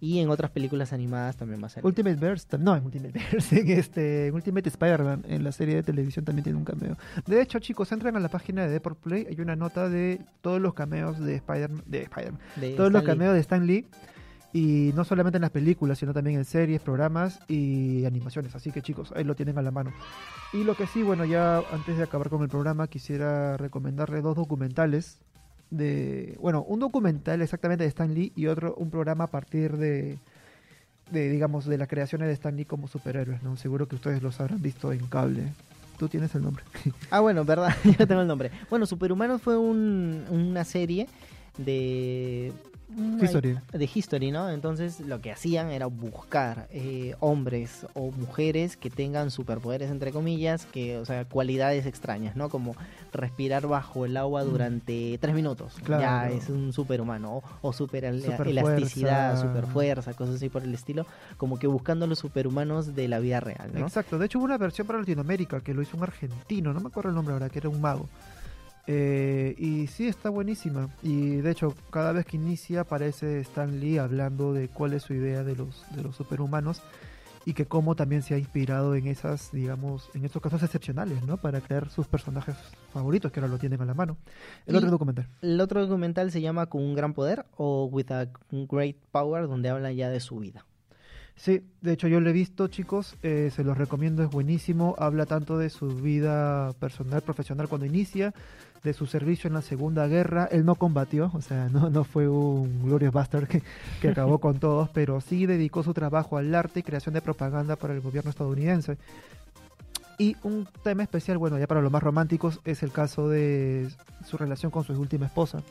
Y 0.00 0.20
en 0.20 0.30
otras 0.30 0.52
películas 0.52 0.92
animadas 0.92 1.36
también 1.36 1.60
va 1.60 1.66
a 1.66 1.70
salir. 1.70 1.84
Ultimate 1.84 2.16
Verse, 2.16 2.46
no, 2.58 2.76
en 2.76 2.84
Ultimate 2.84 3.18
Verse, 3.18 3.60
en 3.60 3.70
este, 3.70 4.30
Ultimate 4.32 4.68
Spider-Man, 4.68 5.24
en 5.28 5.42
la 5.42 5.50
serie 5.50 5.74
de 5.74 5.82
televisión 5.82 6.24
también 6.24 6.44
tiene 6.44 6.56
un 6.58 6.64
cameo. 6.64 6.96
De 7.26 7.42
hecho, 7.42 7.58
chicos, 7.58 7.90
entran 7.90 8.16
a 8.16 8.20
la 8.20 8.28
página 8.28 8.62
de 8.62 8.68
Deport 8.70 9.00
Play, 9.00 9.26
hay 9.28 9.40
una 9.40 9.56
nota 9.56 9.88
de 9.88 10.20
todos 10.40 10.60
los 10.60 10.72
cameos 10.74 11.18
de 11.18 11.34
Spider-Man, 11.34 11.82
de 11.86 12.02
Spider-Man, 12.02 12.40
de 12.56 12.70
todos 12.76 12.92
los 12.92 13.02
Lee. 13.02 13.06
cameos 13.06 13.34
de 13.34 13.40
Stan 13.40 13.66
Lee. 13.66 13.86
Y 14.52 14.90
no 14.96 15.04
solamente 15.04 15.36
en 15.36 15.42
las 15.42 15.50
películas, 15.52 15.98
sino 15.98 16.12
también 16.12 16.38
en 16.38 16.44
series, 16.44 16.80
programas 16.80 17.38
y 17.48 18.04
animaciones. 18.04 18.54
Así 18.56 18.72
que 18.72 18.82
chicos, 18.82 19.12
ahí 19.14 19.22
lo 19.22 19.36
tienen 19.36 19.56
a 19.58 19.62
la 19.62 19.70
mano. 19.70 19.92
Y 20.52 20.64
lo 20.64 20.74
que 20.74 20.86
sí, 20.88 21.02
bueno, 21.04 21.24
ya 21.24 21.62
antes 21.72 21.96
de 21.96 22.02
acabar 22.02 22.28
con 22.30 22.42
el 22.42 22.48
programa, 22.48 22.88
quisiera 22.88 23.56
recomendarle 23.56 24.20
dos 24.22 24.34
documentales. 24.36 25.18
De, 25.70 26.36
bueno, 26.40 26.62
un 26.64 26.80
documental 26.80 27.42
exactamente 27.42 27.84
de 27.84 27.88
Stan 27.88 28.12
Lee 28.12 28.32
y 28.34 28.48
otro, 28.48 28.74
un 28.74 28.90
programa 28.90 29.22
a 29.24 29.26
partir 29.28 29.76
de, 29.76 30.18
de 31.12 31.30
digamos, 31.30 31.64
de 31.66 31.78
las 31.78 31.86
creaciones 31.86 32.26
de 32.26 32.34
Stan 32.34 32.56
Lee 32.56 32.64
como 32.64 32.88
superhéroes, 32.88 33.44
¿no? 33.44 33.56
Seguro 33.56 33.86
que 33.86 33.94
ustedes 33.94 34.20
los 34.20 34.40
habrán 34.40 34.60
visto 34.60 34.92
en 34.92 35.06
cable. 35.06 35.44
Tú 35.96 36.08
tienes 36.08 36.34
el 36.34 36.42
nombre. 36.42 36.64
Ah, 37.12 37.20
bueno, 37.20 37.44
verdad, 37.44 37.72
yo 37.98 38.04
tengo 38.08 38.22
el 38.22 38.26
nombre. 38.26 38.50
Bueno, 38.68 38.84
Superhumanos 38.84 39.40
fue 39.42 39.56
un- 39.56 40.24
una 40.28 40.64
serie 40.64 41.06
de... 41.56 42.52
History. 43.20 43.58
De 43.72 43.90
History, 43.92 44.30
¿no? 44.30 44.50
Entonces 44.50 45.00
lo 45.00 45.20
que 45.20 45.32
hacían 45.32 45.70
era 45.70 45.86
buscar 45.86 46.68
eh, 46.70 47.14
hombres 47.20 47.86
o 47.94 48.10
mujeres 48.10 48.76
que 48.76 48.90
tengan 48.90 49.30
superpoderes, 49.30 49.90
entre 49.90 50.12
comillas, 50.12 50.66
que, 50.66 50.98
o 50.98 51.04
sea, 51.04 51.24
cualidades 51.24 51.86
extrañas, 51.86 52.36
¿no? 52.36 52.48
Como 52.48 52.74
respirar 53.12 53.66
bajo 53.66 54.04
el 54.04 54.16
agua 54.16 54.44
durante 54.44 55.18
tres 55.20 55.34
minutos. 55.34 55.78
Mm. 55.80 55.84
Claro. 55.84 56.02
Ya 56.02 56.36
es 56.36 56.48
un 56.48 56.72
superhumano. 56.72 57.36
O, 57.36 57.42
o 57.62 57.72
super 57.72 58.04
elasticidad, 58.04 59.40
superfuerza, 59.40 60.14
cosas 60.14 60.36
así 60.36 60.48
por 60.48 60.62
el 60.62 60.74
estilo. 60.74 61.06
Como 61.36 61.58
que 61.58 61.66
buscando 61.66 62.06
los 62.06 62.18
superhumanos 62.18 62.94
de 62.94 63.08
la 63.08 63.18
vida 63.18 63.40
real, 63.40 63.70
¿no? 63.72 63.86
Exacto, 63.86 64.18
de 64.18 64.26
hecho 64.26 64.38
hubo 64.38 64.44
una 64.44 64.58
versión 64.58 64.86
para 64.86 64.98
Latinoamérica 64.98 65.60
que 65.60 65.74
lo 65.74 65.82
hizo 65.82 65.96
un 65.96 66.02
argentino, 66.02 66.72
no 66.72 66.80
me 66.80 66.88
acuerdo 66.88 67.10
el 67.10 67.16
nombre 67.16 67.34
ahora, 67.34 67.48
que 67.48 67.58
era 67.58 67.68
un 67.68 67.80
mago. 67.80 68.08
Eh, 68.92 69.54
y 69.56 69.86
sí, 69.86 70.08
está 70.08 70.30
buenísima. 70.30 70.88
Y 71.00 71.36
de 71.36 71.50
hecho, 71.52 71.74
cada 71.90 72.10
vez 72.10 72.26
que 72.26 72.36
inicia 72.36 72.80
aparece 72.80 73.38
Stan 73.42 73.78
Lee 73.78 73.98
hablando 73.98 74.52
de 74.52 74.66
cuál 74.66 74.94
es 74.94 75.04
su 75.04 75.14
idea 75.14 75.44
de 75.44 75.54
los, 75.54 75.84
de 75.94 76.02
los 76.02 76.16
superhumanos 76.16 76.82
y 77.46 77.54
que 77.54 77.66
cómo 77.66 77.94
también 77.94 78.22
se 78.22 78.34
ha 78.34 78.38
inspirado 78.38 78.96
en 78.96 79.06
esas, 79.06 79.52
digamos, 79.52 80.10
en 80.14 80.24
estos 80.24 80.42
casos 80.42 80.62
excepcionales, 80.64 81.22
¿no? 81.24 81.36
Para 81.36 81.60
crear 81.60 81.88
sus 81.88 82.08
personajes 82.08 82.56
favoritos 82.92 83.30
que 83.30 83.38
ahora 83.38 83.52
lo 83.52 83.58
tienen 83.58 83.80
a 83.80 83.84
la 83.84 83.94
mano. 83.94 84.16
El 84.66 84.74
Y- 84.74 84.78
otro 84.78 84.90
documental. 84.90 85.28
El 85.40 85.60
otro 85.60 85.80
documental 85.86 86.32
se 86.32 86.40
llama 86.40 86.66
Con 86.66 86.82
un 86.82 86.94
gran 86.96 87.14
poder 87.14 87.46
o 87.56 87.84
With 87.84 88.10
a 88.10 88.26
Great 88.50 88.96
Power, 89.12 89.46
donde 89.46 89.68
habla 89.68 89.92
ya 89.92 90.08
de 90.10 90.18
su 90.18 90.40
vida. 90.40 90.66
Sí, 91.40 91.62
de 91.80 91.94
hecho 91.94 92.06
yo 92.06 92.20
lo 92.20 92.28
he 92.28 92.34
visto, 92.34 92.68
chicos, 92.68 93.16
eh, 93.22 93.50
se 93.56 93.64
los 93.64 93.78
recomiendo, 93.78 94.22
es 94.22 94.28
buenísimo. 94.28 94.94
Habla 94.98 95.24
tanto 95.24 95.56
de 95.56 95.70
su 95.70 95.88
vida 95.88 96.74
personal, 96.74 97.22
profesional 97.22 97.66
cuando 97.66 97.86
inicia, 97.86 98.34
de 98.82 98.92
su 98.92 99.06
servicio 99.06 99.48
en 99.48 99.54
la 99.54 99.62
Segunda 99.62 100.06
Guerra. 100.06 100.50
Él 100.52 100.66
no 100.66 100.74
combatió, 100.74 101.30
o 101.32 101.40
sea, 101.40 101.70
no, 101.70 101.88
no 101.88 102.04
fue 102.04 102.28
un 102.28 102.82
Glorious 102.84 103.14
Bastard 103.14 103.48
que, 103.48 103.62
que 104.02 104.08
acabó 104.08 104.38
con 104.38 104.58
todos, 104.58 104.90
pero 104.90 105.22
sí 105.22 105.46
dedicó 105.46 105.82
su 105.82 105.94
trabajo 105.94 106.36
al 106.36 106.54
arte 106.54 106.80
y 106.80 106.82
creación 106.82 107.14
de 107.14 107.22
propaganda 107.22 107.76
para 107.76 107.94
el 107.94 108.02
gobierno 108.02 108.28
estadounidense. 108.28 108.98
Y 110.18 110.36
un 110.42 110.68
tema 110.84 111.04
especial, 111.04 111.38
bueno, 111.38 111.58
ya 111.58 111.66
para 111.66 111.80
los 111.80 111.90
más 111.90 112.02
románticos, 112.02 112.60
es 112.66 112.82
el 112.82 112.92
caso 112.92 113.30
de 113.30 113.88
su 114.26 114.36
relación 114.36 114.70
con 114.70 114.84
su 114.84 114.92
última 114.92 115.24
esposa 115.24 115.62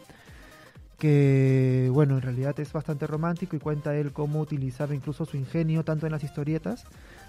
que 1.00 1.90
bueno, 1.92 2.16
en 2.16 2.22
realidad 2.22 2.60
es 2.60 2.72
bastante 2.74 3.08
romántico 3.08 3.56
y 3.56 3.60
cuenta 3.60 3.96
él 3.96 4.12
cómo 4.12 4.42
utilizaba 4.42 4.94
incluso 4.94 5.26
su 5.26 5.38
ingenio 5.38 5.84
tanto 5.84 6.06
en 6.06 6.12
las 6.12 6.24
historietas, 6.24 6.84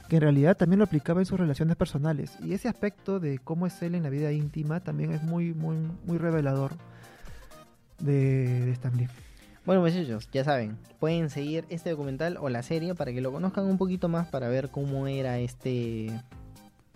que 0.09 0.17
en 0.17 0.23
realidad 0.23 0.57
también 0.57 0.79
lo 0.79 0.85
aplicaba 0.85 1.21
en 1.21 1.27
sus 1.27 1.39
relaciones 1.39 1.77
personales. 1.77 2.37
Y 2.45 2.53
ese 2.53 2.69
aspecto 2.69 3.21
de 3.21 3.39
cómo 3.39 3.67
es 3.67 3.81
él 3.83 3.95
en 3.95 4.03
la 4.03 4.11
vida 4.11 4.33
íntima 4.33 4.81
también 4.81 5.13
es 5.13 5.23
muy, 5.23 5.55
muy, 5.55 5.77
muy 6.05 6.19
revelador 6.19 6.73
de, 8.01 8.67
de 8.67 8.73
Stan 8.73 8.97
Lee. 8.97 9.09
Bueno, 9.65 9.83
muchachos, 9.83 10.29
ya 10.33 10.43
saben, 10.43 10.77
pueden 10.99 11.31
seguir 11.31 11.65
este 11.69 11.91
documental 11.91 12.39
o 12.41 12.49
la 12.49 12.63
serie 12.63 12.95
para 12.95 13.13
que 13.13 13.21
lo 13.21 13.31
conozcan 13.31 13.67
un 13.67 13.79
poquito 13.79 14.09
más 14.09 14.27
para 14.27 14.49
ver 14.49 14.71
cómo 14.71 15.07
era 15.07 15.39
este 15.39 16.11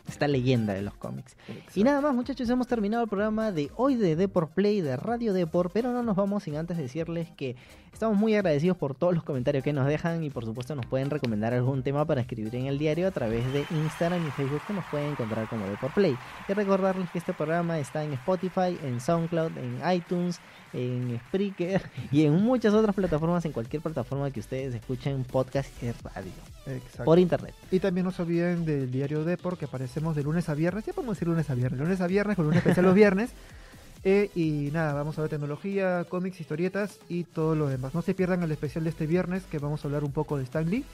esta 0.07 0.29
leyenda 0.29 0.75
de 0.75 0.83
los 0.83 0.95
cómics. 0.95 1.37
Y 1.75 1.85
nada 1.85 2.01
más, 2.01 2.15
muchachos, 2.15 2.49
hemos 2.51 2.67
terminado 2.67 3.05
el 3.05 3.09
programa 3.09 3.53
de 3.53 3.71
hoy 3.77 3.95
de 3.95 4.17
Deport 4.17 4.53
Play 4.53 4.81
de 4.81 4.97
Radio 4.97 5.33
Deport, 5.33 5.73
pero 5.73 5.93
no 5.93 6.03
nos 6.03 6.17
vamos 6.17 6.43
sin 6.45 6.57
antes 6.57 6.77
decirles 6.77 7.31
que 7.31 7.57
estamos 7.95 8.19
muy 8.19 8.35
agradecidos 8.35 8.77
por 8.77 8.95
todos 8.95 9.15
los 9.15 9.23
comentarios 9.23 9.63
que 9.63 9.73
nos 9.73 9.87
dejan 9.87 10.23
y 10.25 10.31
por 10.31 10.45
supuesto 10.45 10.75
nos 10.75 10.85
pueden 10.87 11.11
recomendar 11.11 11.55
algún 11.55 11.83
tema 11.83 12.05
para 12.05 12.21
escribir 12.21 12.55
en 12.57 12.67
el 12.67 12.79
diario 12.79 13.07
a 13.09 13.11
través 13.11 13.51
de 13.53 13.65
Instagram 13.71 14.27
y 14.27 14.31
Facebook 14.33 14.61
que 14.67 14.73
nos 14.73 14.85
pueden 14.87 15.13
encontrar 15.13 15.49
como 15.49 15.67
Deport 15.67 15.95
Play. 15.95 16.17
Y 16.49 16.53
recordarles 16.53 17.09
que 17.11 17.19
este 17.19 17.33
programa 17.33 17.79
está 17.79 18.05
en 18.05 18.13
Spotify, 18.15 18.77
en 18.83 19.01
SoundCloud, 19.01 19.53
en 19.57 19.81
iTunes, 19.93 20.41
en 20.73 21.21
Spreaker 21.29 21.83
y 22.13 22.25
en 22.25 22.35
muchas 22.43 22.75
otras 22.75 22.95
plataformas, 22.95 23.45
en 23.45 23.53
cualquier 23.53 23.81
plataforma 23.81 24.31
que 24.31 24.41
ustedes 24.41 24.75
escuchen 24.75 25.25
podcast 25.25 25.71
y 25.83 25.93
radio 25.93 26.33
Exacto. 26.67 27.05
por 27.05 27.19
internet. 27.19 27.55
Y 27.71 27.79
también 27.79 28.05
no 28.05 28.11
se 28.11 28.23
olviden 28.23 28.65
del 28.65 28.91
diario 28.91 29.25
Depor, 29.25 29.57
que 29.57 29.67
aparecemos 29.67 30.17
de 30.17 30.25
lunes 30.25 30.49
a 30.49 30.55
viernes. 30.55 30.85
Ya 30.85 30.93
podemos 30.93 31.17
decir 31.17 31.29
lunes 31.29 31.49
a 31.49 31.55
viernes. 31.55 31.81
Lunes 31.81 32.01
a 32.01 32.07
viernes, 32.07 32.37
con 32.37 32.47
un 32.47 32.55
especial 32.55 32.85
los 32.85 32.95
viernes. 32.95 33.31
Eh, 34.05 34.31
y 34.35 34.71
nada, 34.73 34.93
vamos 34.93 35.19
a 35.19 35.23
ver 35.23 35.31
tecnología, 35.31 36.05
cómics, 36.09 36.41
historietas 36.41 36.99
y 37.09 37.25
todo 37.25 37.55
lo 37.55 37.69
demás. 37.69 37.95
No 37.95 38.03
se 38.03 38.15
pierdan 38.15 38.43
el 38.43 38.53
especial 38.53 38.85
de 38.85 38.91
este 38.91 39.07
viernes, 39.07 39.45
que 39.45 39.59
vamos 39.59 39.83
a 39.85 39.89
hablar 39.89 40.05
un 40.05 40.13
poco 40.13 40.37
de 40.37 40.45
Stan 40.45 40.69
Lee. 40.69 40.85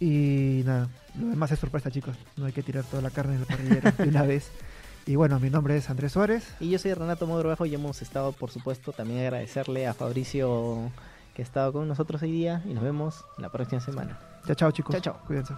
Y 0.00 0.62
nada, 0.64 0.88
lo 1.18 1.28
demás 1.28 1.52
es 1.52 1.60
sorpresa, 1.60 1.90
chicos. 1.90 2.16
No 2.36 2.46
hay 2.46 2.52
que 2.52 2.62
tirar 2.62 2.84
toda 2.84 3.02
la 3.02 3.10
carne 3.10 3.38
del 3.38 3.46
parrillero 3.46 3.92
de 3.92 4.08
una 4.08 4.22
vez. 4.22 4.50
Y 5.04 5.16
bueno, 5.16 5.40
mi 5.40 5.50
nombre 5.50 5.76
es 5.76 5.90
Andrés 5.90 6.12
Suárez. 6.12 6.54
Y 6.60 6.70
yo 6.70 6.78
soy 6.78 6.94
Renato 6.94 7.26
Mogrovejo 7.26 7.66
y 7.66 7.74
hemos 7.74 8.02
estado, 8.02 8.30
por 8.30 8.52
supuesto, 8.52 8.92
también 8.92 9.20
agradecerle 9.20 9.88
a 9.88 9.94
Fabricio 9.94 10.92
que 11.34 11.42
ha 11.42 11.44
estado 11.44 11.72
con 11.72 11.88
nosotros 11.88 12.22
hoy 12.22 12.30
día 12.30 12.62
y 12.64 12.74
nos 12.74 12.84
vemos 12.84 13.24
la 13.38 13.50
próxima 13.50 13.80
semana. 13.80 14.18
Chao, 14.46 14.54
chao, 14.54 14.70
chicos. 14.70 14.94
Chao, 15.00 15.14
chao. 15.14 15.26
Cuídense. 15.26 15.54